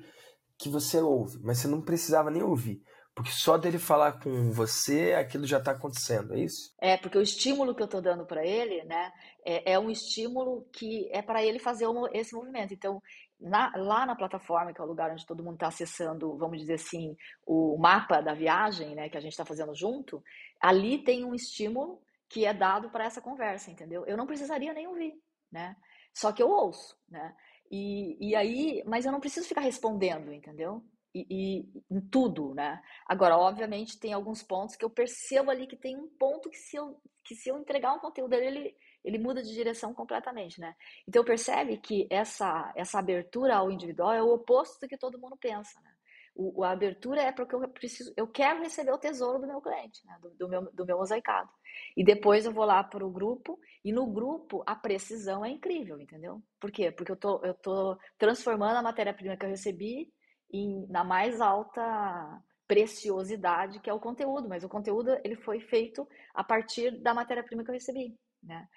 que 0.56 0.70
você 0.70 0.98
ouve, 0.98 1.38
mas 1.42 1.58
você 1.58 1.68
não 1.68 1.82
precisava 1.82 2.30
nem 2.30 2.42
ouvir. 2.42 2.82
Porque 3.14 3.32
só 3.32 3.58
dele 3.58 3.78
falar 3.78 4.12
com 4.12 4.50
você, 4.50 5.12
aquilo 5.12 5.46
já 5.46 5.58
está 5.58 5.72
acontecendo, 5.72 6.34
é 6.34 6.40
isso? 6.40 6.72
É, 6.80 6.96
porque 6.96 7.18
o 7.18 7.22
estímulo 7.22 7.74
que 7.74 7.82
eu 7.82 7.86
estou 7.86 8.00
dando 8.00 8.24
para 8.24 8.46
ele, 8.46 8.82
né, 8.84 9.12
é, 9.44 9.72
é, 9.72 9.78
um 9.78 9.90
estímulo 9.90 10.66
que 10.72 11.08
é 11.12 11.22
para 11.22 11.42
ele 11.42 11.58
fazer 11.58 11.86
esse 12.12 12.34
movimento. 12.34 12.74
Então, 12.74 13.02
na, 13.38 13.72
lá 13.76 14.06
na 14.06 14.16
plataforma, 14.16 14.72
que 14.72 14.80
é 14.80 14.84
o 14.84 14.86
lugar 14.86 15.10
onde 15.10 15.26
todo 15.26 15.42
mundo 15.42 15.54
está 15.54 15.68
acessando, 15.68 16.36
vamos 16.36 16.58
dizer 16.58 16.74
assim, 16.74 17.16
o 17.46 17.76
mapa 17.78 18.20
da 18.20 18.34
viagem, 18.34 18.94
né, 18.94 19.08
que 19.08 19.16
a 19.16 19.20
gente 19.20 19.32
está 19.32 19.44
fazendo 19.44 19.74
junto, 19.74 20.22
ali 20.60 21.02
tem 21.02 21.24
um 21.24 21.34
estímulo 21.34 22.00
que 22.28 22.44
é 22.44 22.54
dado 22.54 22.90
para 22.90 23.04
essa 23.04 23.20
conversa, 23.20 23.70
entendeu? 23.70 24.04
Eu 24.06 24.16
não 24.16 24.26
precisaria 24.26 24.72
nem 24.72 24.86
ouvir, 24.86 25.14
né? 25.50 25.76
Só 26.14 26.32
que 26.32 26.42
eu 26.42 26.48
ouço, 26.48 26.96
né? 27.08 27.34
E, 27.70 28.16
e 28.20 28.36
aí, 28.36 28.82
mas 28.86 29.04
eu 29.04 29.12
não 29.12 29.20
preciso 29.20 29.48
ficar 29.48 29.62
respondendo, 29.62 30.32
entendeu? 30.32 30.84
e, 31.14 31.26
e, 31.30 31.84
em 31.90 32.00
tudo, 32.00 32.54
né? 32.54 32.80
Agora, 33.06 33.36
obviamente, 33.36 33.98
tem 33.98 34.12
alguns 34.12 34.42
pontos 34.42 34.76
que 34.76 34.84
eu 34.84 34.90
percebo 34.90 35.50
ali 35.50 35.66
que 35.66 35.76
tem 35.76 35.96
um 35.96 36.08
ponto 36.08 36.48
que 36.48 36.56
se 36.56 36.76
eu, 36.76 37.00
que 37.24 37.34
se 37.34 37.48
eu 37.48 37.58
entregar 37.58 37.94
um 37.94 37.98
conteúdo 37.98 38.30
dele, 38.30 38.46
ele, 38.46 38.76
ele 39.04 39.18
muda 39.18 39.42
de 39.42 39.52
direção 39.52 39.94
completamente, 39.94 40.60
né? 40.60 40.74
Então, 41.06 41.24
percebe 41.24 41.78
que 41.78 42.06
essa, 42.10 42.72
essa 42.76 42.98
abertura 42.98 43.56
ao 43.56 43.70
individual 43.70 44.12
é 44.12 44.22
o 44.22 44.32
oposto 44.32 44.80
do 44.80 44.88
que 44.88 44.98
todo 44.98 45.18
mundo 45.18 45.36
pensa, 45.36 45.80
né? 45.80 45.90
O, 46.34 46.62
a 46.62 46.70
abertura 46.70 47.20
é 47.20 47.32
porque 47.32 47.54
eu 47.54 47.68
preciso, 47.68 48.12
eu 48.16 48.26
quero 48.26 48.62
receber 48.62 48.92
o 48.92 48.98
tesouro 48.98 49.40
do 49.40 49.46
meu 49.46 49.60
cliente, 49.60 50.06
né? 50.06 50.16
do, 50.22 50.30
do, 50.30 50.48
meu, 50.48 50.72
do 50.72 50.86
meu 50.86 50.96
mosaicado. 50.96 51.50
E 51.96 52.04
depois 52.04 52.46
eu 52.46 52.52
vou 52.52 52.64
lá 52.64 52.82
para 52.84 53.04
o 53.04 53.10
grupo, 53.10 53.58
e 53.84 53.92
no 53.92 54.06
grupo 54.06 54.62
a 54.64 54.76
precisão 54.76 55.44
é 55.44 55.50
incrível, 55.50 56.00
entendeu? 56.00 56.40
Por 56.60 56.70
quê? 56.70 56.92
Porque 56.92 57.12
eu 57.12 57.16
tô, 57.16 57.44
eu 57.44 57.54
tô 57.54 57.98
transformando 58.16 58.76
a 58.76 58.82
matéria-prima 58.82 59.36
que 59.36 59.44
eu 59.44 59.50
recebi 59.50 60.08
em, 60.52 60.86
na 60.88 61.04
mais 61.04 61.40
alta 61.40 62.42
preciosidade 62.66 63.80
que 63.80 63.90
é 63.90 63.92
o 63.92 63.98
conteúdo, 63.98 64.48
mas 64.48 64.62
o 64.62 64.68
conteúdo 64.68 65.10
ele 65.24 65.34
foi 65.34 65.58
feito 65.58 66.08
a 66.32 66.44
partir 66.44 67.02
da 67.02 67.12
matéria-prima 67.12 67.64
que 67.64 67.70
eu 67.70 67.74
recebi, 67.74 68.16
né? 68.40 68.68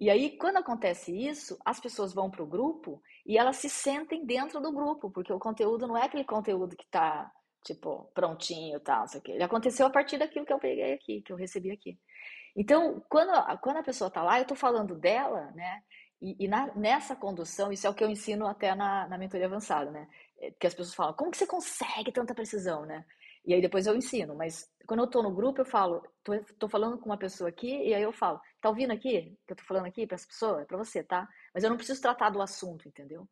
E 0.00 0.08
aí, 0.08 0.38
quando 0.38 0.56
acontece 0.56 1.14
isso, 1.14 1.58
as 1.62 1.78
pessoas 1.78 2.14
vão 2.14 2.30
para 2.30 2.42
o 2.42 2.46
grupo 2.46 3.02
e 3.26 3.36
elas 3.36 3.56
se 3.56 3.68
sentem 3.68 4.24
dentro 4.24 4.58
do 4.58 4.72
grupo, 4.72 5.10
porque 5.10 5.30
o 5.30 5.38
conteúdo 5.38 5.86
não 5.86 5.94
é 5.94 6.06
aquele 6.06 6.24
conteúdo 6.24 6.74
que 6.74 6.84
está, 6.84 7.30
tipo, 7.62 8.10
prontinho 8.14 8.78
e 8.78 8.80
tal, 8.80 9.06
sei 9.06 9.20
Ele 9.26 9.42
aconteceu 9.42 9.86
a 9.86 9.90
partir 9.90 10.16
daquilo 10.16 10.46
que 10.46 10.52
eu 10.54 10.58
peguei 10.58 10.94
aqui, 10.94 11.20
que 11.20 11.30
eu 11.30 11.36
recebi 11.36 11.70
aqui. 11.70 11.98
Então, 12.56 13.04
quando, 13.10 13.30
quando 13.60 13.76
a 13.76 13.82
pessoa 13.82 14.08
está 14.08 14.22
lá, 14.22 14.38
eu 14.38 14.42
estou 14.42 14.56
falando 14.56 14.94
dela, 14.96 15.50
né? 15.54 15.82
E, 16.20 16.44
e 16.44 16.48
na, 16.48 16.74
nessa 16.74 17.14
condução, 17.14 17.70
isso 17.70 17.86
é 17.86 17.90
o 17.90 17.94
que 17.94 18.02
eu 18.02 18.08
ensino 18.08 18.46
até 18.46 18.74
na, 18.74 19.06
na 19.06 19.18
mentoria 19.18 19.46
avançada, 19.46 19.90
né? 19.90 20.08
É, 20.40 20.50
que 20.50 20.66
as 20.66 20.74
pessoas 20.74 20.94
falam, 20.94 21.12
como 21.12 21.30
que 21.30 21.36
você 21.36 21.46
consegue 21.46 22.10
tanta 22.10 22.34
precisão, 22.34 22.86
né? 22.86 23.04
E 23.44 23.54
aí 23.54 23.60
depois 23.60 23.86
eu 23.86 23.96
ensino, 23.96 24.34
mas 24.34 24.70
quando 24.86 25.00
eu 25.00 25.06
tô 25.06 25.22
no 25.22 25.34
grupo 25.34 25.60
eu 25.60 25.64
falo, 25.64 26.02
tô, 26.22 26.32
tô 26.58 26.68
falando 26.68 26.98
com 26.98 27.06
uma 27.06 27.16
pessoa 27.16 27.48
aqui 27.48 27.68
e 27.68 27.94
aí 27.94 28.02
eu 28.02 28.12
falo, 28.12 28.40
tá 28.60 28.68
ouvindo 28.68 28.92
aqui? 28.92 29.36
Que 29.46 29.52
eu 29.52 29.56
tô 29.56 29.64
falando 29.64 29.86
aqui 29.86 30.06
para 30.06 30.16
essa 30.16 30.26
pessoa? 30.26 30.62
É 30.62 30.64
para 30.64 30.76
você, 30.76 31.02
tá? 31.02 31.28
Mas 31.54 31.64
eu 31.64 31.70
não 31.70 31.76
preciso 31.76 32.02
tratar 32.02 32.30
do 32.30 32.42
assunto, 32.42 32.86
entendeu? 32.86 33.28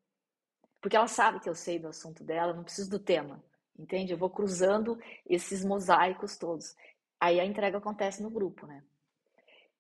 Porque 0.81 0.97
ela 0.97 1.09
sabe 1.09 1.41
que 1.41 1.49
eu 1.49 1.55
sei 1.55 1.79
do 1.79 1.89
assunto 1.89 2.25
dela, 2.25 2.55
não 2.55 2.65
preciso 2.65 2.89
do 2.91 2.99
tema, 2.99 3.43
entende? 3.79 4.13
Eu 4.13 4.19
vou 4.19 4.31
cruzando 4.31 4.99
esses 5.27 5.65
mosaicos 5.65 6.39
todos. 6.39 6.75
Aí 7.21 7.41
a 7.41 7.45
entrega 7.45 7.79
acontece 7.79 8.23
no 8.23 8.31
grupo, 8.31 8.67
né? 8.67 8.83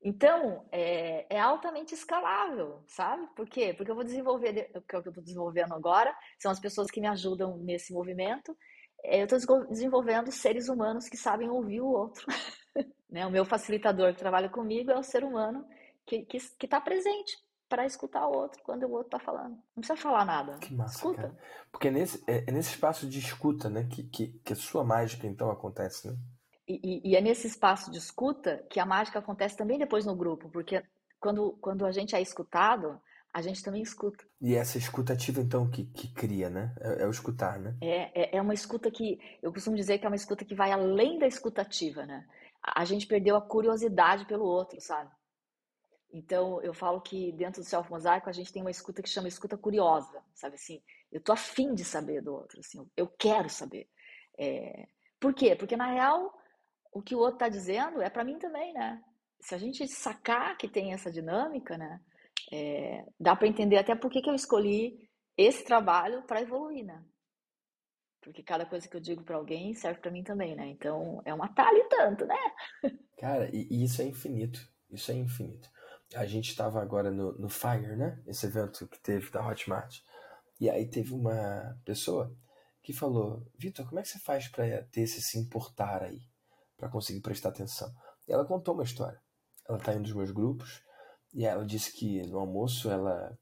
Então, 0.03 0.65
é, 0.71 1.27
é, 1.29 1.41
altamente 1.41 1.93
escalável, 1.93 2.83
sabe? 2.87 3.27
Por 3.35 3.49
quê? 3.49 3.75
Porque 3.75 3.91
eu 3.91 3.97
vou 3.97 4.05
desenvolver, 4.05 4.71
o 4.75 4.81
que 4.81 4.95
eu 4.95 5.01
estou 5.01 5.23
desenvolvendo 5.23 5.75
agora, 5.75 6.17
são 6.39 6.53
as 6.53 6.61
pessoas 6.61 6.91
que 6.91 7.01
me 7.01 7.09
ajudam 7.09 7.59
nesse 7.59 7.93
movimento. 7.93 8.57
É, 9.03 9.23
eu 9.23 9.27
estou 9.27 9.67
desenvolvendo 9.67 10.31
seres 10.33 10.69
humanos 10.69 11.09
que 11.09 11.17
sabem 11.17 11.49
ouvir 11.49 11.81
o 11.81 11.89
outro. 11.89 12.27
né? 13.09 13.27
O 13.27 13.31
meu 13.31 13.45
facilitador 13.45 14.13
que 14.13 14.19
trabalha 14.19 14.49
comigo 14.49 14.91
é 14.91 14.99
o 14.99 15.03
ser 15.03 15.25
humano 15.25 15.65
que 16.07 16.27
está 16.63 16.81
presente 16.81 17.37
para 17.69 17.85
escutar 17.85 18.27
o 18.27 18.35
outro 18.35 18.63
quando 18.65 18.85
o 18.85 18.93
outro 18.93 19.17
está 19.17 19.19
falando. 19.19 19.51
Não 19.51 19.83
precisa 19.83 19.97
falar 19.97 20.25
nada. 20.25 20.59
Que 20.59 20.75
massa, 20.75 20.97
Escuta. 20.97 21.23
Cara. 21.23 21.39
Porque 21.71 21.91
nesse, 21.91 22.25
é, 22.27 22.45
é 22.47 22.51
nesse 22.51 22.71
espaço 22.71 23.07
de 23.07 23.19
escuta 23.19 23.69
né, 23.69 23.87
que, 23.91 24.05
que, 24.05 24.29
que 24.43 24.53
a 24.53 24.57
sua 24.57 24.83
mágica 24.83 25.27
então 25.27 25.51
acontece, 25.51 26.09
né? 26.09 26.17
E, 26.67 27.13
e, 27.13 27.17
é 27.17 27.21
nesse 27.23 27.47
espaço 27.47 27.91
de 27.91 27.97
escuta 27.97 28.63
que 28.69 28.79
a 28.79 28.85
mágica 28.85 29.19
acontece 29.19 29.57
também 29.57 29.79
depois 29.79 30.05
no 30.05 30.15
grupo, 30.15 30.51
porque 30.51 30.83
quando, 31.19 31.53
quando 31.63 31.87
a 31.87 31.91
gente 31.91 32.15
é 32.15 32.21
escutado, 32.21 33.01
a 33.33 33.43
gente 33.43 33.63
também 33.63 33.83
escuta. 33.83 34.25
E 34.41 34.55
essa 34.55 34.79
escuta 34.79 35.13
ativa, 35.13 35.41
então, 35.41 35.69
que, 35.69 35.85
que 35.85 36.13
cria, 36.13 36.49
né? 36.49 36.75
É, 36.81 37.03
é, 37.03 37.07
o 37.07 37.11
escutar, 37.11 37.59
né? 37.59 37.77
É, 37.81 38.23
é, 38.23 38.37
é, 38.37 38.43
uma 38.43 38.55
escuta 38.55 38.91
que, 38.91 39.19
eu 39.43 39.53
costumo 39.53 39.77
dizer 39.77 39.99
que 39.99 40.07
é 40.07 40.09
uma 40.09 40.17
escuta 40.17 40.45
que 40.45 40.55
vai 40.55 40.73
além 40.73 41.19
da 41.19 41.27
escutativa, 41.27 42.07
né? 42.07 42.27
A, 42.63 42.83
a 42.83 42.85
gente 42.85 43.07
perdeu 43.07 43.37
a 43.37 43.43
curiosidade 43.43 44.25
pelo 44.27 44.45
outro, 44.45 44.81
sabe? 44.81 45.11
Então, 46.11 46.61
eu 46.63 46.73
falo 46.73 47.01
que 47.01 47.33
dentro 47.33 47.61
do 47.61 47.67
Self 47.69 47.91
Mosaico 47.91 48.31
a 48.31 48.33
gente 48.33 48.53
tem 48.53 48.63
uma 48.63 48.71
escuta 48.71 49.03
que 49.03 49.09
chama 49.09 49.29
escuta 49.29 49.59
curiosa, 49.59 50.23
sabe 50.35 50.55
assim? 50.55 50.83
Eu 51.13 51.21
tô 51.21 51.33
afim 51.33 51.75
de 51.75 51.85
saber 51.85 52.23
do 52.23 52.33
outro, 52.33 52.61
assim, 52.61 52.89
eu 52.97 53.07
quero 53.07 53.49
saber. 53.49 53.89
É... 54.39 54.89
Por 55.21 55.35
quê? 55.35 55.55
Porque, 55.55 55.77
na 55.77 55.93
real, 55.93 56.33
o 56.93 57.03
que 57.03 57.15
o 57.15 57.19
outro 57.19 57.35
está 57.35 57.49
dizendo 57.49 58.01
é 58.01 58.09
para 58.09 58.25
mim 58.25 58.39
também, 58.39 58.73
né? 58.73 59.03
Se 59.41 59.55
a 59.55 59.59
gente 59.59 59.87
sacar 59.87 60.57
que 60.57 60.69
tem 60.69 60.93
essa 60.93 61.11
dinâmica, 61.11 61.77
né? 61.77 62.01
É, 62.53 63.05
dá 63.19 63.37
para 63.37 63.49
entender 63.49 63.77
até 63.77 63.95
por 63.95 64.11
que, 64.11 64.23
que 64.23 64.31
eu 64.31 64.35
escolhi 64.35 64.99
esse 65.37 65.65
trabalho 65.65 66.23
para 66.27 66.41
evoluir, 66.41 66.85
né? 66.85 67.05
Porque 68.21 68.43
cada 68.43 68.67
coisa 68.67 68.89
que 68.89 68.97
eu 68.97 69.01
digo 69.01 69.23
para 69.23 69.37
alguém 69.37 69.75
serve 69.75 70.01
para 70.01 70.11
mim 70.11 70.23
também, 70.23 70.57
né? 70.57 70.69
Então 70.69 71.23
é 71.25 71.33
uma 71.33 71.49
talha 71.49 71.79
e 71.79 71.89
tanto, 71.89 72.27
né? 72.27 72.37
Cara, 73.19 73.49
e, 73.55 73.69
e, 73.71 73.85
isso 73.85 74.03
é 74.03 74.07
infinito. 74.07 74.61
Isso 74.91 75.11
é 75.11 75.15
infinito. 75.15 75.69
A 76.15 76.25
gente 76.25 76.49
estava 76.49 76.81
agora 76.81 77.11
no, 77.11 77.33
no 77.39 77.49
Fire, 77.49 77.97
né? 77.97 78.23
Esse 78.27 78.47
evento 78.47 78.89
que 78.89 78.99
teve 79.01 79.31
da 79.31 79.47
Hotmart. 79.47 80.01
E 80.61 80.69
aí 80.69 80.89
teve 80.89 81.13
uma 81.13 81.79
pessoa 81.85 82.35
que 82.83 82.93
falou: 82.93 83.47
Vitor, 83.59 83.87
como 83.87 84.01
é 84.01 84.03
que 84.03 84.09
você 84.09 84.19
faz 84.19 84.49
para 84.49 84.83
ter 84.85 85.03
esse 85.03 85.21
se 85.21 85.39
importar 85.39 86.03
aí? 86.03 86.21
para 86.79 86.89
conseguir 86.89 87.21
prestar 87.21 87.51
atenção. 87.51 87.93
E 88.27 88.33
ela 88.33 88.47
contou 88.47 88.73
uma 88.73 88.85
história. 88.85 89.21
Ela 89.69 89.79
está 89.79 89.93
em 89.93 89.99
um 89.99 90.03
dos 90.03 90.15
meus 90.15 90.31
grupos 90.31 90.81
E 91.33 91.45
ela 91.45 91.65
disse 91.65 91.93
que 91.93 92.27
no 92.27 92.39
almoço 92.39 92.91
ela 92.91 93.39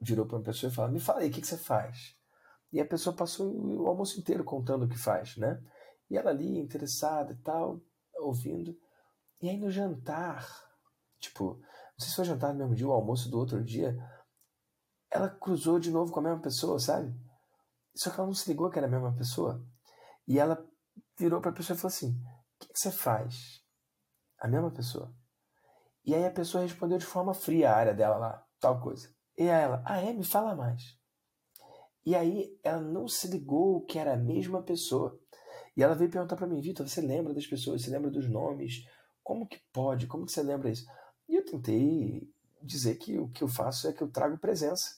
virou 0.00 0.26
para 0.26 0.36
uma 0.36 0.44
pessoa 0.44 0.70
e 0.70 0.74
falou: 0.74 0.90
Me 0.90 1.00
fala 1.00 1.20
aí, 1.20 1.28
o 1.28 1.32
que, 1.32 1.40
que 1.40 1.46
você 1.46 1.58
faz? 1.58 2.16
E 2.72 2.80
a 2.80 2.86
pessoa 2.86 3.16
passou 3.16 3.50
o 3.50 3.86
almoço 3.86 4.18
inteiro 4.20 4.44
contando 4.44 4.84
o 4.84 4.88
que 4.88 4.98
faz, 4.98 5.36
né? 5.36 5.60
E 6.10 6.16
ela 6.16 6.30
ali, 6.30 6.58
interessada 6.58 7.32
e 7.32 7.36
tal, 7.36 7.80
ouvindo. 8.14 8.76
E 9.40 9.48
aí 9.48 9.56
no 9.56 9.70
jantar, 9.70 10.46
tipo, 11.18 11.54
não 11.54 11.98
sei 11.98 12.08
se 12.08 12.16
foi 12.16 12.24
jantar 12.24 12.52
no 12.52 12.58
mesmo 12.58 12.74
dia 12.74 12.86
ou 12.86 12.92
almoço 12.92 13.30
do 13.30 13.38
outro 13.38 13.64
dia, 13.64 13.96
ela 15.10 15.28
cruzou 15.28 15.78
de 15.78 15.90
novo 15.90 16.12
com 16.12 16.20
a 16.20 16.22
mesma 16.22 16.40
pessoa, 16.40 16.78
sabe? 16.78 17.14
Só 17.94 18.10
que 18.10 18.18
ela 18.18 18.26
não 18.26 18.34
se 18.34 18.48
ligou 18.48 18.70
que 18.70 18.78
era 18.78 18.86
a 18.86 18.90
mesma 18.90 19.14
pessoa. 19.16 19.64
E 20.26 20.38
ela 20.38 20.64
virou 21.18 21.40
para 21.40 21.50
a 21.50 21.54
pessoa 21.54 21.76
e 21.76 21.80
falou 21.80 21.94
assim: 21.94 22.12
O 22.12 22.58
que, 22.60 22.68
que 22.68 22.78
você 22.78 22.90
faz? 22.90 23.64
A 24.38 24.46
mesma 24.46 24.70
pessoa. 24.70 25.12
E 26.08 26.14
aí 26.14 26.24
a 26.24 26.30
pessoa 26.30 26.62
respondeu 26.62 26.96
de 26.96 27.04
forma 27.04 27.34
fria 27.34 27.70
a 27.70 27.76
área 27.76 27.92
dela 27.92 28.16
lá, 28.16 28.42
tal 28.58 28.80
coisa. 28.80 29.14
E 29.36 29.42
aí 29.42 29.62
ela, 29.62 29.82
ah 29.84 30.00
é? 30.00 30.10
Me 30.10 30.24
fala 30.24 30.56
mais. 30.56 30.96
E 32.06 32.16
aí 32.16 32.58
ela 32.64 32.80
não 32.80 33.06
se 33.06 33.28
ligou 33.28 33.84
que 33.84 33.98
era 33.98 34.14
a 34.14 34.16
mesma 34.16 34.62
pessoa. 34.62 35.20
E 35.76 35.82
ela 35.82 35.94
veio 35.94 36.10
perguntar 36.10 36.34
para 36.36 36.46
mim, 36.46 36.62
Vitor, 36.62 36.88
você 36.88 37.02
lembra 37.02 37.34
das 37.34 37.46
pessoas? 37.46 37.82
Você 37.82 37.90
lembra 37.90 38.10
dos 38.10 38.26
nomes? 38.26 38.86
Como 39.22 39.46
que 39.46 39.60
pode? 39.70 40.06
Como 40.06 40.24
que 40.24 40.32
você 40.32 40.42
lembra 40.42 40.70
isso? 40.70 40.86
E 41.28 41.36
eu 41.36 41.44
tentei 41.44 42.26
dizer 42.62 42.94
que 42.94 43.18
o 43.18 43.28
que 43.28 43.44
eu 43.44 43.48
faço 43.48 43.86
é 43.86 43.92
que 43.92 44.00
eu 44.00 44.08
trago 44.08 44.38
presença. 44.38 44.88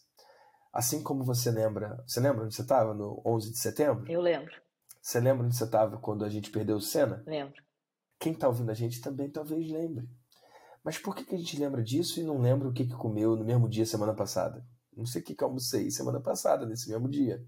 Assim 0.73 1.03
como 1.03 1.25
você 1.25 1.51
lembra. 1.51 2.01
Você 2.07 2.21
lembra 2.21 2.45
onde 2.45 2.55
você 2.55 2.63
estava 2.63 2.95
no 2.95 3.21
11 3.27 3.51
de 3.51 3.59
setembro? 3.59 4.09
Eu 4.09 4.21
lembro. 4.21 4.55
Você 5.03 5.19
lembra 5.19 5.45
onde 5.45 5.57
você 5.57 5.65
estava 5.65 5.99
quando 5.99 6.25
a 6.25 6.29
gente 6.29 6.53
perdeu 6.53 6.77
o 6.77 6.81
Senna? 6.81 7.21
Lembro. 7.27 7.61
Quem 8.17 8.33
está 8.33 8.47
ouvindo 8.47 8.71
a 8.71 8.75
gente 8.75 9.01
também 9.01 9.29
talvez 9.29 9.69
lembre. 9.69 10.09
Mas 10.83 10.99
por 10.99 11.15
que, 11.15 11.25
que 11.25 11.35
a 11.35 11.39
gente 11.39 11.59
lembra 11.59 11.83
disso 11.83 12.21
e 12.21 12.23
não 12.23 12.39
lembra 12.39 12.69
o 12.69 12.73
que, 12.73 12.87
que 12.87 12.95
comeu 12.95 13.37
no 13.37 13.45
mesmo 13.45 13.69
dia 13.69 13.85
semana 13.85 14.15
passada? 14.15 14.65
Não 14.97 15.07
sei 15.07 15.21
o 15.21 15.25
que, 15.25 15.35
que 15.35 15.45
almocei 15.45 15.91
semana 15.91 16.21
passada, 16.21 16.67
nesse 16.67 16.89
mesmo 16.89 17.09
dia. 17.09 17.45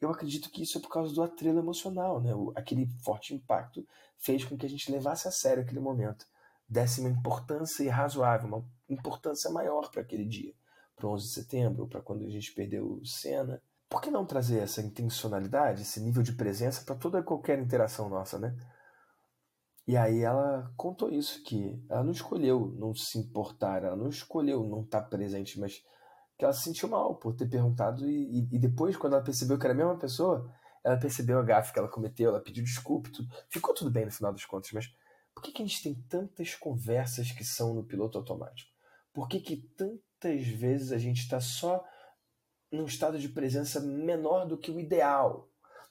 Eu 0.00 0.10
acredito 0.10 0.50
que 0.50 0.62
isso 0.62 0.76
é 0.76 0.80
por 0.80 0.90
causa 0.90 1.14
do 1.14 1.22
atrelo 1.22 1.58
emocional, 1.58 2.20
né? 2.20 2.30
aquele 2.54 2.86
forte 3.02 3.34
impacto 3.34 3.86
fez 4.18 4.44
com 4.44 4.56
que 4.56 4.66
a 4.66 4.68
gente 4.68 4.92
levasse 4.92 5.26
a 5.26 5.30
sério 5.30 5.62
aquele 5.62 5.80
momento, 5.80 6.26
desse 6.68 7.00
uma 7.00 7.08
importância 7.08 7.82
irrazoável, 7.82 8.48
uma 8.48 8.64
importância 8.88 9.50
maior 9.50 9.90
para 9.90 10.02
aquele 10.02 10.24
dia, 10.24 10.52
para 10.94 11.06
o 11.06 11.12
11 11.12 11.24
de 11.24 11.32
setembro, 11.32 11.88
para 11.88 12.02
quando 12.02 12.24
a 12.26 12.30
gente 12.30 12.52
perdeu 12.52 12.98
o 13.00 13.06
Senna. 13.06 13.62
Por 13.88 14.02
que 14.02 14.10
não 14.10 14.26
trazer 14.26 14.58
essa 14.58 14.82
intencionalidade, 14.82 15.82
esse 15.82 16.00
nível 16.00 16.22
de 16.22 16.32
presença 16.32 16.84
para 16.84 16.94
toda 16.94 17.22
qualquer 17.22 17.58
interação 17.58 18.08
nossa, 18.08 18.38
né? 18.38 18.54
E 19.86 19.96
aí 19.96 20.22
ela 20.22 20.72
contou 20.76 21.12
isso, 21.12 21.42
que 21.44 21.80
ela 21.88 22.02
não 22.02 22.10
escolheu 22.10 22.74
não 22.76 22.92
se 22.94 23.18
importar, 23.18 23.84
ela 23.84 23.96
não 23.96 24.08
escolheu 24.08 24.64
não 24.64 24.82
estar 24.82 25.02
tá 25.02 25.08
presente, 25.08 25.60
mas 25.60 25.84
que 26.36 26.44
ela 26.44 26.52
se 26.52 26.64
sentiu 26.64 26.88
mal 26.88 27.14
por 27.16 27.34
ter 27.34 27.48
perguntado 27.48 28.08
e, 28.08 28.48
e, 28.52 28.58
depois, 28.58 28.96
quando 28.96 29.14
ela 29.14 29.22
percebeu 29.22 29.58
que 29.58 29.64
era 29.64 29.72
a 29.72 29.76
mesma 29.76 29.96
pessoa, 29.96 30.52
ela 30.84 30.98
percebeu 30.98 31.38
a 31.38 31.42
gafe 31.42 31.72
que 31.72 31.78
ela 31.78 31.88
cometeu, 31.88 32.30
ela 32.30 32.42
pediu 32.42 32.64
desculpa, 32.64 33.10
tudo. 33.12 33.28
ficou 33.48 33.72
tudo 33.74 33.90
bem 33.90 34.04
no 34.04 34.10
final 34.10 34.32
das 34.32 34.44
contas, 34.44 34.70
mas 34.72 34.92
por 35.34 35.42
que, 35.42 35.52
que 35.52 35.62
a 35.62 35.66
gente 35.66 35.82
tem 35.82 35.94
tantas 36.08 36.54
conversas 36.54 37.30
que 37.30 37.44
são 37.44 37.74
no 37.74 37.84
piloto 37.84 38.18
automático? 38.18 38.70
Por 39.12 39.28
que, 39.28 39.40
que 39.40 39.56
tantas 39.76 40.46
vezes 40.46 40.92
a 40.92 40.98
gente 40.98 41.20
está 41.20 41.40
só 41.40 41.84
num 42.72 42.86
estado 42.86 43.18
de 43.18 43.28
presença 43.28 43.80
menor 43.80 44.46
do 44.46 44.58
que 44.58 44.70
o 44.70 44.80
ideal? 44.80 45.48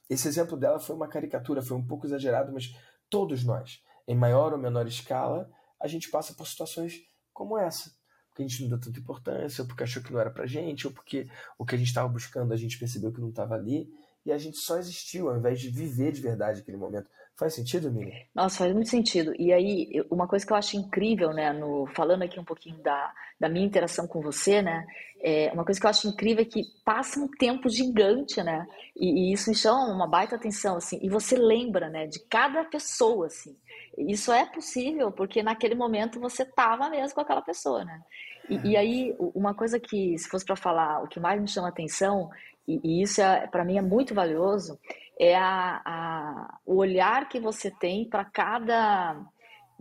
Esse 0.10 0.28
exemplo 0.28 0.58
dela 0.58 0.80
foi 0.80 0.96
uma 0.96 1.08
caricatura, 1.08 1.62
foi 1.62 1.78
um 1.78 1.86
pouco 1.86 2.06
exagerado, 2.06 2.52
mas 2.52 2.76
todos 3.16 3.46
nós 3.46 3.82
em 4.06 4.14
maior 4.14 4.52
ou 4.52 4.60
menor 4.60 4.86
escala, 4.88 5.50
a 5.80 5.88
gente 5.88 6.12
passa 6.12 6.34
por 6.34 6.46
situações 6.46 7.02
como 7.32 7.58
essa. 7.58 7.90
Porque 8.28 8.44
a 8.44 8.48
gente 8.48 8.64
não 8.64 8.70
deu 8.70 8.80
tanta 8.82 9.00
importância, 9.00 9.62
ou 9.62 9.68
porque 9.70 9.84
achou 9.84 10.04
que 10.04 10.12
não 10.12 10.20
era 10.20 10.30
pra 10.30 10.46
gente, 10.46 10.86
ou 10.86 10.92
porque 10.92 11.26
o 11.58 11.66
que 11.66 11.76
a 11.76 11.78
gente 11.78 11.88
estava 11.88 12.10
buscando 12.10 12.54
a 12.54 12.58
gente 12.58 12.78
percebeu 12.78 13.14
que 13.14 13.22
não 13.22 13.30
estava 13.30 13.56
ali, 13.56 13.90
e 14.26 14.34
a 14.34 14.38
gente 14.38 14.58
só 14.58 14.78
existiu 14.78 15.30
ao 15.30 15.38
invés 15.38 15.62
de 15.62 15.70
viver 15.70 16.12
de 16.12 16.20
verdade 16.20 16.60
aquele 16.60 16.76
momento. 16.76 17.10
Faz 17.38 17.54
sentido, 17.54 17.92
Miriam? 17.92 18.16
Nossa, 18.34 18.60
faz 18.60 18.74
muito 18.74 18.90
sentido. 18.90 19.34
E 19.38 19.52
aí, 19.52 20.02
uma 20.10 20.26
coisa 20.26 20.46
que 20.46 20.54
eu 20.54 20.58
acho 20.58 20.78
incrível, 20.78 21.34
né, 21.34 21.52
no, 21.52 21.86
falando 21.88 22.24
aqui 22.24 22.40
um 22.40 22.46
pouquinho 22.46 22.78
da, 22.78 23.14
da 23.38 23.50
minha 23.50 23.66
interação 23.66 24.08
com 24.08 24.22
você, 24.22 24.62
né, 24.62 24.88
é, 25.22 25.52
uma 25.54 25.66
coisa 25.66 25.80
que 25.80 25.86
eu 25.86 25.90
acho 25.90 26.08
incrível 26.08 26.44
é 26.44 26.46
que 26.46 26.64
passa 26.86 27.20
um 27.20 27.28
tempo 27.28 27.68
gigante, 27.68 28.42
né, 28.42 28.66
e, 28.96 29.32
e 29.32 29.34
isso 29.34 29.50
me 29.50 29.56
chama 29.56 29.86
uma 29.94 30.08
baita 30.08 30.38
atenção, 30.38 30.78
assim, 30.78 30.98
e 31.02 31.10
você 31.10 31.36
lembra, 31.36 31.90
né, 31.90 32.08
de 32.08 32.20
cada 32.20 32.64
pessoa, 32.64 33.28
assim. 33.28 33.58
Isso 33.98 34.32
é 34.32 34.46
possível 34.46 35.12
porque 35.12 35.44
naquele 35.44 35.76
momento 35.76 36.20
você 36.22 36.44
estava 36.44 36.90
mesmo 36.90 37.16
com 37.16 37.22
aquela 37.22 37.42
pessoa, 37.42 37.84
né? 37.84 38.02
E, 38.50 38.72
e 38.72 38.78
aí, 38.78 39.16
uma 39.34 39.54
coisa 39.54 39.80
que, 39.80 40.18
se 40.18 40.30
fosse 40.30 40.46
para 40.46 40.56
falar, 40.56 41.04
o 41.04 41.08
que 41.08 41.20
mais 41.20 41.42
me 41.42 41.48
chama 41.48 41.68
atenção, 41.68 42.30
e, 42.68 42.80
e 42.84 43.02
isso 43.02 43.22
é, 43.22 43.48
para 43.48 43.66
mim 43.66 43.78
é 43.78 43.82
muito 43.82 44.14
valioso, 44.14 44.80
é 45.20 45.36
a, 45.36 45.82
a, 45.86 46.58
o 46.66 46.76
olhar 46.78 47.28
que 47.30 47.40
você 47.40 47.72
tem 47.72 48.08
para 48.08 48.26
cada. 48.26 49.16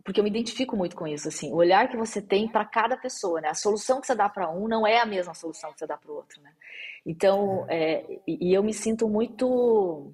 Porque 0.04 0.20
eu 0.20 0.24
me 0.24 0.30
identifico 0.30 0.76
muito 0.76 0.94
com 0.94 1.06
isso, 1.06 1.28
assim, 1.28 1.50
o 1.50 1.56
olhar 1.56 1.88
que 1.88 1.96
você 1.96 2.20
tem 2.20 2.46
para 2.46 2.64
cada 2.64 2.94
pessoa, 2.96 3.40
né? 3.40 3.48
A 3.48 3.54
solução 3.54 4.00
que 4.00 4.06
você 4.06 4.14
dá 4.14 4.28
para 4.28 4.50
um 4.50 4.68
não 4.68 4.86
é 4.86 5.00
a 5.00 5.06
mesma 5.06 5.32
solução 5.32 5.72
que 5.72 5.78
você 5.78 5.86
dá 5.86 5.96
para 5.96 6.10
o 6.12 6.16
outro, 6.16 6.42
né? 6.42 6.52
Então, 7.06 7.64
é, 7.68 8.04
e, 8.26 8.50
e 8.50 8.54
eu 8.54 8.62
me 8.62 8.74
sinto 8.74 9.08
muito 9.08 10.12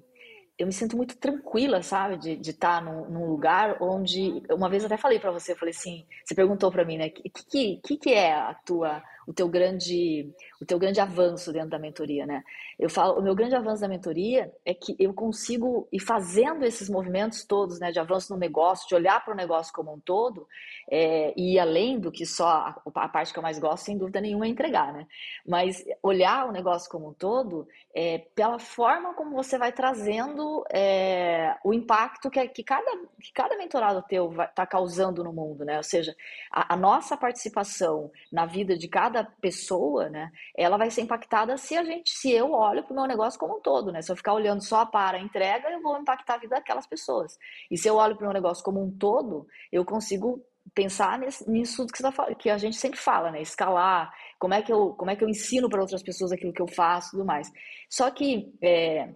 eu 0.61 0.67
me 0.67 0.73
sinto 0.73 0.95
muito 0.95 1.17
tranquila, 1.17 1.81
sabe, 1.81 2.17
de 2.17 2.51
estar 2.51 2.79
tá 2.79 2.81
num, 2.81 3.09
num, 3.09 3.25
lugar 3.25 3.77
onde 3.81 4.43
uma 4.51 4.69
vez 4.69 4.85
até 4.85 4.95
falei 4.95 5.19
para 5.19 5.31
você, 5.31 5.53
eu 5.53 5.57
falei 5.57 5.73
assim, 5.73 6.05
você 6.23 6.35
perguntou 6.35 6.71
para 6.71 6.85
mim, 6.85 6.97
né, 6.97 7.09
que, 7.09 7.29
que 7.29 7.77
que 7.77 7.97
que 7.97 8.13
é 8.13 8.33
a 8.33 8.53
tua 8.53 9.01
o 9.27 9.33
teu 9.33 9.47
grande 9.47 10.29
o 10.61 10.65
teu 10.65 10.77
grande 10.77 10.99
avanço 10.99 11.51
dentro 11.51 11.69
da 11.69 11.79
mentoria, 11.79 12.25
né? 12.25 12.43
Eu 12.77 12.89
falo, 12.89 13.19
o 13.19 13.23
meu 13.23 13.33
grande 13.33 13.55
avanço 13.55 13.81
da 13.81 13.87
mentoria 13.87 14.51
é 14.63 14.73
que 14.73 14.95
eu 14.99 15.13
consigo 15.13 15.87
ir 15.91 15.99
fazendo 15.99 16.63
esses 16.63 16.89
movimentos 16.89 17.43
todos, 17.43 17.79
né, 17.79 17.91
de 17.91 17.99
avanço 17.99 18.31
no 18.33 18.39
negócio, 18.39 18.87
de 18.87 18.93
olhar 18.93 19.23
para 19.23 19.33
o 19.33 19.37
negócio 19.37 19.73
como 19.73 19.93
um 19.93 19.99
todo, 19.99 20.47
é, 20.89 21.33
e 21.35 21.57
além 21.57 21.99
do 21.99 22.11
que 22.11 22.25
só 22.25 22.47
a, 22.47 22.81
a, 22.95 23.09
parte 23.09 23.33
que 23.33 23.39
eu 23.39 23.43
mais 23.43 23.57
gosto, 23.57 23.85
sem 23.85 23.97
dúvida 23.97 24.21
nenhuma, 24.21 24.45
é 24.45 24.49
entregar, 24.49 24.93
né? 24.93 25.07
Mas 25.47 25.83
olhar 26.03 26.47
o 26.47 26.51
negócio 26.51 26.89
como 26.89 27.09
um 27.09 27.13
todo, 27.13 27.67
é, 27.95 28.19
pela 28.35 28.59
forma 28.59 29.13
como 29.13 29.35
você 29.35 29.57
vai 29.57 29.71
trazendo 29.71 30.50
é, 30.71 31.55
o 31.63 31.73
impacto 31.73 32.29
que, 32.29 32.47
que, 32.49 32.63
cada, 32.63 32.89
que 33.21 33.31
cada 33.33 33.57
mentorado 33.57 34.03
teu 34.03 34.31
está 34.41 34.65
causando 34.65 35.23
no 35.23 35.33
mundo, 35.33 35.65
né? 35.65 35.77
Ou 35.77 35.83
seja, 35.83 36.15
a, 36.51 36.73
a 36.73 36.77
nossa 36.77 37.17
participação 37.17 38.11
na 38.31 38.45
vida 38.45 38.77
de 38.77 38.87
cada 38.87 39.23
pessoa, 39.23 40.09
né? 40.09 40.31
Ela 40.55 40.77
vai 40.77 40.89
ser 40.89 41.01
impactada 41.01 41.57
se 41.57 41.75
a 41.75 41.83
gente, 41.83 42.09
se 42.11 42.31
eu 42.31 42.51
olho 42.51 42.83
para 42.83 42.93
o 42.93 42.95
meu 42.95 43.07
negócio 43.07 43.39
como 43.39 43.57
um 43.57 43.61
todo, 43.61 43.91
né? 43.91 44.01
Se 44.01 44.11
eu 44.11 44.15
ficar 44.15 44.33
olhando 44.33 44.63
só 44.63 44.85
para 44.85 45.17
a 45.17 45.21
entrega, 45.21 45.69
eu 45.69 45.81
vou 45.81 45.97
impactar 45.99 46.35
a 46.35 46.39
vida 46.39 46.55
daquelas 46.55 46.87
pessoas. 46.87 47.37
E 47.69 47.77
se 47.77 47.87
eu 47.87 47.95
olho 47.95 48.15
para 48.15 48.23
o 48.23 48.27
meu 48.27 48.33
negócio 48.33 48.63
como 48.63 48.83
um 48.83 48.91
todo, 48.97 49.47
eu 49.71 49.85
consigo 49.85 50.43
pensar 50.73 51.19
nisso 51.47 51.85
que, 51.87 52.01
tá, 52.01 52.11
que, 52.35 52.49
a 52.49 52.57
gente 52.57 52.77
sempre 52.77 52.99
fala, 52.99 53.31
né? 53.31 53.41
Escalar, 53.41 54.13
como 54.39 54.53
é 54.53 54.61
que 54.61 54.71
eu, 54.71 54.93
como 54.93 55.11
é 55.11 55.15
que 55.15 55.23
eu 55.23 55.29
ensino 55.29 55.69
para 55.69 55.81
outras 55.81 56.03
pessoas 56.03 56.31
aquilo 56.31 56.53
que 56.53 56.61
eu 56.61 56.67
faço 56.67 57.09
e 57.09 57.11
tudo 57.11 57.25
mais. 57.25 57.51
Só 57.89 58.09
que 58.11 58.53
é, 58.61 59.09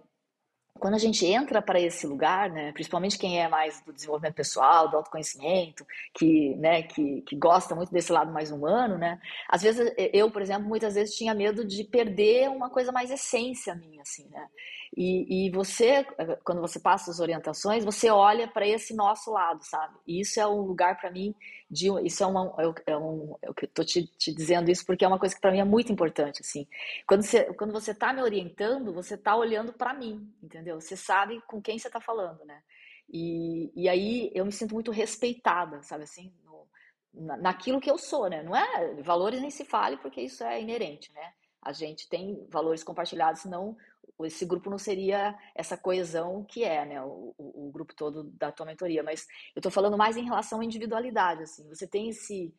quando 0.78 0.94
a 0.94 0.98
gente 0.98 1.24
entra 1.26 1.60
para 1.60 1.80
esse 1.80 2.06
lugar, 2.06 2.50
né, 2.50 2.72
principalmente 2.72 3.18
quem 3.18 3.40
é 3.40 3.48
mais 3.48 3.80
do 3.82 3.92
desenvolvimento 3.92 4.34
pessoal, 4.34 4.88
do 4.88 4.96
autoconhecimento, 4.96 5.86
que, 6.14 6.54
né, 6.56 6.82
que, 6.82 7.22
que 7.22 7.36
gosta 7.36 7.74
muito 7.74 7.92
desse 7.92 8.12
lado 8.12 8.32
mais 8.32 8.50
humano, 8.50 8.96
né, 8.98 9.20
às 9.48 9.62
vezes 9.62 9.92
eu, 10.12 10.30
por 10.30 10.42
exemplo, 10.42 10.68
muitas 10.68 10.94
vezes 10.94 11.14
tinha 11.14 11.34
medo 11.34 11.64
de 11.64 11.84
perder 11.84 12.48
uma 12.48 12.70
coisa 12.70 12.92
mais 12.92 13.10
essência 13.10 13.74
minha, 13.74 14.02
assim, 14.02 14.28
né, 14.30 14.46
e, 14.94 15.46
e 15.46 15.50
você, 15.50 16.04
quando 16.44 16.60
você 16.60 16.78
passa 16.78 17.10
as 17.10 17.20
orientações, 17.20 17.84
você 17.84 18.10
olha 18.10 18.46
para 18.46 18.66
esse 18.66 18.94
nosso 18.94 19.30
lado, 19.30 19.64
sabe? 19.64 19.96
E 20.06 20.20
isso 20.20 20.38
é 20.38 20.46
um 20.46 20.60
lugar 20.60 20.98
para 20.98 21.10
mim 21.10 21.34
de, 21.70 21.88
isso 22.04 22.22
é 22.22 22.26
uma, 22.26 22.54
eu, 22.58 22.74
é 22.86 22.96
um, 22.96 23.36
eu 23.42 23.54
tô 23.68 23.84
te, 23.84 24.06
te, 24.06 24.32
dizendo 24.34 24.70
isso 24.70 24.84
porque 24.84 25.04
é 25.04 25.08
uma 25.08 25.18
coisa 25.18 25.34
que 25.34 25.40
para 25.40 25.50
mim 25.50 25.60
é 25.60 25.64
muito 25.64 25.92
importante, 25.92 26.42
assim. 26.42 26.66
Quando 27.06 27.22
você, 27.22 27.44
quando 27.54 27.72
você 27.72 27.94
tá 27.94 28.12
me 28.12 28.22
orientando, 28.22 28.92
você 28.92 29.16
tá 29.16 29.34
olhando 29.34 29.72
para 29.72 29.94
mim, 29.94 30.32
entendeu? 30.42 30.80
Você 30.80 30.96
sabe 30.96 31.40
com 31.46 31.60
quem 31.60 31.78
você 31.78 31.90
tá 31.90 32.00
falando, 32.00 32.44
né? 32.44 32.62
E, 33.08 33.72
e 33.74 33.88
aí 33.88 34.30
eu 34.34 34.44
me 34.44 34.52
sinto 34.52 34.74
muito 34.74 34.90
respeitada, 34.90 35.82
sabe 35.82 36.04
assim? 36.04 36.32
No, 36.44 36.68
na, 37.12 37.36
naquilo 37.36 37.80
que 37.80 37.90
eu 37.90 37.98
sou, 37.98 38.28
né? 38.28 38.42
Não 38.42 38.54
é 38.54 38.94
valores 39.02 39.40
nem 39.40 39.50
se 39.50 39.64
fale 39.64 39.96
porque 39.96 40.20
isso 40.20 40.44
é 40.44 40.60
inerente, 40.60 41.12
né? 41.12 41.32
A 41.62 41.72
gente 41.72 42.08
tem 42.08 42.46
valores 42.48 42.84
compartilhados, 42.84 43.42
senão 43.42 43.76
esse 44.24 44.46
grupo 44.46 44.70
não 44.70 44.78
seria 44.78 45.36
essa 45.54 45.76
coesão 45.76 46.44
que 46.44 46.64
é, 46.64 46.86
né, 46.86 47.02
o, 47.02 47.34
o, 47.36 47.68
o 47.68 47.72
grupo 47.72 47.94
todo 47.94 48.24
da 48.24 48.50
tua 48.50 48.66
mentoria, 48.66 49.02
mas 49.02 49.26
eu 49.54 49.60
estou 49.60 49.70
falando 49.70 49.98
mais 49.98 50.16
em 50.16 50.24
relação 50.24 50.60
à 50.60 50.64
individualidade, 50.64 51.42
assim, 51.42 51.68
você 51.68 51.86
tem 51.86 52.08
esse, 52.08 52.54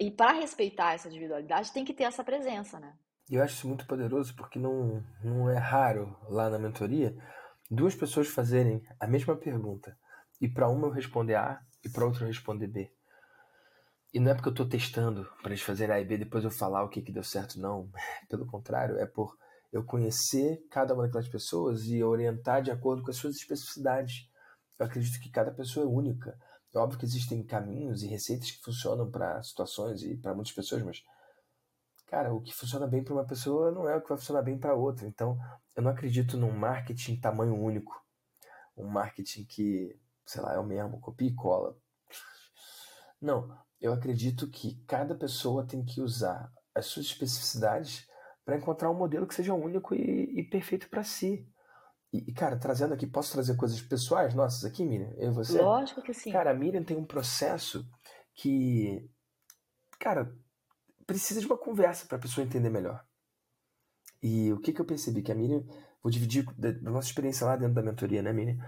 e 0.00 0.10
para 0.10 0.32
respeitar 0.32 0.94
essa 0.94 1.08
individualidade 1.08 1.72
tem 1.72 1.84
que 1.84 1.94
ter 1.94 2.04
essa 2.04 2.24
presença, 2.24 2.80
né. 2.80 2.94
Eu 3.30 3.42
acho 3.42 3.54
isso 3.54 3.68
muito 3.68 3.86
poderoso 3.86 4.34
porque 4.36 4.58
não, 4.58 5.02
não 5.22 5.50
é 5.50 5.56
raro 5.56 6.16
lá 6.28 6.50
na 6.50 6.58
mentoria 6.58 7.16
duas 7.70 7.94
pessoas 7.94 8.28
fazerem 8.28 8.82
a 9.00 9.06
mesma 9.06 9.34
pergunta 9.34 9.96
e 10.40 10.48
para 10.48 10.68
uma 10.68 10.88
eu 10.88 10.90
responder 10.90 11.36
A 11.36 11.60
e 11.84 11.88
para 11.88 12.04
outra 12.04 12.24
eu 12.24 12.28
responder 12.28 12.66
B. 12.66 12.92
E 14.12 14.20
não 14.20 14.30
é 14.30 14.34
porque 14.34 14.48
eu 14.48 14.52
estou 14.52 14.68
testando 14.68 15.24
para 15.40 15.52
eles 15.52 15.62
fazerem 15.62 15.94
A 15.94 16.00
e 16.00 16.04
B 16.04 16.18
depois 16.18 16.44
eu 16.44 16.50
falar 16.50 16.84
o 16.84 16.88
que, 16.88 17.00
que 17.00 17.12
deu 17.12 17.24
certo, 17.24 17.58
não. 17.58 17.90
Pelo 18.28 18.44
contrário, 18.46 18.98
é 18.98 19.06
por 19.06 19.36
eu 19.72 19.82
conhecer 19.82 20.66
cada 20.70 20.92
uma 20.92 21.04
daquelas 21.04 21.28
pessoas 21.28 21.86
e 21.86 22.04
orientar 22.04 22.62
de 22.62 22.70
acordo 22.70 23.02
com 23.02 23.10
as 23.10 23.16
suas 23.16 23.36
especificidades. 23.36 24.28
Eu 24.78 24.84
acredito 24.84 25.18
que 25.18 25.30
cada 25.30 25.50
pessoa 25.50 25.86
é 25.86 25.88
única. 25.88 26.38
É 26.74 26.78
óbvio 26.78 26.98
que 26.98 27.06
existem 27.06 27.42
caminhos 27.42 28.02
e 28.02 28.06
receitas 28.06 28.50
que 28.50 28.62
funcionam 28.62 29.10
para 29.10 29.42
situações 29.42 30.02
e 30.02 30.16
para 30.16 30.34
muitas 30.34 30.52
pessoas, 30.52 30.82
mas, 30.82 31.02
cara, 32.06 32.34
o 32.34 32.40
que 32.40 32.52
funciona 32.52 32.86
bem 32.86 33.02
para 33.02 33.14
uma 33.14 33.26
pessoa 33.26 33.70
não 33.70 33.88
é 33.88 33.96
o 33.96 34.02
que 34.02 34.08
vai 34.08 34.18
funcionar 34.18 34.42
bem 34.42 34.58
para 34.58 34.74
outra. 34.74 35.06
Então, 35.06 35.38
eu 35.74 35.82
não 35.82 35.90
acredito 35.90 36.36
num 36.36 36.52
marketing 36.52 37.20
tamanho 37.20 37.54
único. 37.54 37.92
Um 38.76 38.86
marketing 38.86 39.44
que, 39.44 39.98
sei 40.26 40.42
lá, 40.42 40.54
é 40.54 40.58
o 40.58 40.64
mesmo, 40.64 41.00
copia 41.00 41.28
e 41.28 41.34
cola. 41.34 41.76
Não, 43.20 43.56
eu 43.80 43.92
acredito 43.92 44.48
que 44.48 44.82
cada 44.86 45.14
pessoa 45.14 45.66
tem 45.66 45.84
que 45.84 46.00
usar 46.00 46.52
as 46.74 46.86
suas 46.86 47.06
especificidades 47.06 48.06
para 48.44 48.56
encontrar 48.56 48.90
um 48.90 48.94
modelo 48.94 49.26
que 49.26 49.34
seja 49.34 49.54
único 49.54 49.94
e, 49.94 50.40
e 50.40 50.44
perfeito 50.44 50.88
para 50.88 51.04
si. 51.04 51.46
E, 52.12 52.30
cara, 52.32 52.58
trazendo 52.58 52.92
aqui, 52.92 53.06
posso 53.06 53.32
trazer 53.32 53.56
coisas 53.56 53.80
pessoais 53.80 54.34
nossas 54.34 54.64
aqui, 54.64 54.84
Miriam? 54.84 55.10
Eu 55.16 55.30
e 55.30 55.34
você? 55.34 55.60
Lógico 55.60 56.02
que 56.02 56.12
sim. 56.12 56.30
Cara, 56.30 56.50
a 56.50 56.54
Miriam 56.54 56.84
tem 56.84 56.96
um 56.96 57.06
processo 57.06 57.88
que, 58.34 59.08
cara, 59.98 60.30
precisa 61.06 61.40
de 61.40 61.46
uma 61.46 61.56
conversa 61.56 62.06
para 62.06 62.18
a 62.18 62.20
pessoa 62.20 62.44
entender 62.44 62.68
melhor. 62.68 63.02
E 64.22 64.52
o 64.52 64.60
que, 64.60 64.74
que 64.74 64.80
eu 64.80 64.84
percebi? 64.84 65.22
Que 65.22 65.32
a 65.32 65.34
Miriam, 65.34 65.64
vou 66.02 66.12
dividir 66.12 66.44
da, 66.56 66.70
da 66.70 66.90
nossa 66.90 67.08
experiência 67.08 67.46
lá 67.46 67.56
dentro 67.56 67.74
da 67.74 67.82
mentoria, 67.82 68.22
né, 68.22 68.30
Miriam? 68.30 68.58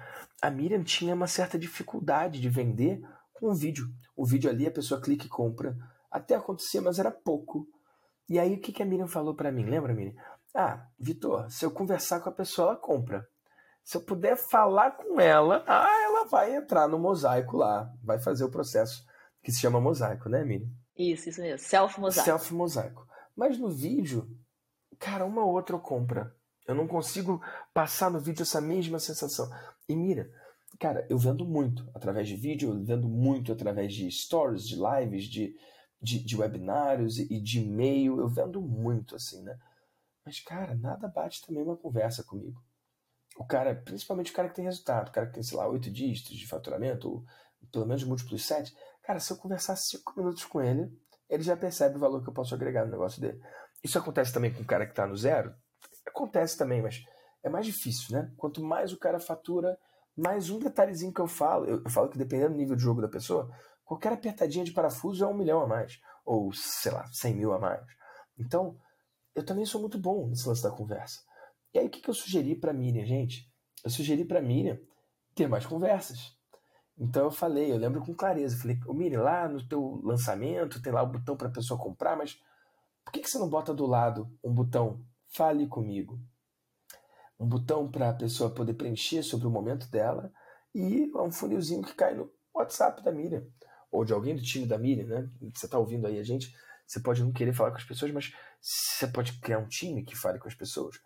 A 0.40 0.50
Miriam 0.50 0.82
tinha 0.82 1.14
uma 1.14 1.26
certa 1.26 1.58
dificuldade 1.58 2.40
de 2.40 2.48
vender 2.48 3.02
com 3.34 3.50
o 3.50 3.54
vídeo. 3.54 3.86
O 4.16 4.24
vídeo 4.24 4.48
ali, 4.48 4.66
a 4.66 4.70
pessoa 4.70 5.00
clica 5.00 5.26
e 5.26 5.28
compra. 5.28 5.76
Até 6.10 6.34
acontecia, 6.34 6.80
mas 6.80 6.98
era 6.98 7.10
pouco. 7.10 7.68
E 8.28 8.38
aí, 8.38 8.54
o 8.54 8.60
que, 8.60 8.72
que 8.72 8.82
a 8.82 8.86
Miriam 8.86 9.06
falou 9.06 9.34
para 9.34 9.52
mim? 9.52 9.64
Lembra, 9.64 9.92
Miriam? 9.92 10.14
Ah, 10.54 10.86
Vitor, 10.98 11.50
se 11.50 11.64
eu 11.64 11.70
conversar 11.70 12.20
com 12.20 12.28
a 12.28 12.32
pessoa, 12.32 12.68
ela 12.68 12.76
compra. 12.76 13.26
Se 13.82 13.96
eu 13.96 14.00
puder 14.00 14.36
falar 14.36 14.92
com 14.92 15.20
ela, 15.20 15.62
ah, 15.66 16.02
ela 16.04 16.26
vai 16.26 16.56
entrar 16.56 16.88
no 16.88 16.98
mosaico 16.98 17.56
lá, 17.56 17.92
vai 18.02 18.18
fazer 18.18 18.44
o 18.44 18.50
processo 18.50 19.04
que 19.42 19.52
se 19.52 19.60
chama 19.60 19.80
mosaico, 19.80 20.28
né, 20.28 20.42
Miriam? 20.42 20.70
Isso, 20.96 21.28
isso 21.28 21.40
mesmo, 21.40 21.58
self-mosaico. 21.58 22.24
Self-mosaico. 22.24 23.06
Mas 23.36 23.58
no 23.58 23.68
vídeo, 23.68 24.26
cara, 24.98 25.24
uma 25.24 25.44
ou 25.44 25.52
outra 25.52 25.76
compra. 25.78 26.34
Eu 26.66 26.74
não 26.74 26.86
consigo 26.86 27.42
passar 27.74 28.10
no 28.10 28.18
vídeo 28.18 28.42
essa 28.42 28.60
mesma 28.60 28.98
sensação. 28.98 29.50
E 29.86 29.94
mira, 29.94 30.30
cara, 30.80 31.06
eu 31.10 31.18
vendo 31.18 31.44
muito 31.44 31.86
através 31.94 32.26
de 32.26 32.36
vídeo, 32.36 32.70
eu 32.70 32.84
vendo 32.84 33.08
muito 33.08 33.52
através 33.52 33.92
de 33.92 34.10
stories, 34.10 34.66
de 34.66 34.76
lives, 34.76 35.24
de, 35.24 35.54
de, 36.05 36.22
de 36.22 36.36
webinários 36.36 37.18
e 37.18 37.40
de 37.40 37.61
e-mail. 37.61 38.20
Eu 38.20 38.28
vendo 38.28 38.61
muito, 38.61 39.16
assim, 39.16 39.42
né? 39.42 39.59
Mas, 40.24 40.40
cara, 40.40 40.74
nada 40.74 41.09
bate 41.09 41.44
também 41.44 41.62
uma 41.62 41.76
conversa 41.76 42.22
comigo 42.22 42.62
o 43.36 43.44
cara, 43.44 43.74
principalmente 43.74 44.30
o 44.30 44.34
cara 44.34 44.48
que 44.48 44.55
tem 44.55 44.64
resultado, 44.64 45.09
o 45.09 45.12
cara 45.12 45.26
que 45.26 45.34
tem, 45.34 45.42
sei 45.42 45.57
lá, 45.59 45.68
oito 45.68 45.90
dígitos 45.90 46.36
de 46.36 46.46
faturamento, 46.46 47.09
ou 47.09 47.24
pelo 47.72 47.86
menos 47.86 48.05
múltiplos 48.05 48.46
sete, 48.46 48.74
cara, 49.02 49.18
se 49.18 49.32
eu 49.32 49.36
conversar 49.36 49.76
cinco 49.76 50.12
minutos 50.16 50.44
com 50.44 50.61
ele, 50.61 50.90
ele 51.28 51.42
já 51.42 51.57
percebe 51.57 51.96
o 51.96 52.00
valor 52.00 52.22
que 52.22 52.28
eu 52.28 52.34
posso 52.34 52.55
agregar 52.55 52.84
no 52.84 52.92
negócio 52.92 53.20
dele. 53.20 53.40
Isso 53.82 53.98
acontece 53.98 54.32
também 54.32 54.52
com 54.52 54.62
o 54.62 54.66
cara 54.66 54.86
que 54.86 54.92
está 54.92 55.07
no 55.07 55.16
zero? 55.16 55.55
Acontece 56.07 56.57
também, 56.57 56.80
mas 56.80 57.02
é 57.42 57.48
mais 57.48 57.66
difícil, 57.66 58.16
né? 58.16 58.32
Quanto 58.36 58.62
mais 58.62 58.92
o 58.92 58.98
cara 58.98 59.18
fatura, 59.18 59.76
mais 60.16 60.48
um 60.48 60.59
detalhezinho 60.59 61.12
que 61.12 61.20
eu 61.20 61.26
falo, 61.26 61.66
eu, 61.66 61.82
eu 61.82 61.90
falo 61.90 62.09
que 62.09 62.18
dependendo 62.18 62.52
do 62.52 62.59
nível 62.59 62.76
de 62.76 62.82
jogo 62.82 63.02
da 63.02 63.09
pessoa, 63.09 63.50
qualquer 63.85 64.12
apertadinha 64.12 64.64
de 64.64 64.72
parafuso 64.72 65.24
é 65.24 65.26
um 65.26 65.35
milhão 65.35 65.61
a 65.61 65.66
mais, 65.66 66.01
ou 66.24 66.53
sei 66.53 66.93
lá, 66.93 67.07
cem 67.12 67.35
mil 67.35 67.53
a 67.53 67.59
mais. 67.59 67.85
Então, 68.39 68.76
eu 69.35 69.45
também 69.45 69.66
sou 69.66 69.80
muito 69.80 69.99
bom 69.99 70.28
nesse 70.28 70.49
lance 70.49 70.62
da 70.62 70.70
conversa. 70.70 71.20
E 71.72 71.78
aí 71.78 71.87
o 71.87 71.91
que, 71.91 72.01
que 72.01 72.09
eu 72.09 72.14
sugeri 72.14 72.55
para 72.55 72.72
Miriam, 72.72 73.05
gente? 73.05 73.51
Eu 73.85 73.91
sugeri 73.91 74.24
para 74.24 74.41
Miriam 74.41 74.78
ter 75.35 75.49
mais 75.49 75.66
conversas. 75.66 76.37
Então 76.97 77.24
eu 77.24 77.30
falei, 77.30 77.72
eu 77.72 77.76
lembro 77.76 78.01
com 78.01 78.14
clareza, 78.14 78.55
eu 78.55 78.61
falei, 78.61 78.78
ô 78.87 78.95
Miriam, 78.95 79.22
lá 79.22 79.49
no 79.49 79.66
teu 79.66 80.01
lançamento 80.05 80.80
tem 80.80 80.93
lá 80.93 81.03
o 81.03 81.09
botão 81.09 81.37
para 81.37 81.49
a 81.49 81.53
pessoa 81.53 81.78
comprar, 81.78 82.16
mas 82.16 82.41
por 83.05 83.12
que, 83.12 83.20
que 83.20 83.28
você 83.28 83.39
não 83.39 83.49
bota 83.49 83.74
do 83.74 83.85
lado 83.85 84.30
um 84.43 84.55
botão 84.55 85.05
fale 85.32 85.66
comigo? 85.66 86.18
Um 87.39 87.49
botão 87.49 87.91
para 87.91 88.11
a 88.11 88.14
pessoa 88.14 88.55
poder 88.55 88.74
preencher 88.74 89.24
sobre 89.24 89.49
o 89.49 89.51
momento 89.51 89.91
dela 89.91 90.32
e 90.72 91.11
um 91.16 91.32
funilzinho 91.32 91.82
que 91.82 91.95
cai 91.95 92.14
no 92.14 92.32
WhatsApp 92.55 93.03
da 93.03 93.11
Miriam 93.11 93.45
ou 93.95 94.05
de 94.05 94.12
alguém 94.12 94.34
do 94.34 94.42
time 94.42 94.66
da 94.66 94.76
Miriam, 94.76 95.07
né? 95.07 95.30
Você 95.55 95.66
está 95.66 95.78
ouvindo 95.78 96.07
aí 96.09 96.18
a 96.18 96.24
gente, 96.24 96.53
você 96.84 97.01
pode 97.01 97.22
não 97.22 97.32
querer 97.32 97.55
falar 97.55 97.70
com 97.70 97.76
as 97.76 97.84
pessoas, 97.84 98.11
mas 98.11 98.32
você 98.61 99.07
pode 99.07 99.38
criar 99.40 99.59
um 99.59 99.68
time 99.68 100.05
que 100.05 100.16
fale 100.16 100.40
com 100.40 100.49
as 100.49 100.55
pessoas. 100.55 101.01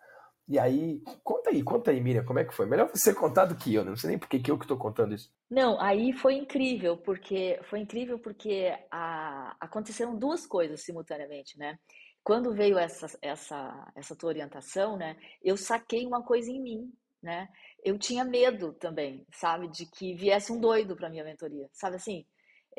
E 0.47 0.57
aí, 0.57 0.99
conta 1.23 1.51
aí, 1.51 1.61
conta 1.61 1.91
aí, 1.91 2.01
Miriam, 2.01 2.25
como 2.25 2.39
é 2.39 2.43
que 2.43 2.53
foi? 2.53 2.65
Melhor 2.65 2.89
você 2.89 3.13
contar 3.13 3.45
do 3.45 3.55
que 3.55 3.71
eu, 3.71 3.83
né? 3.83 3.91
não 3.91 3.95
sei 3.95 4.09
nem 4.09 4.17
por 4.17 4.27
que 4.27 4.49
eu 4.49 4.57
que 4.57 4.65
estou 4.65 4.77
contando 4.77 5.13
isso. 5.13 5.31
Não, 5.47 5.79
aí 5.79 6.11
foi 6.13 6.33
incrível, 6.33 6.97
porque 6.97 7.59
foi 7.69 7.79
incrível 7.79 8.17
porque 8.17 8.75
a, 8.89 9.55
aconteceram 9.59 10.17
duas 10.17 10.47
coisas 10.47 10.81
simultaneamente, 10.83 11.59
né? 11.59 11.77
Quando 12.23 12.55
veio 12.55 12.79
essa, 12.79 13.05
essa, 13.21 13.91
essa 13.95 14.15
tua 14.15 14.29
orientação, 14.29 14.97
né? 14.97 15.15
Eu 15.43 15.55
saquei 15.55 16.07
uma 16.07 16.23
coisa 16.23 16.49
em 16.49 16.59
mim, 16.59 16.91
né? 17.21 17.47
Eu 17.83 17.99
tinha 17.99 18.25
medo 18.25 18.73
também, 18.73 19.27
sabe, 19.31 19.67
de 19.67 19.85
que 19.85 20.15
viesse 20.15 20.51
um 20.51 20.59
doido 20.59 20.95
para 20.95 21.09
minha 21.09 21.23
mentoria, 21.23 21.69
sabe 21.71 21.97
assim? 21.97 22.25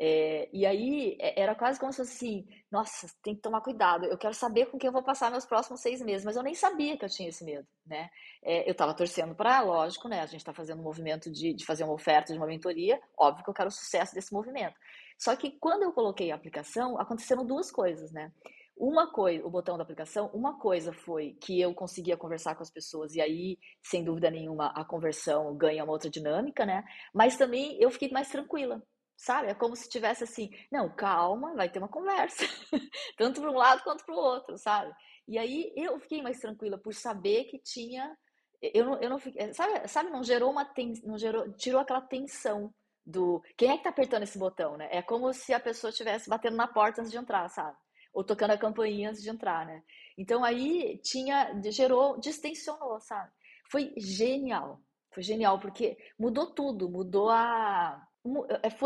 É, 0.03 0.49
e 0.51 0.65
aí 0.65 1.15
é, 1.19 1.39
era 1.43 1.53
quase 1.53 1.79
como 1.79 1.93
se 1.93 1.97
fosse 1.97 2.13
assim, 2.15 2.47
nossa, 2.71 3.05
tem 3.21 3.35
que 3.35 3.41
tomar 3.41 3.61
cuidado, 3.61 4.05
eu 4.05 4.17
quero 4.17 4.33
saber 4.33 4.65
com 4.65 4.79
quem 4.79 4.87
eu 4.87 4.91
vou 4.91 5.03
passar 5.03 5.29
meus 5.29 5.45
próximos 5.45 5.79
seis 5.79 6.01
meses, 6.01 6.25
mas 6.25 6.35
eu 6.35 6.41
nem 6.41 6.55
sabia 6.55 6.97
que 6.97 7.05
eu 7.05 7.09
tinha 7.09 7.29
esse 7.29 7.45
medo, 7.45 7.67
né? 7.85 8.09
É, 8.41 8.67
eu 8.67 8.71
estava 8.71 8.95
torcendo 8.95 9.35
para, 9.35 9.61
lógico, 9.61 10.07
né? 10.07 10.21
A 10.21 10.25
gente 10.25 10.37
está 10.37 10.51
fazendo 10.51 10.79
um 10.79 10.83
movimento 10.83 11.29
de, 11.31 11.53
de 11.53 11.63
fazer 11.63 11.83
uma 11.83 11.93
oferta 11.93 12.33
de 12.33 12.39
uma 12.39 12.47
mentoria, 12.47 12.99
óbvio 13.15 13.43
que 13.43 13.49
eu 13.51 13.53
quero 13.53 13.67
o 13.67 13.71
sucesso 13.71 14.15
desse 14.15 14.33
movimento. 14.33 14.73
Só 15.19 15.35
que 15.35 15.51
quando 15.59 15.83
eu 15.83 15.93
coloquei 15.93 16.31
a 16.31 16.35
aplicação, 16.35 16.99
aconteceram 16.99 17.45
duas 17.45 17.69
coisas, 17.69 18.11
né? 18.11 18.31
Uma 18.75 19.11
coisa, 19.11 19.45
o 19.45 19.51
botão 19.51 19.77
da 19.77 19.83
aplicação, 19.83 20.31
uma 20.33 20.57
coisa 20.57 20.91
foi 20.91 21.37
que 21.39 21.61
eu 21.61 21.75
conseguia 21.75 22.17
conversar 22.17 22.55
com 22.55 22.63
as 22.63 22.71
pessoas 22.71 23.13
e 23.13 23.21
aí, 23.21 23.59
sem 23.83 24.03
dúvida 24.03 24.31
nenhuma, 24.31 24.73
a 24.75 24.83
conversão 24.83 25.55
ganha 25.55 25.83
uma 25.83 25.93
outra 25.93 26.09
dinâmica, 26.09 26.65
né? 26.65 26.83
Mas 27.13 27.37
também 27.37 27.77
eu 27.79 27.91
fiquei 27.91 28.09
mais 28.09 28.29
tranquila, 28.29 28.81
sabe? 29.21 29.49
É 29.49 29.53
como 29.53 29.75
se 29.75 29.87
tivesse 29.87 30.23
assim, 30.23 30.49
não, 30.71 30.89
calma, 30.89 31.53
vai 31.53 31.69
ter 31.69 31.77
uma 31.77 31.87
conversa, 31.87 32.43
tanto 33.17 33.39
para 33.39 33.51
um 33.51 33.55
lado 33.55 33.83
quanto 33.83 34.03
para 34.03 34.15
o 34.15 34.17
outro, 34.17 34.57
sabe? 34.57 34.91
E 35.27 35.37
aí 35.37 35.71
eu 35.75 35.99
fiquei 35.99 36.23
mais 36.23 36.39
tranquila 36.39 36.77
por 36.79 36.93
saber 36.93 37.45
que 37.45 37.59
tinha, 37.59 38.17
eu 38.61 38.83
não, 38.83 38.99
eu 38.99 39.09
não 39.11 39.19
fiquei, 39.19 39.53
sabe, 39.53 39.87
sabe, 39.87 40.09
não 40.09 40.23
gerou 40.23 40.49
uma 40.49 40.65
tensão, 40.65 41.07
não 41.07 41.17
gerou, 41.19 41.51
tirou 41.53 41.79
aquela 41.79 42.01
tensão 42.01 42.73
do 43.05 43.41
quem 43.55 43.69
é 43.69 43.77
que 43.77 43.83
tá 43.83 43.89
apertando 43.89 44.23
esse 44.23 44.39
botão, 44.39 44.75
né? 44.75 44.89
É 44.91 45.01
como 45.03 45.31
se 45.33 45.53
a 45.53 45.59
pessoa 45.59 45.91
estivesse 45.91 46.27
batendo 46.27 46.57
na 46.57 46.67
porta 46.67 47.01
antes 47.01 47.11
de 47.11 47.17
entrar, 47.17 47.47
sabe? 47.49 47.77
Ou 48.13 48.23
tocando 48.23 48.51
a 48.51 48.57
campainha 48.57 49.09
antes 49.09 49.21
de 49.21 49.29
entrar, 49.29 49.65
né? 49.67 49.83
Então 50.17 50.43
aí 50.43 50.99
tinha, 51.03 51.53
gerou, 51.71 52.19
distensionou, 52.19 52.99
sabe? 53.01 53.31
Foi 53.69 53.93
genial, 53.97 54.81
foi 55.13 55.21
genial 55.21 55.59
porque 55.59 55.95
mudou 56.19 56.53
tudo, 56.53 56.89
mudou 56.89 57.29
a 57.29 58.07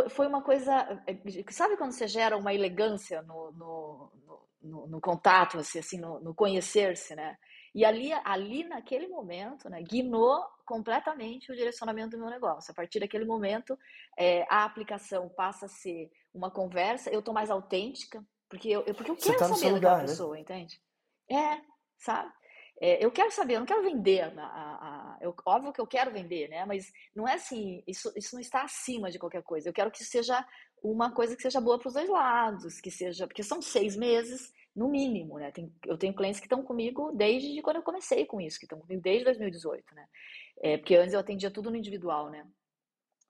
foi 0.10 0.28
uma 0.28 0.42
coisa. 0.42 1.04
É, 1.08 1.52
sabe 1.52 1.78
quando 1.78 1.92
você 1.92 2.08
gera 2.08 2.38
uma 2.38 2.54
elegância 2.54 3.22
no, 3.22 3.52
no, 3.52 4.12
no, 4.62 4.88
no 4.88 5.02
contato, 5.02 5.58
assim, 5.60 5.80
assim 5.80 6.00
no, 6.00 6.20
no 6.20 6.34
conhecer-se, 6.34 7.16
né? 7.16 7.38
E 7.74 7.84
ali, 7.84 8.14
ali 8.24 8.64
naquele 8.64 9.06
momento, 9.08 9.70
né, 9.70 9.82
guinou 9.84 10.42
completamente 10.66 11.52
o 11.52 11.56
direcionamento 11.56 12.12
do 12.12 12.22
meu 12.22 12.30
negócio. 12.30 12.72
A 12.72 12.74
partir 12.74 13.02
daquele 13.02 13.26
momento, 13.26 13.78
é, 14.18 14.46
a 14.50 14.64
aplicação 14.64 15.28
passa 15.28 15.66
a 15.66 15.70
ser 15.70 16.10
uma 16.34 16.50
conversa, 16.50 17.10
eu 17.10 17.20
estou 17.20 17.34
mais 17.34 17.52
autêntica, 17.52 18.26
porque 18.48 18.70
eu, 18.70 18.82
porque 18.96 19.12
eu 19.12 19.18
quero 19.18 19.38
tá 19.38 19.54
saber 19.54 19.74
lugar, 19.74 19.98
né? 19.98 20.04
pessoa, 20.04 20.36
né? 20.36 20.42
entende? 20.42 20.82
É, 21.30 21.60
sabe? 21.98 22.32
É, 22.80 23.04
eu 23.04 23.10
quero 23.12 23.32
saber, 23.32 23.56
eu 23.56 23.60
não 23.60 23.66
quero 23.66 23.84
vender. 23.84 24.22
A, 24.22 24.42
a, 24.42 25.18
eu, 25.22 25.34
óbvio 25.46 25.72
que 25.72 25.80
eu 25.80 25.88
quero 25.88 26.12
vender, 26.12 26.50
né? 26.50 26.66
Mas 26.66 26.92
não 27.16 27.28
é 27.28 27.34
assim, 27.34 27.84
isso, 27.88 28.12
isso 28.16 28.36
não 28.36 28.42
está 28.42 28.64
acima 28.64 29.10
de 29.10 29.20
qualquer 29.20 29.44
coisa. 29.44 29.70
Eu 29.70 29.74
quero 29.74 29.92
que 29.92 30.04
seja 30.04 30.46
uma 30.84 31.12
coisa 31.12 31.36
que 31.36 31.42
seja 31.42 31.62
boa 31.62 31.80
para 31.80 31.88
os 31.88 31.94
dois 31.94 32.10
lados, 32.10 32.82
que 32.82 32.92
seja. 32.92 33.28
Porque 33.28 33.44
são 33.44 33.62
seis 33.62 33.96
meses, 33.96 34.52
no 34.76 34.90
mínimo, 34.90 35.40
né? 35.40 35.52
Tem, 35.52 35.74
eu 35.86 35.98
tenho 35.98 36.14
clientes 36.14 36.40
que 36.40 36.48
estão 36.48 36.62
comigo 36.62 37.12
desde 37.14 37.62
quando 37.62 37.78
eu 37.78 37.84
comecei 37.84 38.26
com 38.26 38.42
isso, 38.42 38.60
que 38.60 38.66
estão 38.66 38.80
comigo 38.80 39.02
desde 39.02 39.24
2018, 39.24 39.96
né? 39.96 40.06
É, 40.62 40.78
porque 40.78 40.96
antes 40.96 41.14
eu 41.14 41.20
atendia 41.20 41.50
tudo 41.50 41.72
no 41.72 41.78
individual, 41.78 42.30
né? 42.30 42.46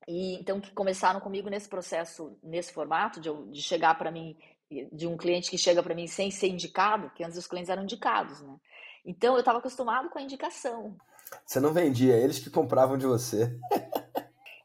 E 0.08 0.36
então 0.36 0.60
que 0.60 0.72
começaram 0.74 1.20
comigo 1.20 1.50
nesse 1.50 1.70
processo, 1.70 2.38
nesse 2.44 2.74
formato 2.74 3.20
de, 3.20 3.30
de 3.52 3.62
chegar 3.62 3.96
para 3.96 4.12
mim, 4.12 4.36
de 4.92 5.08
um 5.08 5.16
cliente 5.16 5.50
que 5.52 5.58
chega 5.58 5.84
para 5.84 5.94
mim 5.94 6.08
sem 6.08 6.32
ser 6.32 6.48
indicado, 6.48 7.12
que 7.12 7.24
antes 7.24 7.38
os 7.38 7.48
clientes 7.48 7.70
eram 7.70 7.84
indicados, 7.84 8.42
né? 8.42 8.56
Então 9.06 9.34
eu 9.34 9.40
estava 9.40 9.60
acostumado 9.60 10.10
com 10.10 10.18
a 10.18 10.22
indicação. 10.22 10.96
Você 11.46 11.60
não 11.60 11.74
vendia, 11.74 12.16
eles 12.16 12.40
que 12.40 12.50
compravam 12.50 12.98
de 12.98 13.06
você. 13.06 13.58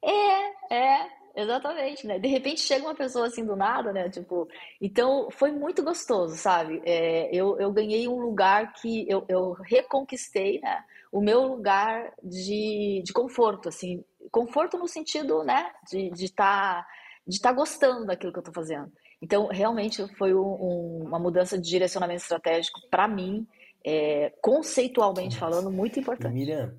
é, 0.02 0.74
é, 0.74 1.10
exatamente, 1.34 2.06
né? 2.06 2.18
De 2.18 2.28
repente 2.28 2.60
chega 2.60 2.84
uma 2.84 2.94
pessoa 2.94 3.26
assim 3.26 3.44
do 3.44 3.56
nada, 3.56 3.92
né? 3.92 4.08
Tipo, 4.08 4.48
então 4.80 5.28
foi 5.30 5.50
muito 5.50 5.82
gostoso, 5.82 6.36
sabe? 6.36 6.82
É, 6.84 7.28
eu, 7.34 7.58
eu 7.58 7.72
ganhei 7.72 8.08
um 8.08 8.20
lugar 8.20 8.72
que 8.74 9.06
eu, 9.08 9.24
eu 9.28 9.52
reconquistei, 9.52 10.60
né? 10.60 10.84
O 11.12 11.20
meu 11.20 11.42
lugar 11.42 12.12
de, 12.22 13.02
de 13.04 13.12
conforto, 13.12 13.68
assim, 13.68 14.04
conforto 14.30 14.78
no 14.78 14.86
sentido, 14.86 15.42
né? 15.44 15.70
De 15.90 16.08
estar 16.08 16.22
de 16.22 16.32
tá, 16.32 16.86
de 17.26 17.40
tá 17.40 17.52
gostando 17.52 18.06
daquilo 18.06 18.32
que 18.32 18.38
eu 18.38 18.42
estou 18.42 18.54
fazendo. 18.54 18.92
Então, 19.22 19.48
realmente 19.48 20.06
foi 20.16 20.34
um, 20.34 21.04
uma 21.04 21.18
mudança 21.18 21.58
de 21.58 21.68
direcionamento 21.68 22.22
estratégico 22.22 22.80
para 22.90 23.06
mim, 23.06 23.46
é, 23.84 24.30
conceitualmente 24.42 25.36
falando, 25.36 25.70
muito 25.70 25.98
importante. 25.98 26.32
Miriam, 26.32 26.76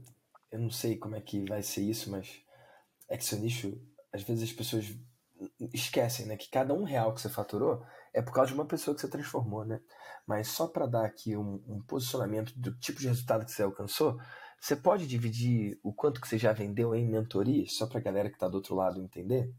eu 0.51 0.59
não 0.59 0.69
sei 0.69 0.97
como 0.97 1.15
é 1.15 1.21
que 1.21 1.43
vai 1.47 1.63
ser 1.63 1.81
isso, 1.81 2.11
mas 2.11 2.41
é 3.09 3.17
que 3.17 3.25
seu 3.25 3.39
nicho, 3.39 3.79
às 4.13 4.23
vezes 4.23 4.49
as 4.49 4.55
pessoas 4.55 4.85
esquecem, 5.73 6.25
né, 6.25 6.37
que 6.37 6.49
cada 6.49 6.73
um 6.73 6.83
real 6.83 7.13
que 7.13 7.21
você 7.21 7.29
faturou 7.29 7.83
é 8.13 8.21
por 8.21 8.33
causa 8.33 8.49
de 8.49 8.53
uma 8.53 8.65
pessoa 8.65 8.93
que 8.93 9.01
você 9.01 9.07
transformou, 9.07 9.65
né? 9.65 9.79
Mas 10.27 10.49
só 10.49 10.67
para 10.67 10.85
dar 10.85 11.05
aqui 11.05 11.35
um, 11.35 11.63
um, 11.67 11.81
posicionamento 11.87 12.53
do 12.55 12.77
tipo 12.77 12.99
de 12.99 13.07
resultado 13.07 13.45
que 13.45 13.51
você 13.51 13.63
alcançou, 13.63 14.19
você 14.59 14.75
pode 14.75 15.07
dividir 15.07 15.79
o 15.81 15.93
quanto 15.93 16.21
que 16.21 16.27
você 16.27 16.37
já 16.37 16.53
vendeu 16.53 16.93
em 16.93 17.09
mentorias, 17.09 17.75
só 17.75 17.87
para 17.87 17.99
a 17.99 18.03
galera 18.03 18.29
que 18.29 18.35
está 18.35 18.47
do 18.47 18.55
outro 18.55 18.75
lado 18.75 19.01
entender? 19.01 19.51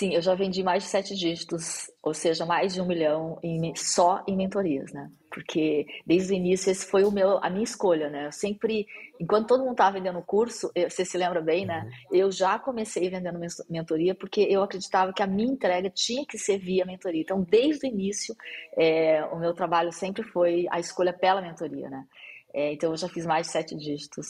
Sim, 0.00 0.14
eu 0.14 0.22
já 0.22 0.34
vendi 0.34 0.62
mais 0.62 0.84
de 0.84 0.88
sete 0.88 1.14
dígitos, 1.14 1.90
ou 2.02 2.14
seja, 2.14 2.46
mais 2.46 2.72
de 2.72 2.80
um 2.80 2.86
milhão 2.86 3.38
em, 3.42 3.74
só 3.76 4.24
em 4.26 4.34
mentorias, 4.34 4.90
né? 4.94 5.10
Porque 5.30 5.84
desde 6.06 6.32
o 6.32 6.36
início 6.36 6.70
esse 6.70 6.86
foi 6.86 7.04
o 7.04 7.10
meu, 7.10 7.36
a 7.44 7.50
minha 7.50 7.64
escolha, 7.64 8.08
né? 8.08 8.28
Eu 8.28 8.32
sempre, 8.32 8.86
enquanto 9.20 9.48
todo 9.48 9.60
mundo 9.60 9.72
estava 9.72 9.98
vendendo 9.98 10.22
curso, 10.22 10.72
você 10.88 11.04
se 11.04 11.18
lembra 11.18 11.42
bem, 11.42 11.66
né? 11.66 11.82
Uhum. 11.84 12.16
Eu 12.16 12.32
já 12.32 12.58
comecei 12.58 13.10
vendendo 13.10 13.38
mentoria 13.68 14.14
porque 14.14 14.40
eu 14.40 14.62
acreditava 14.62 15.12
que 15.12 15.22
a 15.22 15.26
minha 15.26 15.52
entrega 15.52 15.90
tinha 15.90 16.24
que 16.24 16.38
ser 16.38 16.56
via 16.56 16.86
mentoria. 16.86 17.20
Então, 17.20 17.42
desde 17.42 17.86
o 17.86 17.90
início, 17.90 18.34
é, 18.78 19.22
o 19.26 19.38
meu 19.38 19.52
trabalho 19.52 19.92
sempre 19.92 20.22
foi 20.22 20.66
a 20.70 20.80
escolha 20.80 21.12
pela 21.12 21.42
mentoria, 21.42 21.90
né? 21.90 22.06
É, 22.54 22.72
então, 22.72 22.90
eu 22.90 22.96
já 22.96 23.06
fiz 23.06 23.26
mais 23.26 23.48
de 23.48 23.52
sete 23.52 23.76
dígitos 23.76 24.28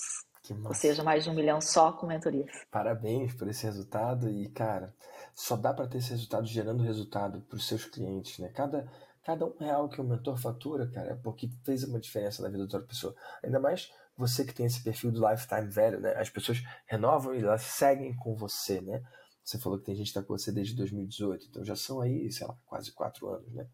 ou 0.65 0.75
seja, 0.75 1.05
mais 1.05 1.25
de 1.25 1.31
um 1.31 1.35
milhão 1.35 1.61
só 1.61 1.93
com 1.93 2.07
mentorias. 2.07 2.51
Parabéns 2.71 3.35
por 3.35 3.49
esse 3.49 3.65
resultado 3.65 4.29
e, 4.29 4.49
cara, 4.49 4.93
só 5.35 5.57
dá 5.57 5.73
para 5.73 5.87
ter 5.87 5.99
esse 5.99 6.11
resultado 6.11 6.47
gerando 6.47 6.83
resultado 6.83 7.41
para 7.43 7.57
os 7.57 7.67
seus 7.67 7.85
clientes, 7.85 8.39
né? 8.39 8.49
Cada, 8.49 8.91
cada 9.25 9.47
um 9.47 9.57
real 9.59 9.89
que 9.89 10.01
o 10.01 10.05
mentor 10.05 10.37
fatura, 10.39 10.89
cara, 10.91 11.13
é 11.13 11.15
porque 11.15 11.51
fez 11.65 11.85
uma 11.85 12.01
diferença 12.01 12.43
na 12.43 12.49
vida 12.49 12.59
da 12.59 12.65
outra 12.65 12.81
pessoa. 12.81 13.15
Ainda 13.43 13.59
mais 13.59 13.93
você 14.17 14.45
que 14.45 14.53
tem 14.53 14.67
esse 14.67 14.83
perfil 14.83 15.11
do 15.11 15.27
lifetime 15.27 15.69
velho, 15.69 16.01
né? 16.01 16.15
As 16.17 16.29
pessoas 16.29 16.63
renovam 16.87 17.35
e 17.35 17.43
elas 17.43 17.63
seguem 17.63 18.15
com 18.17 18.35
você, 18.35 18.81
né? 18.81 19.03
Você 19.43 19.59
falou 19.59 19.79
que 19.79 19.87
tem 19.87 19.95
gente 19.95 20.13
que 20.13 20.19
está 20.19 20.23
com 20.23 20.37
você 20.37 20.53
desde 20.53 20.77
2018, 20.77 21.47
então 21.49 21.65
já 21.65 21.75
são 21.75 22.01
aí, 22.01 22.31
sei 22.31 22.47
lá, 22.47 22.57
quase 22.67 22.93
quatro 22.93 23.29
anos, 23.29 23.53
né? 23.53 23.67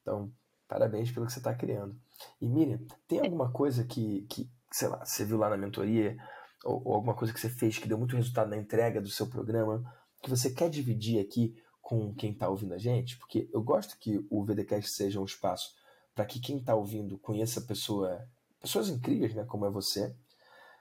Então, 0.00 0.32
parabéns 0.68 1.10
pelo 1.10 1.26
que 1.26 1.32
você 1.32 1.40
está 1.40 1.54
criando. 1.54 1.94
E 2.40 2.48
Miriam, 2.48 2.78
tem 3.06 3.20
alguma 3.20 3.50
coisa 3.50 3.84
que, 3.84 4.22
que 4.22 4.48
sei 4.70 4.88
lá, 4.88 5.04
você 5.04 5.24
viu 5.24 5.36
lá 5.36 5.50
na 5.50 5.56
mentoria, 5.56 6.16
ou, 6.64 6.80
ou, 6.84 6.94
alguma 6.94 7.14
coisa 7.14 7.32
que 7.32 7.40
você 7.40 7.48
fez 7.48 7.78
que 7.78 7.88
deu 7.88 7.98
muito 7.98 8.16
resultado 8.16 8.48
na 8.48 8.56
entrega 8.56 9.00
do 9.00 9.08
seu 9.08 9.28
programa, 9.28 9.82
que 10.22 10.30
você 10.30 10.50
quer 10.50 10.70
dividir 10.70 11.20
aqui 11.20 11.54
com 11.80 12.14
quem 12.14 12.30
está 12.30 12.48
ouvindo 12.48 12.72
a 12.72 12.78
gente? 12.78 13.18
Porque 13.18 13.50
eu 13.52 13.60
gosto 13.60 13.98
que 13.98 14.24
o 14.30 14.44
VDCast 14.44 14.90
seja 14.90 15.20
um 15.20 15.24
espaço 15.24 15.74
para 16.14 16.24
que 16.24 16.40
quem 16.40 16.58
está 16.58 16.74
ouvindo 16.74 17.18
conheça 17.18 17.60
pessoa, 17.60 18.26
pessoas 18.60 18.88
incríveis, 18.88 19.34
né, 19.34 19.44
como 19.44 19.66
é 19.66 19.70
você, 19.70 20.14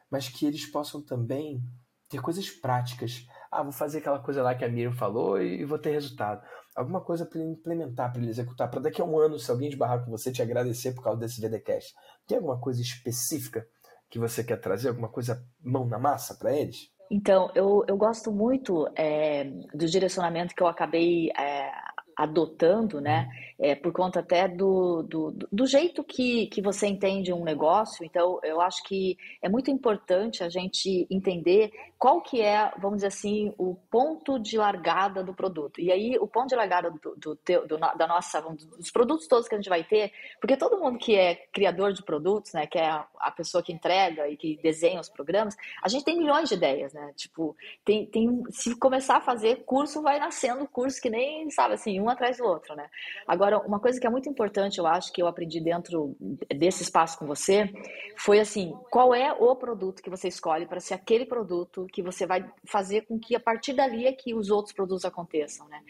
mas 0.10 0.30
que 0.30 0.46
eles 0.46 0.66
possam 0.66 1.02
também 1.02 1.64
ter 2.08 2.22
coisas 2.22 2.50
práticas. 2.50 3.26
Ah, 3.50 3.64
vou 3.64 3.72
fazer 3.72 4.00
aquela 4.00 4.20
coisa 4.20 4.44
lá 4.44 4.54
que 4.54 4.64
a 4.64 4.70
Miriam 4.70 4.94
falou 4.94 5.42
e 5.42 5.66
vou 5.66 5.80
ter 5.80 5.92
resultado. 5.92 6.46
Alguma 6.76 7.02
coisa 7.02 7.26
para 7.26 7.40
ele 7.40 7.52
implementar, 7.52 8.12
para 8.12 8.22
ele 8.22 8.30
executar, 8.30 8.70
para 8.70 8.82
daqui 8.82 9.02
a 9.02 9.06
um 9.06 9.18
ano, 9.18 9.40
se 9.40 9.50
alguém 9.50 9.70
esbarrar 9.70 10.06
com 10.06 10.12
você, 10.12 10.32
te 10.32 10.42
agradecer 10.42 10.94
por 10.94 11.04
causa 11.04 11.20
desse 11.20 11.42
VDcast. 11.42 11.96
Tem 12.28 12.38
alguma 12.38 12.60
coisa 12.60 12.82
específica 12.82 13.68
que 14.10 14.20
você 14.20 14.44
quer 14.44 14.58
trazer? 14.58 14.90
Alguma 14.90 15.10
coisa 15.10 15.46
mão 15.62 15.86
na 15.86 15.98
massa 15.98 16.36
para 16.36 16.56
eles? 16.56 16.92
Então, 17.14 17.52
eu, 17.54 17.84
eu 17.90 17.98
gosto 17.98 18.32
muito 18.32 18.88
é, 18.96 19.44
do 19.74 19.86
direcionamento 19.86 20.56
que 20.56 20.64
eu 20.64 20.68
acabei 20.68 21.30
é, 21.38 21.70
adotando, 22.16 23.02
né? 23.02 23.28
Uhum. 23.28 23.51
É, 23.64 23.76
por 23.76 23.92
conta 23.92 24.22
até 24.22 24.48
do, 24.48 25.04
do, 25.04 25.36
do, 25.52 25.68
jeito 25.68 26.04
que, 26.04 26.48
que 26.48 26.64
você 26.64 26.88
entende 26.88 27.32
um 27.32 27.44
negócio. 27.44 28.04
Então, 28.04 28.40
eu 28.42 28.60
acho 28.60 28.82
que 28.84 29.16
é 29.40 29.48
muito 29.48 29.70
importante 29.70 30.44
a 30.44 30.50
gente 30.50 31.06
entender 31.12 31.72
qual 32.00 32.22
que 32.22 32.42
é, 32.42 32.72
vamos 32.80 32.98
dizer 32.98 33.08
assim, 33.10 33.54
o 33.60 33.76
ponto 33.92 34.40
de 34.40 34.58
largada 34.58 35.24
do 35.24 35.36
produto. 35.36 35.80
E 35.80 35.92
aí, 35.92 36.18
o 36.20 36.28
ponto 36.28 36.48
de 36.50 36.56
largada 36.56 36.90
do, 36.90 37.16
do, 37.16 37.40
do 37.68 37.78
da 37.78 38.08
nossa, 38.08 38.42
dos 38.42 38.90
produtos 38.90 39.28
todos 39.28 39.48
que 39.48 39.54
a 39.54 39.60
gente 39.60 39.70
vai 39.70 39.84
ter, 39.84 40.12
porque 40.40 40.58
todo 40.58 40.80
mundo 40.80 40.98
que 40.98 41.16
é 41.16 41.36
criador 41.54 41.94
de 41.94 42.04
produtos, 42.04 42.54
né, 42.54 42.66
que 42.66 42.80
é 42.80 42.90
a 42.90 43.32
pessoa 43.32 43.62
que 43.62 43.72
entrega 43.72 44.28
e 44.28 44.36
que 44.36 44.58
desenha 44.64 45.00
os 45.00 45.10
programas, 45.10 45.56
a 45.84 45.88
gente 45.88 46.04
tem 46.04 46.18
milhões 46.18 46.50
de 46.50 46.56
ideias, 46.56 46.94
né? 46.94 47.14
Tipo, 47.16 47.56
tem, 47.86 48.06
tem 48.08 48.44
se 48.50 48.76
começar 48.76 49.18
a 49.18 49.22
fazer 49.22 49.64
curso, 49.66 50.02
vai 50.02 50.20
nascendo 50.20 50.68
curso 50.68 51.02
que 51.02 51.10
nem, 51.10 51.50
sabe 51.52 51.76
assim, 51.76 52.00
um 52.00 52.10
atrás 52.10 52.38
do 52.38 52.46
outro, 52.46 52.76
né? 52.76 52.90
Agora, 53.28 53.51
uma 53.60 53.80
coisa 53.80 54.00
que 54.00 54.08
é 54.08 54.10
muito 54.10 54.30
importante, 54.30 54.80
eu 54.80 54.88
acho, 54.88 55.12
que 55.12 55.22
eu 55.22 55.28
aprendi 55.28 55.60
dentro 55.60 56.16
desse 56.54 56.84
espaço 56.84 57.18
com 57.18 57.26
você, 57.26 57.72
foi 58.18 58.40
assim, 58.40 58.74
qual 58.90 59.14
é 59.14 59.32
o 59.34 59.56
produto 59.56 60.02
que 60.02 60.10
você 60.10 60.28
escolhe 60.28 60.66
para 60.66 60.80
ser 60.80 60.94
aquele 60.94 61.26
produto 61.26 61.88
que 61.92 62.02
você 62.02 62.26
vai 62.26 62.46
fazer 62.66 63.02
com 63.02 63.20
que 63.20 63.36
a 63.36 63.40
partir 63.40 63.74
dali 63.74 64.06
é 64.06 64.14
que 64.14 64.34
os 64.34 64.50
outros 64.50 64.74
produtos 64.74 65.06
aconteçam, 65.06 65.68
né? 65.68 65.82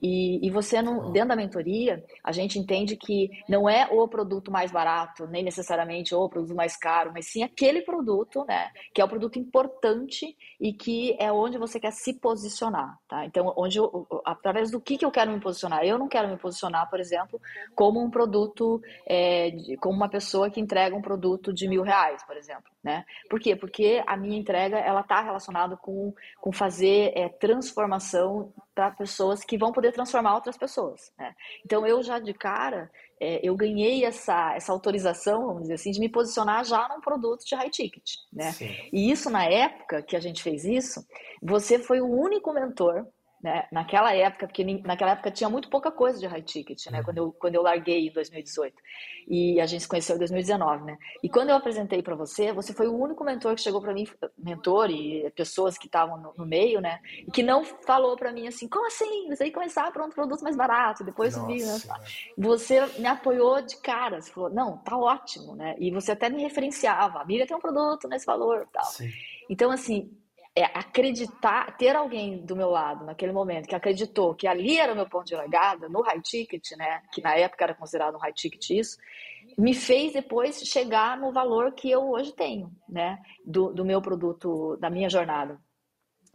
E, 0.00 0.46
e 0.46 0.50
você, 0.50 0.80
não, 0.80 1.10
dentro 1.10 1.30
da 1.30 1.36
mentoria, 1.36 2.04
a 2.22 2.30
gente 2.30 2.58
entende 2.58 2.96
que 2.96 3.30
não 3.48 3.68
é 3.68 3.88
o 3.90 4.06
produto 4.06 4.50
mais 4.50 4.70
barato, 4.70 5.26
nem 5.26 5.42
necessariamente 5.42 6.14
o 6.14 6.28
produto 6.28 6.54
mais 6.54 6.76
caro, 6.76 7.10
mas 7.12 7.26
sim 7.26 7.42
aquele 7.42 7.82
produto, 7.82 8.44
né? 8.46 8.70
Que 8.94 9.00
é 9.00 9.04
o 9.04 9.08
produto 9.08 9.38
importante 9.38 10.36
e 10.60 10.72
que 10.72 11.16
é 11.18 11.32
onde 11.32 11.58
você 11.58 11.80
quer 11.80 11.92
se 11.92 12.14
posicionar, 12.14 12.98
tá? 13.08 13.24
Então, 13.24 13.52
onde 13.56 13.78
eu, 13.78 14.06
através 14.24 14.70
do 14.70 14.80
que, 14.80 14.96
que 14.96 15.04
eu 15.04 15.10
quero 15.10 15.32
me 15.32 15.40
posicionar? 15.40 15.84
Eu 15.84 15.98
não 15.98 16.08
quero 16.08 16.28
me 16.28 16.36
posicionar, 16.36 16.88
por 16.88 17.00
exemplo, 17.00 17.07
como 17.74 18.02
um 18.02 18.10
produto, 18.10 18.80
é, 19.06 19.50
como 19.80 19.96
uma 19.96 20.08
pessoa 20.08 20.50
que 20.50 20.60
entrega 20.60 20.94
um 20.94 21.02
produto 21.02 21.52
de 21.52 21.68
mil 21.68 21.82
reais, 21.82 22.22
por 22.24 22.36
exemplo, 22.36 22.70
né? 22.82 23.04
Por 23.28 23.40
quê? 23.40 23.56
Porque 23.56 24.02
a 24.06 24.16
minha 24.16 24.38
entrega, 24.38 24.78
ela 24.78 25.00
está 25.00 25.20
relacionada 25.20 25.76
com, 25.76 26.14
com 26.40 26.52
fazer 26.52 27.12
é, 27.14 27.28
transformação 27.28 28.52
para 28.78 28.92
pessoas 28.92 29.44
que 29.44 29.58
vão 29.58 29.72
poder 29.72 29.92
transformar 29.92 30.36
outras 30.36 30.56
pessoas. 30.56 31.12
Né? 31.18 31.34
Então, 31.64 31.84
eu 31.84 32.00
já 32.00 32.20
de 32.20 32.32
cara, 32.32 32.88
é, 33.20 33.40
eu 33.42 33.56
ganhei 33.56 34.04
essa, 34.04 34.54
essa 34.54 34.70
autorização, 34.70 35.46
vamos 35.48 35.62
dizer 35.62 35.74
assim, 35.74 35.90
de 35.90 35.98
me 35.98 36.08
posicionar 36.08 36.64
já 36.64 36.88
num 36.88 37.00
produto 37.00 37.44
de 37.44 37.56
high 37.56 37.70
ticket. 37.70 38.14
Né? 38.32 38.54
E 38.92 39.10
isso, 39.10 39.28
na 39.30 39.44
época 39.44 40.00
que 40.00 40.14
a 40.14 40.20
gente 40.20 40.42
fez 40.42 40.64
isso, 40.64 41.04
você 41.42 41.78
foi 41.80 42.00
o 42.00 42.06
único 42.06 42.52
mentor 42.52 43.04
né? 43.42 43.66
Naquela 43.70 44.12
época, 44.14 44.46
porque 44.46 44.64
naquela 44.84 45.12
época 45.12 45.30
tinha 45.30 45.48
muito 45.48 45.68
pouca 45.68 45.90
coisa 45.90 46.18
de 46.18 46.26
high 46.26 46.42
ticket, 46.42 46.86
né? 46.86 46.98
Uhum. 46.98 47.04
Quando 47.04 47.18
eu, 47.18 47.32
quando 47.32 47.54
eu 47.54 47.62
larguei 47.62 48.08
em 48.08 48.12
2018. 48.12 48.74
E 49.28 49.60
a 49.60 49.66
gente 49.66 49.82
se 49.82 49.88
conheceu 49.88 50.16
em 50.16 50.18
2019, 50.18 50.84
né? 50.84 50.98
E 51.22 51.28
quando 51.28 51.50
eu 51.50 51.56
apresentei 51.56 52.02
para 52.02 52.14
você, 52.14 52.52
você 52.52 52.72
foi 52.72 52.88
o 52.88 52.98
único 52.98 53.22
mentor 53.22 53.54
que 53.54 53.60
chegou 53.60 53.80
para 53.80 53.92
mim, 53.92 54.08
mentor 54.36 54.90
e 54.90 55.30
pessoas 55.36 55.76
que 55.76 55.86
estavam 55.86 56.16
no, 56.16 56.34
no, 56.36 56.46
meio, 56.46 56.80
né? 56.80 56.98
E 57.26 57.30
que 57.30 57.42
não 57.42 57.62
falou 57.64 58.16
para 58.16 58.32
mim 58.32 58.48
assim, 58.48 58.66
como 58.66 58.86
assim? 58.86 59.28
Você 59.28 59.46
ia 59.46 59.52
começar 59.52 59.92
para 59.92 60.04
um 60.04 60.10
produto 60.10 60.42
mais 60.42 60.56
barato, 60.56 61.04
depois 61.04 61.34
subir, 61.34 61.64
né? 61.64 61.78
Você 62.36 62.84
me 62.98 63.06
apoiou 63.06 63.60
de 63.60 63.76
cara, 63.76 64.20
você 64.20 64.30
falou, 64.30 64.50
não, 64.50 64.78
tá 64.78 64.96
ótimo, 64.96 65.54
né? 65.54 65.76
E 65.78 65.90
você 65.90 66.12
até 66.12 66.28
me 66.28 66.42
referenciava, 66.42 67.20
a 67.20 67.24
Miriam 67.24 67.46
tem 67.46 67.56
um 67.56 67.60
produto 67.60 68.08
nesse 68.08 68.26
valor 68.26 68.66
tal. 68.72 68.84
Sim. 68.86 69.10
Então, 69.48 69.70
assim, 69.70 70.10
é 70.54 70.64
acreditar, 70.64 71.76
ter 71.76 71.94
alguém 71.94 72.44
do 72.44 72.56
meu 72.56 72.70
lado 72.70 73.04
naquele 73.04 73.32
momento 73.32 73.68
que 73.68 73.74
acreditou 73.74 74.34
que 74.34 74.46
ali 74.46 74.78
era 74.78 74.92
o 74.92 74.96
meu 74.96 75.08
ponto 75.08 75.26
de 75.26 75.34
largada, 75.34 75.88
no 75.88 76.02
high 76.02 76.20
ticket, 76.20 76.72
né, 76.76 77.02
que 77.12 77.22
na 77.22 77.36
época 77.36 77.64
era 77.64 77.74
considerado 77.74 78.16
um 78.16 78.18
high 78.18 78.32
ticket 78.32 78.70
isso, 78.70 78.98
me 79.56 79.74
fez 79.74 80.12
depois 80.12 80.60
chegar 80.62 81.18
no 81.18 81.32
valor 81.32 81.72
que 81.72 81.90
eu 81.90 82.10
hoje 82.10 82.32
tenho, 82.32 82.70
né, 82.88 83.18
do, 83.44 83.72
do 83.72 83.84
meu 83.84 84.02
produto, 84.02 84.76
da 84.76 84.90
minha 84.90 85.08
jornada. 85.08 85.60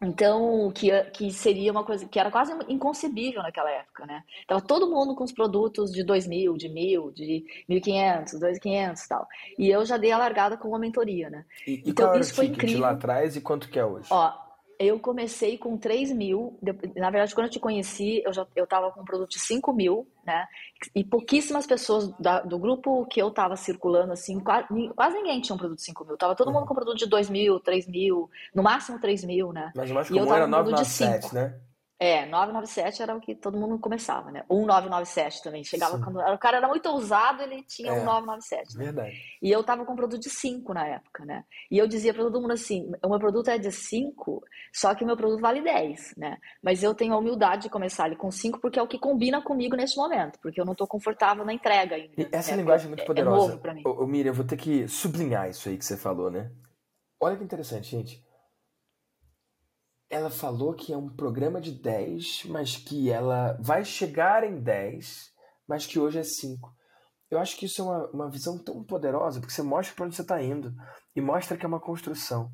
Então, 0.04 0.70
que, 0.74 0.92
que 1.12 1.32
seria 1.32 1.72
uma 1.72 1.84
coisa 1.84 2.06
que 2.06 2.20
era 2.20 2.30
quase 2.30 2.54
inconcebível 2.68 3.42
naquela 3.42 3.72
época, 3.72 4.06
né? 4.06 4.24
Tava 4.46 4.62
todo 4.62 4.90
mundo 4.90 5.16
com 5.16 5.24
os 5.24 5.32
produtos 5.32 5.92
de 5.92 6.04
2 6.04 6.28
mil, 6.28 6.58
de 6.58 6.68
mil, 6.68 7.12
de 7.12 7.46
1.500, 7.70 8.40
2.500 8.40 9.06
e 9.06 9.08
tal. 9.08 9.28
E 9.58 9.70
eu 9.70 9.86
já 9.86 9.98
dei 9.98 10.12
a 10.12 10.18
largada 10.18 10.58
com 10.58 10.68
uma 10.68 10.80
mentoria, 10.80 11.30
né? 11.30 11.46
E, 11.66 11.76
e 11.76 11.84
então, 11.90 12.14
isso 12.20 12.36
foi 12.36 12.48
incrível. 12.48 12.82
lá 12.82 12.92
atrás 12.92 13.36
e 13.36 13.42
quanto 13.42 13.70
que 13.70 13.80
é 13.80 13.86
hoje? 13.86 14.08
Ó, 14.12 14.34
eu 14.80 15.00
comecei 15.00 15.58
com 15.58 15.78
3 15.78 16.12
mil. 16.12 16.58
Na 16.96 17.10
verdade, 17.10 17.34
quando 17.34 17.48
eu 17.48 17.52
te 17.52 17.60
conheci, 17.60 18.22
eu 18.26 18.34
já 18.34 18.46
eu 18.56 18.64
estava 18.64 18.92
com 18.92 19.02
um 19.02 19.06
produto 19.06 19.30
de 19.30 19.40
5 19.40 19.74
mil, 19.74 20.08
né? 20.26 20.46
E 20.96 21.04
pouquíssimas 21.04 21.66
pessoas 21.66 22.10
da, 22.20 22.42
do 22.42 22.58
grupo 22.58 23.06
que 23.06 23.22
eu 23.22 23.30
estava 23.30 23.56
circulando, 23.56 24.14
assim, 24.14 24.40
quase, 24.40 24.68
quase, 24.96 25.16
ninguém 25.18 25.42
tinha 25.42 25.56
um 25.56 25.60
produto 25.60 25.78
de 25.78 25.86
5 25.86 26.06
mil. 26.06 26.18
Tava 26.18 26.36
todo 26.36 26.48
uhum. 26.48 26.54
mundo 26.54 26.66
com 26.66 26.74
um 26.74 26.76
produto 26.76 26.98
de 26.98 27.08
2 27.08 27.30
mil, 27.30 27.60
3 27.60 27.88
mil, 27.88 28.30
no 28.54 28.64
máximo 28.64 29.00
3 29.00 29.24
mil, 29.24 29.52
né? 29.52 29.72
Mas 29.76 29.92
o 29.92 29.94
mais 29.94 30.10
comum 30.10 30.34
era 30.34 30.48
997, 30.48 31.34
né? 31.34 31.60
É, 32.04 32.26
997 32.26 33.02
era 33.02 33.16
o 33.16 33.22
que 33.22 33.34
todo 33.34 33.58
mundo 33.58 33.80
começava, 33.80 34.30
né? 34.30 34.44
1997 34.50 35.42
também. 35.42 35.64
Chegava 35.64 35.96
Sim. 35.96 36.04
quando. 36.04 36.20
O 36.20 36.38
cara 36.38 36.58
era 36.58 36.68
muito 36.68 36.86
ousado, 36.90 37.42
ele 37.44 37.64
tinha 37.64 37.94
é, 37.94 38.02
um 38.02 38.04
997. 38.04 38.78
Né? 38.78 38.84
Verdade. 38.84 39.16
E 39.42 39.50
eu 39.50 39.64
tava 39.64 39.86
com 39.86 39.94
um 39.94 39.96
produto 39.96 40.20
de 40.20 40.30
5 40.30 40.74
na 40.74 40.86
época, 40.86 41.24
né? 41.24 41.46
E 41.72 41.78
eu 41.78 41.88
dizia 41.88 42.14
para 42.14 42.24
todo 42.24 42.42
mundo 42.42 42.52
assim: 42.52 42.92
o 43.02 43.08
meu 43.08 43.20
produto 43.20 43.48
é 43.48 43.58
de 43.58 43.72
5, 43.72 44.44
só 44.74 44.94
que 44.94 45.06
o 45.06 45.08
meu 45.08 45.16
produto 45.16 45.40
vale 45.40 45.62
10, 45.62 46.16
né? 46.18 46.38
Mas 46.62 46.84
eu 46.84 46.94
tenho 46.94 47.14
a 47.14 47.18
humildade 47.18 47.64
de 47.64 47.70
começar 47.70 48.08
ele 48.08 48.18
com 48.18 48.30
5 48.30 48.60
porque 48.60 48.78
é 48.78 48.82
o 48.82 48.88
que 48.88 49.00
combina 49.00 49.42
comigo 49.42 49.78
neste 49.78 49.96
momento, 49.96 50.38
porque 50.42 50.60
eu 50.60 50.66
não 50.66 50.76
tô 50.76 50.86
confortável 50.86 51.46
na 51.46 51.54
entrega 51.54 51.96
ainda. 51.96 52.14
E 52.18 52.28
essa 52.34 52.52
né? 52.52 52.58
linguagem 52.58 52.88
é 52.88 52.90
muito 52.90 53.06
poderosa. 53.06 53.46
É 53.46 53.48
novo 53.48 53.62
pra 53.62 53.74
mim. 53.74 53.84
Ô, 53.86 54.04
ô, 54.04 54.06
Miriam, 54.06 54.32
eu 54.32 54.36
vou 54.36 54.46
ter 54.46 54.58
que 54.58 54.90
sublinhar 54.90 55.50
isso 55.50 55.70
aí 55.70 55.78
que 55.78 55.86
você 55.86 55.96
falou, 55.96 56.30
né? 56.30 56.52
Olha 57.22 57.38
que 57.38 57.44
interessante, 57.46 57.92
gente 57.92 58.33
ela 60.14 60.30
falou 60.30 60.76
que 60.76 60.94
é 60.94 60.98
um 60.98 61.10
programa 61.10 61.60
de 61.60 61.72
10, 61.72 62.44
mas 62.46 62.78
que 62.78 63.10
ela 63.10 63.58
vai 63.60 63.84
chegar 63.84 64.44
em 64.44 64.62
10, 64.62 65.32
mas 65.68 65.88
que 65.88 66.00
hoje 66.00 66.20
é 66.20 66.24
5. 66.24 66.72
Eu 67.32 67.40
acho 67.40 67.58
que 67.58 67.66
isso 67.66 67.82
é 67.82 67.86
uma, 67.86 68.10
uma 68.12 68.30
visão 68.30 68.64
tão 68.64 68.84
poderosa, 68.84 69.40
porque 69.40 69.52
você 69.52 69.64
mostra 69.64 69.96
para 69.96 70.06
onde 70.06 70.16
você 70.16 70.22
está 70.22 70.42
indo 70.42 70.72
e 71.16 71.20
mostra 71.20 71.58
que 71.58 71.66
é 71.66 71.68
uma 71.68 71.80
construção. 71.80 72.52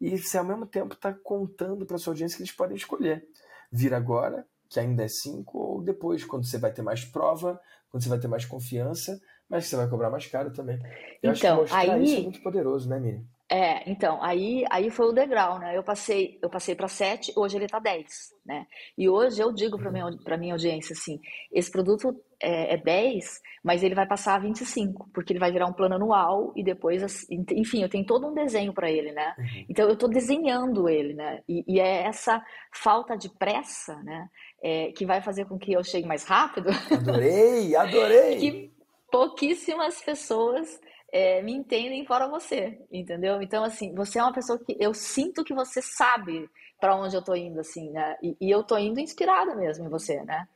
E 0.00 0.16
você, 0.16 0.38
ao 0.38 0.44
mesmo 0.44 0.64
tempo, 0.64 0.94
está 0.94 1.12
contando 1.12 1.84
para 1.84 1.98
sua 1.98 2.12
audiência 2.12 2.36
que 2.36 2.42
eles 2.42 2.56
podem 2.56 2.76
escolher 2.76 3.22
vir 3.70 3.92
agora, 3.92 4.46
que 4.70 4.80
ainda 4.80 5.04
é 5.04 5.08
5, 5.08 5.58
ou 5.58 5.82
depois, 5.82 6.24
quando 6.24 6.46
você 6.46 6.56
vai 6.56 6.72
ter 6.72 6.80
mais 6.80 7.04
prova, 7.04 7.60
quando 7.90 8.02
você 8.02 8.08
vai 8.08 8.18
ter 8.18 8.28
mais 8.28 8.46
confiança, 8.46 9.20
mas 9.50 9.66
você 9.66 9.76
vai 9.76 9.86
cobrar 9.86 10.08
mais 10.08 10.26
caro 10.26 10.50
também. 10.50 10.78
Eu 11.22 11.30
então, 11.30 11.30
acho 11.30 11.40
que 11.42 11.46
então, 11.46 11.56
mostrar 11.58 11.78
aí... 11.78 12.04
isso 12.04 12.16
é 12.16 12.22
muito 12.22 12.42
poderoso, 12.42 12.88
né, 12.88 12.98
Miriam? 12.98 13.24
É, 13.52 13.82
então, 13.86 14.18
aí, 14.22 14.64
aí 14.70 14.88
foi 14.88 15.10
o 15.10 15.12
degrau, 15.12 15.58
né? 15.58 15.76
Eu 15.76 15.82
passei, 15.82 16.38
eu 16.42 16.48
passei 16.48 16.74
para 16.74 16.88
7, 16.88 17.34
hoje 17.36 17.58
ele 17.58 17.66
está 17.66 17.78
10, 17.78 18.06
né? 18.46 18.66
E 18.96 19.10
hoje 19.10 19.42
eu 19.42 19.52
digo 19.52 19.76
para 19.76 19.92
minha, 19.92 20.06
pra 20.24 20.38
minha 20.38 20.54
audiência 20.54 20.94
assim, 20.94 21.20
esse 21.52 21.70
produto 21.70 22.18
é, 22.40 22.72
é 22.72 22.76
10, 22.78 23.42
mas 23.62 23.82
ele 23.82 23.94
vai 23.94 24.06
passar 24.06 24.36
a 24.36 24.38
25, 24.38 25.06
porque 25.12 25.34
ele 25.34 25.38
vai 25.38 25.52
virar 25.52 25.66
um 25.66 25.72
plano 25.74 25.96
anual 25.96 26.54
e 26.56 26.64
depois, 26.64 27.26
enfim, 27.30 27.82
eu 27.82 27.90
tenho 27.90 28.06
todo 28.06 28.26
um 28.26 28.32
desenho 28.32 28.72
para 28.72 28.90
ele, 28.90 29.12
né? 29.12 29.34
Uhum. 29.38 29.66
Então 29.68 29.86
eu 29.86 29.92
estou 29.92 30.08
desenhando 30.08 30.88
ele, 30.88 31.12
né? 31.12 31.42
E, 31.46 31.62
e, 31.68 31.78
é 31.78 32.04
essa 32.04 32.42
falta 32.72 33.18
de 33.18 33.28
pressa, 33.28 33.94
né? 34.02 34.28
É, 34.62 34.92
que 34.92 35.04
vai 35.04 35.20
fazer 35.20 35.44
com 35.44 35.58
que 35.58 35.74
eu 35.74 35.84
chegue 35.84 36.08
mais 36.08 36.24
rápido. 36.24 36.70
Adorei, 36.90 37.76
adorei! 37.76 38.38
que 38.40 38.72
pouquíssimas 39.10 40.00
pessoas 40.00 40.80
é, 41.12 41.42
me 41.42 41.52
entendem 41.52 42.06
fora 42.06 42.26
você, 42.26 42.80
entendeu? 42.90 43.42
Então, 43.42 43.62
assim, 43.62 43.94
você 43.94 44.18
é 44.18 44.22
uma 44.22 44.32
pessoa 44.32 44.58
que 44.58 44.74
eu 44.80 44.94
sinto 44.94 45.44
que 45.44 45.52
você 45.52 45.82
sabe 45.82 46.48
para 46.80 46.96
onde 46.96 47.14
eu 47.14 47.22
tô 47.22 47.34
indo, 47.34 47.60
assim, 47.60 47.90
né? 47.90 48.16
E, 48.22 48.34
e, 48.40 48.50
eu 48.50 48.64
tô 48.64 48.78
indo 48.78 48.98
inspirada 48.98 49.54
mesmo 49.54 49.84
em 49.84 49.90
você, 49.90 50.22
né? 50.24 50.48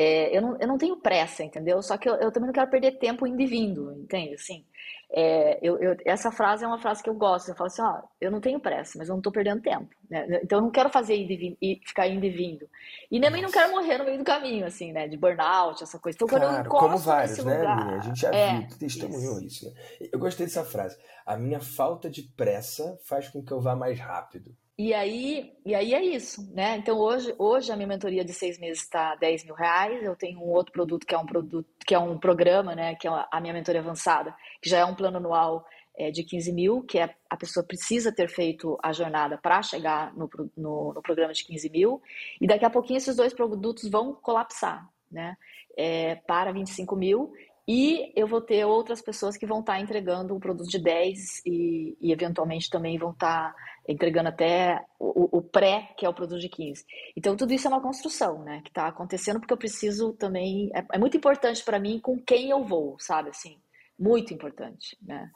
É, 0.00 0.36
eu, 0.36 0.40
não, 0.40 0.56
eu 0.60 0.68
não 0.68 0.78
tenho 0.78 0.96
pressa, 0.96 1.42
entendeu? 1.42 1.82
Só 1.82 1.98
que 1.98 2.08
eu, 2.08 2.14
eu 2.14 2.30
também 2.30 2.46
não 2.46 2.54
quero 2.54 2.70
perder 2.70 3.00
tempo 3.00 3.26
indo 3.26 3.42
e 3.42 3.46
vindo, 3.46 3.92
entende? 3.94 4.34
Assim, 4.34 4.64
é, 5.10 5.58
eu, 5.60 5.76
eu, 5.78 5.96
essa 6.04 6.30
frase 6.30 6.62
é 6.62 6.68
uma 6.68 6.78
frase 6.78 7.02
que 7.02 7.10
eu 7.10 7.14
gosto. 7.14 7.48
Eu 7.48 7.56
falo 7.56 7.66
assim, 7.66 7.82
ó, 7.82 8.02
eu 8.20 8.30
não 8.30 8.40
tenho 8.40 8.60
pressa, 8.60 8.96
mas 8.96 9.08
eu 9.08 9.14
não 9.14 9.18
estou 9.18 9.32
perdendo 9.32 9.60
tempo. 9.60 9.88
Né? 10.08 10.38
Então 10.40 10.58
eu 10.60 10.62
não 10.62 10.70
quero 10.70 10.88
fazer 10.88 11.16
ir 11.16 11.56
e 11.60 11.80
ficar 11.84 12.06
indo 12.06 12.24
e 12.24 12.30
vindo. 12.30 12.70
E 13.10 13.20
também 13.20 13.42
não 13.42 13.50
quero 13.50 13.72
morrer 13.72 13.98
no 13.98 14.04
meio 14.04 14.18
do 14.18 14.24
caminho, 14.24 14.64
assim, 14.66 14.92
né? 14.92 15.08
De 15.08 15.16
burnout, 15.16 15.82
essa 15.82 15.98
coisa. 15.98 16.14
Então, 16.14 16.28
claro, 16.28 16.70
como 16.70 16.96
vários, 16.96 17.44
né, 17.44 17.58
lugar, 17.58 17.94
A 17.94 17.98
gente 17.98 18.20
já 18.20 18.32
é, 18.32 18.60
viu, 18.60 18.78
testemunhou 18.78 19.40
isso. 19.40 19.66
isso 19.66 19.74
né? 19.74 20.08
Eu 20.12 20.20
gostei 20.20 20.46
dessa 20.46 20.64
frase. 20.64 20.96
A 21.26 21.36
minha 21.36 21.58
falta 21.58 22.08
de 22.08 22.22
pressa 22.22 22.96
faz 23.02 23.28
com 23.28 23.42
que 23.42 23.50
eu 23.50 23.60
vá 23.60 23.74
mais 23.74 23.98
rápido. 23.98 24.54
E 24.78 24.94
aí, 24.94 25.52
e 25.66 25.74
aí 25.74 25.92
é 25.92 26.04
isso, 26.04 26.48
né? 26.54 26.76
Então 26.76 26.96
hoje, 26.98 27.34
hoje 27.36 27.72
a 27.72 27.74
minha 27.74 27.88
mentoria 27.88 28.24
de 28.24 28.32
seis 28.32 28.60
meses 28.60 28.84
está 28.84 29.16
10 29.16 29.44
mil 29.44 29.54
reais. 29.56 30.04
Eu 30.04 30.14
tenho 30.14 30.38
um 30.38 30.50
outro 30.50 30.72
produto 30.72 31.04
que 31.04 31.12
é 31.16 31.18
um 31.18 31.26
produto, 31.26 31.68
que 31.84 31.96
é 31.96 31.98
um 31.98 32.16
programa, 32.16 32.76
né? 32.76 32.94
Que 32.94 33.08
é 33.08 33.26
a 33.28 33.40
minha 33.40 33.52
mentoria 33.52 33.80
avançada, 33.80 34.32
que 34.62 34.70
já 34.70 34.78
é 34.78 34.84
um 34.84 34.94
plano 34.94 35.16
anual 35.16 35.66
é, 35.96 36.12
de 36.12 36.22
15 36.22 36.52
mil, 36.52 36.82
que 36.82 36.96
é, 36.96 37.12
a 37.28 37.36
pessoa 37.36 37.66
precisa 37.66 38.12
ter 38.12 38.28
feito 38.28 38.78
a 38.80 38.92
jornada 38.92 39.36
para 39.36 39.60
chegar 39.62 40.16
no, 40.16 40.30
no, 40.56 40.92
no, 40.94 41.02
programa 41.02 41.32
de 41.32 41.44
15 41.44 41.68
mil. 41.70 42.00
E 42.40 42.46
daqui 42.46 42.64
a 42.64 42.70
pouquinho 42.70 42.98
esses 42.98 43.16
dois 43.16 43.34
produtos 43.34 43.90
vão 43.90 44.14
colapsar, 44.14 44.88
né? 45.10 45.36
É, 45.76 46.14
para 46.14 46.52
25 46.52 46.94
mil 46.94 47.32
e 47.68 48.10
eu 48.16 48.26
vou 48.26 48.40
ter 48.40 48.64
outras 48.64 49.02
pessoas 49.02 49.36
que 49.36 49.44
vão 49.44 49.60
estar 49.60 49.78
entregando 49.78 50.34
o 50.34 50.40
produto 50.40 50.70
de 50.70 50.78
10 50.78 51.42
e, 51.44 51.98
e 52.00 52.10
eventualmente 52.10 52.70
também 52.70 52.96
vão 52.96 53.10
estar 53.10 53.54
entregando 53.86 54.30
até 54.30 54.82
o, 54.98 55.36
o, 55.36 55.42
pré, 55.42 55.94
que 55.98 56.06
é 56.06 56.08
o 56.08 56.14
produto 56.14 56.40
de 56.40 56.48
15. 56.48 56.82
Então, 57.14 57.36
tudo 57.36 57.52
isso 57.52 57.66
é 57.66 57.70
uma 57.70 57.82
construção, 57.82 58.42
né? 58.42 58.62
Que 58.62 58.70
está 58.70 58.86
acontecendo 58.86 59.38
porque 59.38 59.52
eu 59.52 59.58
preciso 59.58 60.14
também. 60.14 60.70
É, 60.74 60.82
é 60.94 60.98
muito 60.98 61.18
importante 61.18 61.62
para 61.62 61.78
mim 61.78 62.00
com 62.00 62.18
quem 62.18 62.48
eu 62.48 62.64
vou, 62.64 62.96
sabe? 62.98 63.28
Assim, 63.28 63.58
muito 63.98 64.32
importante, 64.32 64.96
né? 65.02 65.30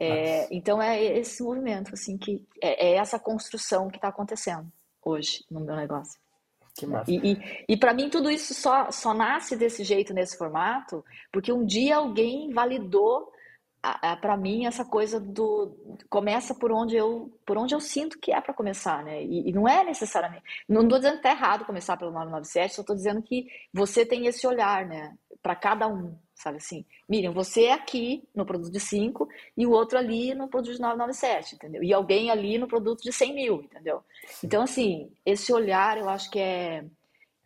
É, 0.00 0.48
então, 0.54 0.80
é 0.80 1.02
esse 1.18 1.42
movimento, 1.42 1.92
assim, 1.92 2.16
que 2.16 2.42
é, 2.62 2.92
é 2.92 2.96
essa 2.96 3.18
construção 3.18 3.88
que 3.88 3.96
está 3.96 4.08
acontecendo 4.08 4.72
hoje 5.04 5.44
no 5.50 5.60
meu 5.60 5.76
negócio. 5.76 6.18
Que 6.76 6.86
massa. 6.86 7.10
E, 7.10 7.32
e, 7.32 7.64
e 7.68 7.76
para 7.76 7.94
mim 7.94 8.08
tudo 8.10 8.30
isso 8.30 8.52
só, 8.52 8.90
só 8.90 9.14
nasce 9.14 9.56
desse 9.56 9.84
jeito, 9.84 10.12
nesse 10.12 10.36
formato, 10.36 11.04
porque 11.32 11.52
um 11.52 11.64
dia 11.64 11.96
alguém 11.96 12.52
validou 12.52 13.32
para 14.20 14.36
mim 14.36 14.64
essa 14.66 14.84
coisa 14.84 15.20
do 15.20 15.76
começa 16.08 16.54
por 16.54 16.72
onde 16.72 16.96
eu 16.96 17.30
por 17.44 17.58
onde 17.58 17.74
eu 17.74 17.80
sinto 17.80 18.18
que 18.18 18.32
é 18.32 18.40
para 18.40 18.54
começar, 18.54 19.04
né? 19.04 19.22
E, 19.22 19.50
e, 19.50 19.52
não 19.52 19.68
é 19.68 19.84
necessariamente, 19.84 20.42
não 20.66 20.82
estou 20.82 20.98
dizendo 20.98 21.16
que 21.16 21.22
tá 21.22 21.30
errado 21.30 21.66
começar 21.66 21.96
pelo 21.98 22.10
997, 22.10 22.74
só 22.74 22.80
estou 22.80 22.96
dizendo 22.96 23.22
que 23.22 23.46
você 23.72 24.06
tem 24.06 24.26
esse 24.26 24.46
olhar, 24.46 24.86
né? 24.86 25.14
Para 25.42 25.54
cada 25.54 25.86
um, 25.86 26.16
sabe 26.34 26.58
assim? 26.58 26.84
Miriam, 27.08 27.32
você 27.32 27.64
é 27.64 27.72
aqui 27.72 28.26
no 28.34 28.44
produto 28.44 28.72
de 28.72 28.80
5 28.80 29.28
e 29.56 29.66
o 29.66 29.70
outro 29.70 29.98
ali 29.98 30.34
no 30.34 30.48
produto 30.48 30.74
de 30.74 30.80
997, 30.80 31.54
entendeu? 31.54 31.82
E 31.82 31.92
alguém 31.92 32.30
ali 32.30 32.58
no 32.58 32.66
produto 32.66 33.02
de 33.02 33.12
100 33.12 33.34
mil, 33.34 33.62
entendeu? 33.62 34.02
Então, 34.42 34.62
assim, 34.62 35.10
esse 35.24 35.52
olhar 35.52 35.96
eu 35.96 36.08
acho 36.08 36.30
que 36.30 36.38
é, 36.38 36.84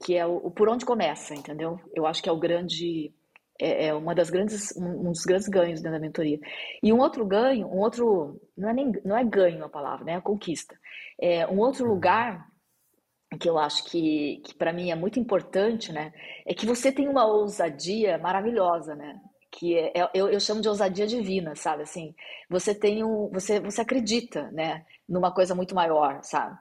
que 0.04 0.16
é 0.16 0.26
o, 0.26 0.36
o 0.36 0.50
por 0.50 0.68
onde 0.68 0.84
começa, 0.84 1.34
entendeu? 1.34 1.78
Eu 1.94 2.06
acho 2.06 2.22
que 2.22 2.28
é 2.28 2.32
o 2.32 2.38
grande. 2.38 3.12
É, 3.60 3.86
é 3.86 3.94
uma 3.94 4.14
das 4.14 4.30
grandes, 4.30 4.74
um, 4.76 5.08
um 5.08 5.12
dos 5.12 5.24
grandes 5.24 5.48
ganhos 5.48 5.80
dentro 5.80 5.98
da 5.98 6.00
mentoria. 6.00 6.38
E 6.82 6.92
um 6.92 6.98
outro 6.98 7.26
ganho, 7.26 7.66
um 7.66 7.78
outro. 7.78 8.40
Não 8.56 8.70
é, 8.70 8.72
nem, 8.72 8.92
não 9.04 9.16
é 9.16 9.24
ganho 9.24 9.64
a 9.64 9.68
palavra, 9.68 10.04
né? 10.04 10.12
É 10.12 10.16
a 10.16 10.20
conquista. 10.20 10.78
É, 11.20 11.46
um 11.46 11.58
outro 11.58 11.84
uhum. 11.84 11.92
lugar 11.92 12.48
que 13.38 13.48
eu 13.48 13.58
acho 13.58 13.84
que, 13.84 14.40
que 14.44 14.54
para 14.54 14.72
mim 14.72 14.90
é 14.90 14.94
muito 14.94 15.18
importante, 15.20 15.92
né? 15.92 16.12
É 16.46 16.54
que 16.54 16.66
você 16.66 16.90
tem 16.90 17.08
uma 17.08 17.26
ousadia 17.26 18.18
maravilhosa, 18.18 18.94
né? 18.94 19.20
Que 19.50 19.76
é, 19.76 19.92
é, 20.00 20.10
eu, 20.14 20.28
eu 20.28 20.40
chamo 20.40 20.60
de 20.60 20.68
ousadia 20.68 21.06
divina, 21.06 21.54
sabe? 21.54 21.82
Assim, 21.82 22.14
você 22.48 22.74
tem 22.74 23.04
um, 23.04 23.28
você, 23.30 23.60
você 23.60 23.80
acredita, 23.82 24.50
né? 24.52 24.84
Numa 25.08 25.32
coisa 25.32 25.54
muito 25.54 25.74
maior, 25.74 26.20
sabe? 26.22 26.56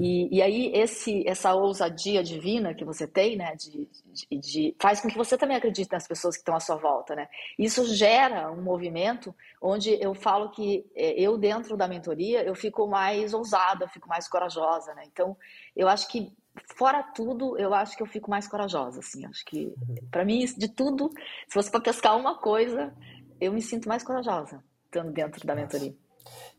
E, 0.00 0.36
e 0.36 0.42
aí 0.42 0.72
esse, 0.74 1.26
essa 1.26 1.54
ousadia 1.54 2.22
divina 2.22 2.74
que 2.74 2.84
você 2.84 3.06
tem, 3.06 3.36
né, 3.36 3.54
de, 3.56 3.88
de, 4.30 4.38
de, 4.38 4.76
faz 4.80 5.00
com 5.00 5.08
que 5.08 5.16
você 5.16 5.36
também 5.36 5.56
acredite 5.56 5.92
nas 5.92 6.06
pessoas 6.06 6.36
que 6.36 6.40
estão 6.40 6.54
à 6.54 6.60
sua 6.60 6.76
volta, 6.76 7.14
né? 7.14 7.28
Isso 7.58 7.84
gera 7.94 8.50
um 8.50 8.62
movimento 8.62 9.34
onde 9.60 9.90
eu 10.02 10.14
falo 10.14 10.50
que 10.50 10.84
é, 10.94 11.20
eu 11.20 11.36
dentro 11.36 11.76
da 11.76 11.86
mentoria 11.86 12.42
eu 12.42 12.54
fico 12.54 12.86
mais 12.86 13.34
ousada, 13.34 13.88
fico 13.88 14.08
mais 14.08 14.28
corajosa, 14.28 14.94
né? 14.94 15.02
Então 15.06 15.36
eu 15.76 15.88
acho 15.88 16.08
que 16.08 16.32
fora 16.76 17.02
tudo 17.02 17.58
eu 17.58 17.74
acho 17.74 17.96
que 17.96 18.02
eu 18.02 18.06
fico 18.06 18.30
mais 18.30 18.48
corajosa, 18.48 19.00
assim. 19.00 19.26
Acho 19.26 19.44
que 19.44 19.66
uhum. 19.66 19.94
para 20.10 20.24
mim 20.24 20.44
de 20.44 20.68
tudo, 20.68 21.10
se 21.46 21.52
fosse 21.52 21.70
para 21.70 21.80
pescar 21.80 22.16
uma 22.16 22.38
coisa, 22.38 22.94
eu 23.40 23.52
me 23.52 23.60
sinto 23.60 23.88
mais 23.88 24.02
corajosa 24.02 24.62
estando 24.92 25.10
dentro 25.10 25.46
da 25.46 25.54
mentoria. 25.54 25.94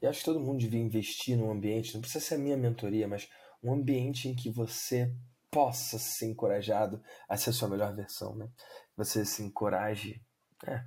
E 0.04 0.08
acho 0.08 0.20
que 0.20 0.26
todo 0.26 0.39
mundo 0.41 0.60
devia 0.60 0.82
investir 0.82 1.38
num 1.38 1.49
ambiente, 1.49 1.93
não 1.93 2.01
precisa 2.01 2.24
ser 2.24 2.36
a 2.36 2.38
minha 2.38 2.58
mentoria, 2.58 3.08
mas 3.08 3.30
um 3.64 3.72
ambiente 3.72 4.28
em 4.28 4.36
que 4.36 4.49
você 4.49 5.16
possa 5.49 5.97
ser 5.97 6.26
encorajado 6.26 7.01
a 7.30 7.38
ser 7.38 7.51
a 7.51 7.54
sua 7.54 7.70
melhor 7.70 7.95
versão, 7.95 8.36
né? 8.36 8.49
Você 8.97 9.24
se 9.24 9.41
encoraje, 9.41 10.22
é, 10.68 10.80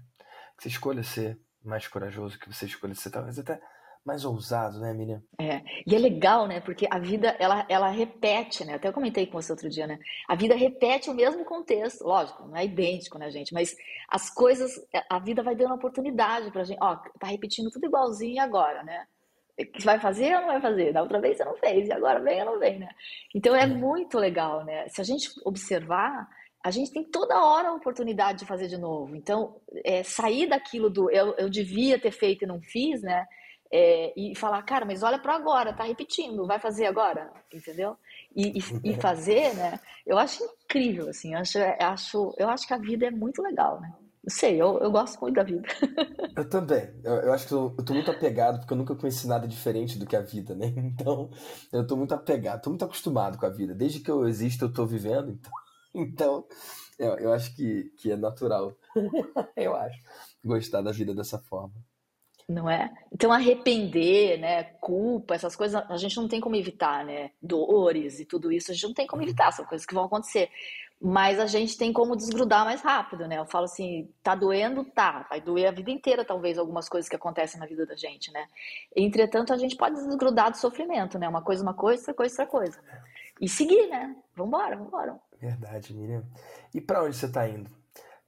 que 0.55 0.65
você 0.65 0.69
escolha 0.69 1.03
ser 1.03 1.41
mais 1.65 1.89
corajoso, 1.89 2.39
que 2.39 2.53
você 2.53 2.67
escolha 2.67 2.95
ser 2.95 3.09
talvez 3.11 3.39
até 3.39 3.59
mais 4.07 4.25
ousado, 4.25 4.79
né, 4.79 4.95
Miriam? 4.95 5.23
É, 5.41 5.63
e 5.87 5.95
é 5.95 5.99
legal, 5.99 6.47
né, 6.47 6.61
porque 6.61 6.87
a 6.91 6.99
vida, 6.99 7.37
ela, 7.39 7.67
ela 7.69 7.89
repete, 7.89 8.65
né, 8.65 8.75
até 8.75 8.89
eu 8.89 8.93
comentei 8.93 9.27
com 9.27 9.41
você 9.41 9.53
outro 9.53 9.69
dia, 9.69 9.87
né, 9.87 9.99
a 10.29 10.35
vida 10.35 10.55
repete 10.55 11.11
o 11.11 11.15
mesmo 11.15 11.45
contexto, 11.45 12.05
lógico, 12.05 12.47
não 12.47 12.57
é 12.57 12.65
idêntico, 12.65 13.19
né, 13.19 13.31
gente, 13.31 13.53
mas 13.53 13.77
as 14.09 14.31
coisas, 14.31 14.73
a 15.11 15.19
vida 15.19 15.43
vai 15.43 15.57
dando 15.57 15.75
oportunidade 15.75 16.51
pra 16.53 16.65
gente, 16.65 16.79
ó, 16.81 16.97
tá 17.19 17.27
repetindo 17.27 17.71
tudo 17.71 17.87
igualzinho 17.87 18.43
agora, 18.43 18.83
né, 18.85 19.07
vai 19.83 19.99
fazer 19.99 20.35
ou 20.35 20.41
não 20.43 20.49
vai 20.49 20.61
fazer? 20.61 20.93
Da 20.93 21.03
outra 21.03 21.21
vez 21.21 21.37
você 21.37 21.45
não 21.45 21.57
fez, 21.57 21.89
e 21.89 21.93
agora 21.93 22.21
vem 22.21 22.41
ou 22.41 22.53
não 22.53 22.59
vem, 22.59 22.79
né? 22.79 22.89
Então 23.35 23.55
é, 23.55 23.63
é 23.63 23.67
muito 23.67 24.19
legal, 24.19 24.65
né? 24.65 24.87
Se 24.89 25.01
a 25.01 25.05
gente 25.05 25.31
observar, 25.45 26.29
a 26.63 26.71
gente 26.71 26.93
tem 26.93 27.05
toda 27.05 27.43
hora 27.43 27.69
a 27.69 27.75
oportunidade 27.75 28.41
de 28.41 28.45
fazer 28.47 28.69
de 28.69 28.77
novo. 28.77 29.15
Então, 29.17 29.61
é, 29.85 30.03
sair 30.03 30.47
daquilo 30.47 30.91
do 30.91 31.11
eu, 31.11 31.35
eu 31.39 31.49
devia 31.49 31.99
ter 31.99 32.11
feito 32.11 32.45
e 32.45 32.47
não 32.47 32.61
fiz, 32.61 33.03
né? 33.03 33.25
É, 33.73 34.13
e 34.17 34.35
falar, 34.35 34.63
cara, 34.63 34.85
mas 34.85 35.03
olha 35.03 35.19
para 35.19 35.35
agora, 35.35 35.73
tá 35.73 35.85
repetindo, 35.85 36.47
vai 36.47 36.59
fazer 36.59 36.87
agora, 36.87 37.33
entendeu? 37.53 37.97
E, 38.35 38.59
e, 38.59 38.91
e, 38.91 38.95
fazer, 39.01 39.55
né? 39.55 39.81
Eu 40.07 40.19
acho 40.19 40.45
incrível, 40.65 41.09
assim, 41.09 41.35
eu 41.35 41.41
acho, 41.41 41.59
acho, 41.81 42.35
eu 42.39 42.49
acho 42.49 42.67
que 42.67 42.75
a 42.75 42.79
vida 42.79 43.07
é 43.07 43.11
muito 43.11 43.43
legal, 43.43 43.81
né? 43.81 43.93
Não 44.27 44.35
sei, 44.35 44.61
eu, 44.61 44.79
eu 44.81 44.91
gosto 44.91 45.21
muito 45.21 45.37
da 45.37 45.45
vida. 45.45 45.63
Eu 46.37 46.47
também. 46.47 46.93
Eu, 47.03 47.15
eu 47.15 47.33
acho 47.33 47.49
que 47.49 47.55
eu, 47.55 47.75
eu 47.79 47.85
tô 47.85 47.95
muito 47.95 48.11
apegado, 48.11 48.59
porque 48.59 48.71
eu 48.71 48.77
nunca 48.77 48.95
conheci 48.95 49.27
nada 49.27 49.49
diferente 49.49 49.99
do 49.99 50.05
que 50.05 50.15
a 50.15 50.21
vida, 50.21 50.55
né? 50.55 50.67
Então, 50.77 51.31
eu 51.73 51.87
tô 51.87 51.97
muito 51.97 52.13
apegado, 52.13 52.61
tô 52.61 52.69
muito 52.69 52.85
acostumado 52.85 53.39
com 53.39 53.47
a 53.47 53.49
vida. 53.49 53.75
Desde 53.75 54.01
que 54.01 54.11
eu 54.11 54.29
existo, 54.29 54.67
eu 54.67 54.73
tô 54.73 54.85
vivendo, 54.85 55.31
então, 55.31 55.53
então 55.95 56.47
eu, 56.99 57.17
eu 57.17 57.33
acho 57.33 57.57
que, 57.57 57.85
que 57.97 58.13
é 58.13 58.17
natural. 58.17 58.77
eu 59.57 59.75
acho. 59.75 59.99
Gostar 60.45 60.83
da 60.83 60.93
vida 60.93 61.15
dessa 61.15 61.39
forma. 61.39 61.75
Não 62.49 62.71
é? 62.71 62.95
Então, 63.13 63.33
arrepender, 63.33 64.39
né? 64.39 64.63
Culpa, 64.81 65.35
essas 65.35 65.57
coisas, 65.57 65.83
a 65.91 65.97
gente 65.97 66.17
não 66.17 66.29
tem 66.29 66.41
como 66.41 66.55
evitar, 66.55 67.05
né? 67.05 67.33
Dores 67.43 68.21
e 68.21 68.25
tudo 68.25 68.53
isso, 68.53 68.71
a 68.71 68.75
gente 68.75 68.87
não 68.87 68.95
tem 68.95 69.07
como 69.07 69.23
evitar, 69.23 69.51
são 69.51 69.65
coisas 69.65 69.85
que 69.85 69.95
vão 69.95 70.05
acontecer. 70.05 70.49
Mas 71.01 71.39
a 71.39 71.47
gente 71.47 71.77
tem 71.77 71.93
como 71.93 72.17
desgrudar 72.17 72.65
mais 72.65 72.81
rápido, 72.81 73.27
né? 73.27 73.37
Eu 73.39 73.47
falo 73.47 73.65
assim, 73.65 74.09
tá 74.23 74.35
doendo? 74.35 74.85
Tá. 74.85 75.27
Vai 75.29 75.41
doer 75.41 75.67
a 75.67 75.73
vida 75.73 75.91
inteira, 75.91 76.25
talvez, 76.25 76.57
algumas 76.57 76.89
coisas 76.89 77.09
que 77.09 77.17
acontecem 77.17 77.61
na 77.61 77.67
vida 77.67 77.85
da 77.85 77.97
gente, 77.97 78.33
né? 78.33 78.47
Entretanto, 78.95 79.53
a 79.53 79.59
gente 79.59 79.77
pode 79.77 79.97
desgrudar 79.97 80.51
do 80.51 80.57
sofrimento, 80.57 81.19
né? 81.19 81.29
Uma 81.29 81.43
coisa, 81.43 81.63
uma 81.63 81.75
coisa, 81.75 82.01
outra 82.01 82.15
coisa, 82.15 82.43
outra 82.43 82.47
coisa. 82.47 82.81
E 83.41 83.49
seguir, 83.49 83.89
né? 83.89 84.17
Vambora, 84.35 84.77
vambora. 84.77 85.21
Verdade, 85.39 85.93
Miriam. 85.93 86.25
E 86.73 86.81
para 86.81 87.05
onde 87.05 87.17
você 87.17 87.31
tá 87.31 87.47
indo? 87.47 87.71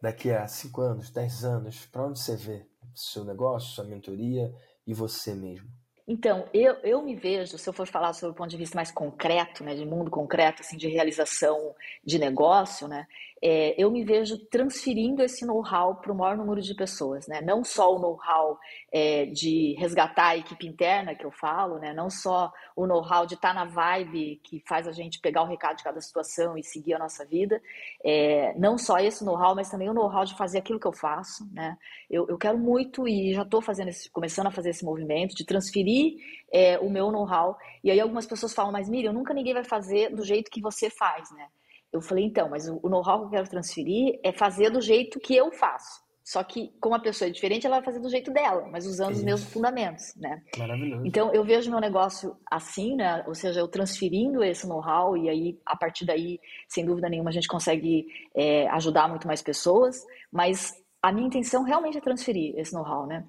Daqui 0.00 0.30
a 0.30 0.46
5 0.46 0.80
anos, 0.80 1.10
10 1.10 1.44
anos, 1.44 1.86
para 1.86 2.04
onde 2.04 2.20
você 2.20 2.36
vê? 2.36 2.66
Seu 3.00 3.24
negócio, 3.24 3.74
sua 3.74 3.84
mentoria 3.84 4.54
e 4.86 4.94
você 4.94 5.34
mesmo? 5.34 5.68
Então, 6.10 6.48
eu, 6.54 6.72
eu 6.76 7.02
me 7.02 7.14
vejo, 7.14 7.58
se 7.58 7.68
eu 7.68 7.72
for 7.72 7.86
falar 7.86 8.14
sobre 8.14 8.32
o 8.32 8.34
ponto 8.34 8.48
de 8.48 8.56
vista 8.56 8.74
mais 8.74 8.90
concreto, 8.90 9.62
né, 9.62 9.74
de 9.74 9.84
mundo 9.84 10.10
concreto, 10.10 10.62
assim, 10.62 10.78
de 10.78 10.88
realização 10.88 11.74
de 12.02 12.18
negócio, 12.18 12.88
né, 12.88 13.06
é, 13.42 13.74
eu 13.80 13.90
me 13.90 14.04
vejo 14.04 14.38
transferindo 14.46 15.22
esse 15.22 15.46
know-how 15.46 15.96
para 15.96 16.12
o 16.12 16.16
maior 16.16 16.36
número 16.36 16.60
de 16.60 16.74
pessoas, 16.74 17.26
né? 17.28 17.40
Não 17.40 17.62
só 17.62 17.94
o 17.94 17.98
know-how 17.98 18.58
é, 18.92 19.26
de 19.26 19.74
resgatar 19.78 20.28
a 20.28 20.36
equipe 20.36 20.66
interna 20.66 21.14
que 21.14 21.24
eu 21.24 21.30
falo, 21.30 21.78
né? 21.78 21.92
Não 21.92 22.10
só 22.10 22.52
o 22.74 22.86
know-how 22.86 23.26
de 23.26 23.34
estar 23.34 23.48
tá 23.48 23.54
na 23.54 23.64
vibe 23.64 24.40
que 24.42 24.62
faz 24.66 24.88
a 24.88 24.92
gente 24.92 25.20
pegar 25.20 25.42
o 25.42 25.46
recado 25.46 25.76
de 25.76 25.84
cada 25.84 26.00
situação 26.00 26.58
e 26.58 26.64
seguir 26.64 26.94
a 26.94 26.98
nossa 26.98 27.24
vida, 27.24 27.62
é, 28.04 28.54
não 28.58 28.76
só 28.76 28.98
esse 28.98 29.24
know-how, 29.24 29.54
mas 29.54 29.70
também 29.70 29.88
o 29.88 29.94
know-how 29.94 30.24
de 30.24 30.36
fazer 30.36 30.58
aquilo 30.58 30.80
que 30.80 30.86
eu 30.86 30.92
faço, 30.92 31.48
né? 31.52 31.76
Eu, 32.10 32.26
eu 32.28 32.38
quero 32.38 32.58
muito 32.58 33.06
e 33.06 33.34
já 33.34 33.42
estou 33.42 33.62
fazendo 33.62 33.88
esse, 33.88 34.10
começando 34.10 34.48
a 34.48 34.52
fazer 34.52 34.70
esse 34.70 34.84
movimento 34.84 35.34
de 35.34 35.44
transferir 35.44 36.16
é, 36.52 36.78
o 36.78 36.90
meu 36.90 37.12
know-how. 37.12 37.56
E 37.84 37.90
aí 37.90 38.00
algumas 38.00 38.26
pessoas 38.26 38.52
falam, 38.52 38.72
mas 38.72 38.88
Miriam, 38.88 39.12
nunca 39.12 39.32
ninguém 39.32 39.54
vai 39.54 39.64
fazer 39.64 40.10
do 40.10 40.24
jeito 40.24 40.50
que 40.50 40.60
você 40.60 40.90
faz, 40.90 41.30
né? 41.32 41.46
Eu 41.92 42.00
falei, 42.00 42.24
então, 42.24 42.48
mas 42.50 42.68
o 42.68 42.88
know-how 42.88 43.20
que 43.20 43.26
eu 43.26 43.30
quero 43.30 43.48
transferir 43.48 44.18
é 44.22 44.32
fazer 44.32 44.70
do 44.70 44.80
jeito 44.80 45.18
que 45.18 45.34
eu 45.34 45.50
faço. 45.52 46.06
Só 46.28 46.44
que, 46.44 46.70
como 46.78 46.94
a 46.94 47.00
pessoa 47.00 47.26
é 47.26 47.32
diferente, 47.32 47.66
ela 47.66 47.76
vai 47.76 47.86
fazer 47.86 48.00
do 48.00 48.10
jeito 48.10 48.30
dela, 48.30 48.68
mas 48.70 48.84
usando 48.84 49.12
Isso. 49.12 49.20
os 49.20 49.24
mesmos 49.24 49.50
fundamentos, 49.50 50.14
né? 50.14 50.42
Maravilhoso. 50.58 51.06
Então, 51.06 51.32
eu 51.32 51.42
vejo 51.42 51.70
meu 51.70 51.80
negócio 51.80 52.36
assim, 52.50 52.96
né? 52.96 53.24
Ou 53.26 53.34
seja, 53.34 53.60
eu 53.60 53.66
transferindo 53.66 54.44
esse 54.44 54.68
know-how 54.68 55.16
e 55.16 55.30
aí, 55.30 55.58
a 55.64 55.74
partir 55.74 56.04
daí, 56.04 56.38
sem 56.68 56.84
dúvida 56.84 57.08
nenhuma, 57.08 57.30
a 57.30 57.32
gente 57.32 57.48
consegue 57.48 58.06
é, 58.34 58.68
ajudar 58.68 59.08
muito 59.08 59.26
mais 59.26 59.40
pessoas. 59.40 60.04
Mas 60.30 60.74
a 61.02 61.10
minha 61.10 61.26
intenção 61.26 61.62
realmente 61.62 61.96
é 61.96 62.00
transferir 62.02 62.58
esse 62.58 62.74
know-how, 62.74 63.06
né? 63.06 63.24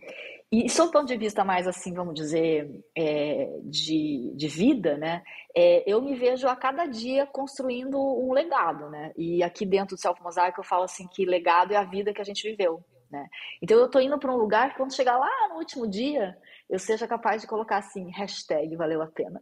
E 0.52 0.68
sob 0.68 0.90
o 0.90 0.92
ponto 0.92 1.06
de 1.06 1.16
vista 1.16 1.46
mais 1.46 1.68
assim, 1.68 1.94
vamos 1.94 2.16
dizer, 2.16 2.84
é, 2.98 3.60
de, 3.66 4.34
de 4.36 4.48
vida, 4.48 4.98
né? 4.98 5.22
É, 5.56 5.84
eu 5.86 6.02
me 6.02 6.16
vejo 6.16 6.48
a 6.48 6.56
cada 6.56 6.88
dia 6.88 7.28
construindo 7.28 8.00
um 8.00 8.34
legado, 8.34 8.90
né? 8.90 9.14
E 9.16 9.44
aqui 9.44 9.64
dentro 9.64 9.96
do 9.96 10.02
Self 10.02 10.20
Mosaico 10.24 10.60
eu 10.60 10.64
falo 10.64 10.84
assim 10.84 11.08
que 11.08 11.24
legado 11.24 11.72
é 11.72 11.76
a 11.76 11.84
vida 11.84 12.12
que 12.12 12.22
a 12.22 12.24
gente 12.24 12.50
viveu, 12.50 12.84
né? 13.12 13.28
Então 13.62 13.78
eu 13.78 13.88
tô 13.88 14.00
indo 14.00 14.18
para 14.18 14.34
um 14.34 14.38
lugar 14.38 14.72
que 14.72 14.78
quando 14.78 14.96
chegar 14.96 15.20
lá 15.20 15.30
no 15.50 15.58
último 15.58 15.88
dia, 15.88 16.36
eu 16.70 16.78
seja 16.78 17.08
capaz 17.08 17.42
de 17.42 17.48
colocar 17.48 17.78
assim, 17.78 18.12
hashtag 18.12 18.76
valeu 18.76 19.02
a 19.02 19.08
pena. 19.08 19.42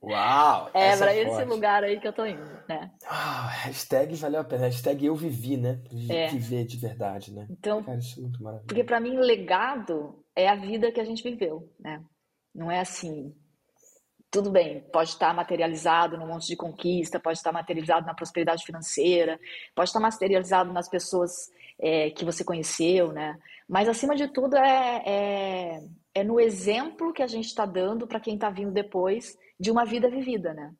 Uau! 0.00 0.70
é 0.74 0.96
para 0.96 1.12
é 1.12 1.22
esse 1.22 1.44
lugar 1.44 1.82
aí 1.82 1.98
que 1.98 2.06
eu 2.06 2.12
tô 2.12 2.24
indo, 2.24 2.44
né? 2.68 2.90
Uau, 3.04 3.48
hashtag 3.48 4.14
valeu 4.14 4.40
a 4.40 4.44
pena, 4.44 4.66
hashtag 4.66 5.04
eu 5.04 5.16
vivi, 5.16 5.56
né? 5.56 5.82
É. 6.08 6.28
Viver 6.28 6.64
de 6.64 6.76
verdade, 6.76 7.34
né? 7.34 7.46
Então, 7.50 7.82
Cara, 7.82 7.98
isso 7.98 8.20
é 8.20 8.22
muito 8.22 8.40
maravilhoso. 8.40 8.68
Porque 8.68 8.84
para 8.84 9.00
mim, 9.00 9.18
legado 9.18 10.24
é 10.36 10.48
a 10.48 10.54
vida 10.54 10.92
que 10.92 11.00
a 11.00 11.04
gente 11.04 11.22
viveu, 11.22 11.68
né? 11.80 12.00
Não 12.54 12.70
é 12.70 12.78
assim, 12.78 13.34
tudo 14.30 14.50
bem, 14.50 14.80
pode 14.92 15.10
estar 15.10 15.34
materializado 15.34 16.16
num 16.16 16.26
monte 16.26 16.46
de 16.46 16.56
conquista, 16.56 17.18
pode 17.18 17.38
estar 17.38 17.52
materializado 17.52 18.06
na 18.06 18.14
prosperidade 18.14 18.64
financeira, 18.64 19.38
pode 19.74 19.88
estar 19.88 20.00
materializado 20.00 20.72
nas 20.72 20.88
pessoas 20.88 21.32
é, 21.80 22.10
que 22.10 22.24
você 22.24 22.44
conheceu, 22.44 23.12
né? 23.12 23.36
Mas 23.68 23.88
acima 23.88 24.14
de 24.14 24.28
tudo 24.28 24.56
é, 24.56 25.02
é, 25.06 25.80
é 26.16 26.24
no 26.24 26.40
exemplo 26.40 27.12
que 27.12 27.22
a 27.22 27.26
gente 27.26 27.44
está 27.44 27.66
dando 27.66 28.06
para 28.06 28.18
quem 28.18 28.36
está 28.36 28.48
vindo 28.48 28.72
depois 28.72 29.38
de 29.60 29.70
uma 29.70 29.84
vida 29.84 30.08
vivida, 30.08 30.54
né? 30.54 30.74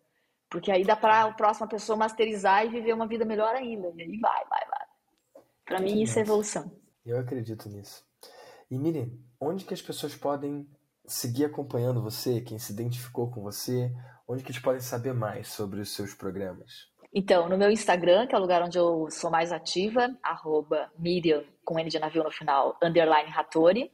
Porque 0.48 0.72
aí 0.72 0.82
dá 0.82 0.96
para 0.96 1.24
a 1.24 1.32
próxima 1.34 1.68
pessoa 1.68 1.94
masterizar 1.94 2.64
e 2.64 2.70
viver 2.70 2.94
uma 2.94 3.06
vida 3.06 3.22
melhor 3.22 3.54
ainda. 3.54 3.92
E 3.94 4.00
aí 4.00 4.18
vai, 4.18 4.44
vai, 4.48 4.66
vai. 4.66 4.86
Para 5.66 5.80
mim 5.80 6.00
isso 6.00 6.18
é 6.18 6.22
evolução. 6.22 6.72
Eu 7.04 7.18
acredito 7.18 7.68
nisso. 7.68 8.02
E 8.70 8.78
Miriam, 8.78 9.10
onde 9.38 9.66
que 9.66 9.74
as 9.74 9.82
pessoas 9.82 10.14
podem 10.14 10.66
seguir 11.06 11.44
acompanhando 11.44 12.02
você, 12.02 12.40
quem 12.40 12.58
se 12.58 12.72
identificou 12.72 13.30
com 13.30 13.42
você, 13.42 13.92
onde 14.26 14.42
que 14.42 14.50
eles 14.50 14.62
podem 14.62 14.80
saber 14.80 15.12
mais 15.12 15.48
sobre 15.48 15.80
os 15.80 15.94
seus 15.94 16.14
programas? 16.14 16.88
Então, 17.12 17.46
no 17.46 17.58
meu 17.58 17.70
Instagram, 17.70 18.26
que 18.26 18.34
é 18.34 18.38
o 18.38 18.40
lugar 18.40 18.62
onde 18.62 18.78
eu 18.78 19.10
sou 19.10 19.30
mais 19.30 19.52
ativa, 19.52 20.08
arroba 20.22 20.90
Miriam, 20.98 21.44
com 21.62 21.78
N 21.78 21.90
de 21.90 21.98
navio 21.98 22.24
no 22.24 22.30
final, 22.30 22.78
underline 22.82 23.30
Hattori. 23.30 23.92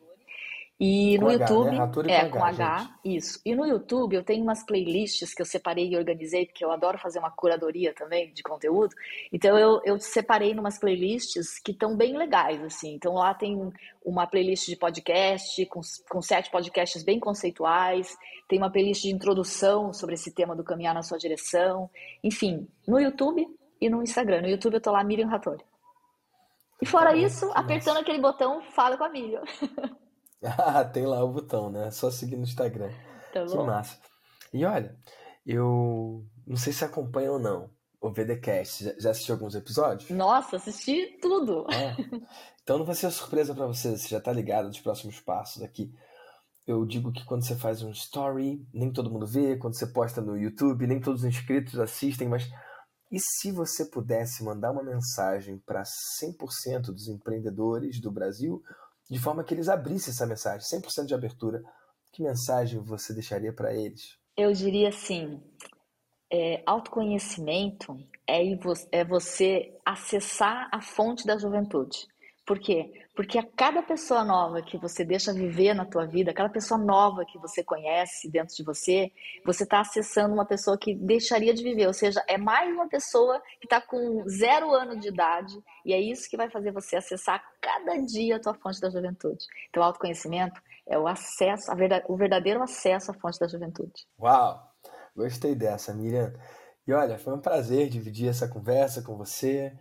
E 0.84 1.16
com 1.16 1.26
no 1.26 1.30
H, 1.30 1.44
YouTube, 1.44 2.08
né? 2.08 2.14
é, 2.16 2.28
com 2.28 2.44
H, 2.44 2.66
H 2.66 2.98
isso. 3.04 3.40
E 3.46 3.54
no 3.54 3.64
YouTube 3.64 4.16
eu 4.16 4.24
tenho 4.24 4.42
umas 4.42 4.66
playlists 4.66 5.32
que 5.32 5.40
eu 5.40 5.46
separei 5.46 5.88
e 5.88 5.96
organizei, 5.96 6.44
porque 6.44 6.64
eu 6.64 6.72
adoro 6.72 6.98
fazer 6.98 7.20
uma 7.20 7.30
curadoria 7.30 7.94
também 7.94 8.32
de 8.32 8.42
conteúdo. 8.42 8.92
Então 9.32 9.56
eu, 9.56 9.80
eu 9.84 10.00
separei 10.00 10.52
numas 10.52 10.80
playlists 10.80 11.60
que 11.60 11.70
estão 11.70 11.96
bem 11.96 12.16
legais, 12.16 12.60
assim. 12.64 12.94
Então 12.94 13.14
lá 13.14 13.32
tem 13.32 13.72
uma 14.04 14.26
playlist 14.26 14.66
de 14.66 14.74
podcast, 14.74 15.64
com, 15.66 15.80
com 16.10 16.20
sete 16.20 16.50
podcasts 16.50 17.04
bem 17.04 17.20
conceituais, 17.20 18.16
tem 18.48 18.58
uma 18.58 18.68
playlist 18.68 19.02
de 19.02 19.14
introdução 19.14 19.92
sobre 19.92 20.16
esse 20.16 20.34
tema 20.34 20.56
do 20.56 20.64
caminhar 20.64 20.94
na 20.94 21.02
sua 21.02 21.16
direção. 21.16 21.88
Enfim, 22.24 22.66
no 22.88 22.98
YouTube 22.98 23.46
e 23.80 23.88
no 23.88 24.02
Instagram. 24.02 24.42
No 24.42 24.48
YouTube 24.48 24.74
eu 24.74 24.80
tô 24.80 24.90
lá, 24.90 25.04
Miriam 25.04 25.28
Rattori. 25.28 25.64
E 26.80 26.86
fora 26.86 27.10
tá 27.10 27.16
isso, 27.16 27.48
apertando 27.54 27.98
aquele 27.98 28.20
botão, 28.20 28.62
fala 28.72 28.98
com 28.98 29.04
a 29.04 29.08
Miriam. 29.08 29.44
Ah, 30.58 30.84
tem 30.84 31.06
lá 31.06 31.22
o 31.22 31.32
botão, 31.32 31.70
né? 31.70 31.86
É 31.86 31.90
só 31.90 32.10
seguir 32.10 32.36
no 32.36 32.42
Instagram. 32.42 32.90
Tá 33.32 33.44
que 33.46 33.56
massa. 33.56 33.96
E 34.52 34.64
olha, 34.64 34.96
eu 35.46 36.26
não 36.46 36.56
sei 36.56 36.72
se 36.72 36.84
acompanha 36.84 37.32
ou 37.32 37.38
não 37.38 37.70
o 38.00 38.10
VDcast. 38.10 38.96
Já 38.98 39.10
assistiu 39.10 39.36
alguns 39.36 39.54
episódios? 39.54 40.10
Nossa, 40.10 40.56
assisti 40.56 41.18
tudo. 41.20 41.66
É. 41.72 41.96
Então 42.62 42.78
não 42.78 42.84
vai 42.84 42.94
ser 42.94 43.10
surpresa 43.10 43.54
para 43.54 43.66
você, 43.66 43.96
você 43.96 44.06
já 44.06 44.20
tá 44.20 44.32
ligado 44.32 44.68
dos 44.68 44.80
próximos 44.80 45.18
passos 45.18 45.62
aqui. 45.62 45.92
Eu 46.64 46.86
digo 46.86 47.10
que 47.10 47.24
quando 47.24 47.44
você 47.44 47.56
faz 47.56 47.82
um 47.82 47.90
story, 47.90 48.64
nem 48.72 48.92
todo 48.92 49.10
mundo 49.10 49.26
vê, 49.26 49.56
quando 49.56 49.74
você 49.74 49.86
posta 49.86 50.20
no 50.20 50.36
YouTube, 50.36 50.86
nem 50.86 51.00
todos 51.00 51.22
os 51.22 51.28
inscritos 51.28 51.78
assistem, 51.80 52.28
mas 52.28 52.48
e 53.10 53.18
se 53.18 53.52
você 53.52 53.84
pudesse 53.84 54.42
mandar 54.42 54.70
uma 54.70 54.82
mensagem 54.82 55.58
para 55.66 55.82
100% 55.82 56.86
dos 56.86 57.08
empreendedores 57.08 58.00
do 58.00 58.10
Brasil 58.10 58.62
de 59.12 59.18
forma 59.18 59.44
que 59.44 59.52
eles 59.52 59.68
abrissem 59.68 60.10
essa 60.10 60.26
mensagem, 60.26 60.80
100% 60.80 61.04
de 61.04 61.14
abertura. 61.14 61.62
Que 62.10 62.22
mensagem 62.22 62.80
você 62.80 63.12
deixaria 63.12 63.52
para 63.52 63.74
eles? 63.74 64.16
Eu 64.34 64.54
diria 64.54 64.88
assim: 64.88 65.38
é, 66.32 66.62
autoconhecimento 66.64 67.94
é, 68.26 68.40
é 68.90 69.04
você 69.04 69.78
acessar 69.84 70.66
a 70.72 70.80
fonte 70.80 71.26
da 71.26 71.36
juventude. 71.36 72.06
Por 72.44 72.58
quê? 72.58 72.90
Porque 73.14 73.38
a 73.38 73.46
cada 73.56 73.82
pessoa 73.82 74.24
nova 74.24 74.62
que 74.62 74.76
você 74.76 75.04
deixa 75.04 75.32
viver 75.32 75.74
na 75.74 75.84
tua 75.84 76.06
vida, 76.06 76.32
aquela 76.32 76.48
pessoa 76.48 76.78
nova 76.78 77.24
que 77.24 77.38
você 77.38 77.62
conhece 77.62 78.28
dentro 78.28 78.56
de 78.56 78.64
você, 78.64 79.12
você 79.44 79.62
está 79.62 79.80
acessando 79.80 80.34
uma 80.34 80.44
pessoa 80.44 80.76
que 80.76 80.94
deixaria 80.94 81.54
de 81.54 81.62
viver. 81.62 81.86
Ou 81.86 81.92
seja, 81.92 82.22
é 82.26 82.36
mais 82.36 82.72
uma 82.74 82.88
pessoa 82.88 83.40
que 83.60 83.66
está 83.66 83.80
com 83.80 84.24
zero 84.28 84.72
ano 84.72 84.98
de 84.98 85.08
idade 85.08 85.54
e 85.84 85.92
é 85.92 86.00
isso 86.00 86.28
que 86.28 86.36
vai 86.36 86.50
fazer 86.50 86.72
você 86.72 86.96
acessar 86.96 87.40
cada 87.60 87.96
dia 87.98 88.36
a 88.36 88.40
tua 88.40 88.54
fonte 88.54 88.80
da 88.80 88.90
juventude. 88.90 89.44
Então, 89.68 89.82
autoconhecimento 89.82 90.60
é 90.86 90.98
o 90.98 91.06
acesso, 91.06 91.70
o 92.08 92.16
verdadeiro 92.16 92.60
acesso 92.60 93.12
à 93.12 93.14
fonte 93.14 93.38
da 93.38 93.46
juventude. 93.46 94.04
Uau! 94.18 94.60
Gostei 95.14 95.54
dessa, 95.54 95.94
Miriam. 95.94 96.32
E 96.86 96.92
olha, 96.92 97.18
foi 97.18 97.34
um 97.34 97.40
prazer 97.40 97.88
dividir 97.88 98.28
essa 98.28 98.48
conversa 98.48 99.02
com 99.02 99.16
você 99.16 99.72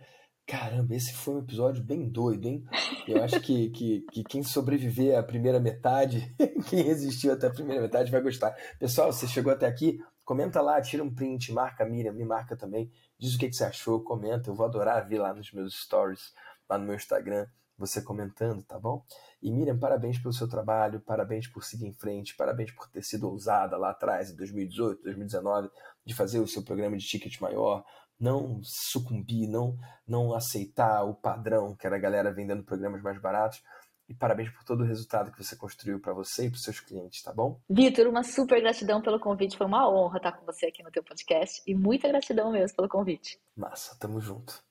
Caramba, 0.46 0.94
esse 0.94 1.14
foi 1.14 1.34
um 1.34 1.38
episódio 1.38 1.82
bem 1.82 2.08
doido, 2.08 2.46
hein? 2.46 2.64
Eu 3.06 3.22
acho 3.22 3.40
que, 3.40 3.70
que, 3.70 4.00
que 4.10 4.24
quem 4.24 4.42
sobreviver 4.42 5.16
à 5.16 5.22
primeira 5.22 5.60
metade, 5.60 6.34
quem 6.68 6.82
resistiu 6.82 7.32
até 7.32 7.46
a 7.46 7.52
primeira 7.52 7.80
metade, 7.80 8.10
vai 8.10 8.20
gostar. 8.20 8.54
Pessoal, 8.78 9.12
você 9.12 9.26
chegou 9.26 9.52
até 9.52 9.66
aqui, 9.66 9.98
comenta 10.24 10.60
lá, 10.60 10.80
tira 10.80 11.02
um 11.02 11.14
print, 11.14 11.52
marca 11.52 11.84
a 11.84 11.88
Miriam, 11.88 12.12
me 12.12 12.24
marca 12.24 12.56
também, 12.56 12.90
diz 13.18 13.34
o 13.34 13.38
que, 13.38 13.48
que 13.48 13.54
você 13.54 13.64
achou, 13.64 14.02
comenta, 14.02 14.50
eu 14.50 14.54
vou 14.54 14.66
adorar 14.66 15.08
ver 15.08 15.20
lá 15.20 15.32
nos 15.32 15.52
meus 15.52 15.80
stories, 15.80 16.32
lá 16.68 16.76
no 16.76 16.86
meu 16.86 16.96
Instagram, 16.96 17.46
você 17.78 18.02
comentando, 18.02 18.62
tá 18.62 18.78
bom? 18.78 19.04
E 19.40 19.50
Miriam, 19.50 19.78
parabéns 19.78 20.18
pelo 20.18 20.32
seu 20.32 20.48
trabalho, 20.48 21.00
parabéns 21.00 21.46
por 21.46 21.64
seguir 21.64 21.86
em 21.86 21.92
frente, 21.92 22.36
parabéns 22.36 22.70
por 22.72 22.88
ter 22.88 23.02
sido 23.02 23.28
ousada 23.28 23.76
lá 23.76 23.90
atrás, 23.90 24.30
em 24.30 24.36
2018, 24.36 25.02
2019, 25.02 25.70
de 26.04 26.14
fazer 26.14 26.40
o 26.40 26.46
seu 26.46 26.62
programa 26.62 26.96
de 26.96 27.06
ticket 27.06 27.40
maior, 27.40 27.84
não 28.22 28.60
sucumbir, 28.62 29.48
não, 29.48 29.76
não 30.06 30.32
aceitar 30.32 31.02
o 31.02 31.12
padrão 31.12 31.74
que 31.74 31.86
era 31.86 31.96
a 31.96 31.98
galera 31.98 32.32
vendendo 32.32 32.62
programas 32.62 33.02
mais 33.02 33.20
baratos. 33.20 33.60
E 34.08 34.14
parabéns 34.14 34.50
por 34.50 34.62
todo 34.62 34.82
o 34.82 34.86
resultado 34.86 35.32
que 35.32 35.42
você 35.42 35.56
construiu 35.56 36.00
para 36.00 36.12
você 36.12 36.46
e 36.46 36.50
para 36.50 36.56
os 36.56 36.62
seus 36.62 36.80
clientes, 36.80 37.22
tá 37.22 37.32
bom? 37.32 37.60
Vitor, 37.68 38.06
uma 38.06 38.22
super 38.22 38.60
gratidão 38.60 39.00
pelo 39.00 39.18
convite. 39.18 39.56
Foi 39.56 39.66
uma 39.66 39.88
honra 39.90 40.18
estar 40.18 40.32
com 40.32 40.44
você 40.44 40.66
aqui 40.66 40.82
no 40.82 40.90
teu 40.90 41.02
podcast 41.02 41.62
e 41.66 41.74
muita 41.74 42.08
gratidão 42.08 42.52
mesmo 42.52 42.76
pelo 42.76 42.88
convite. 42.88 43.40
Massa, 43.56 43.96
tamo 43.98 44.20
junto. 44.20 44.62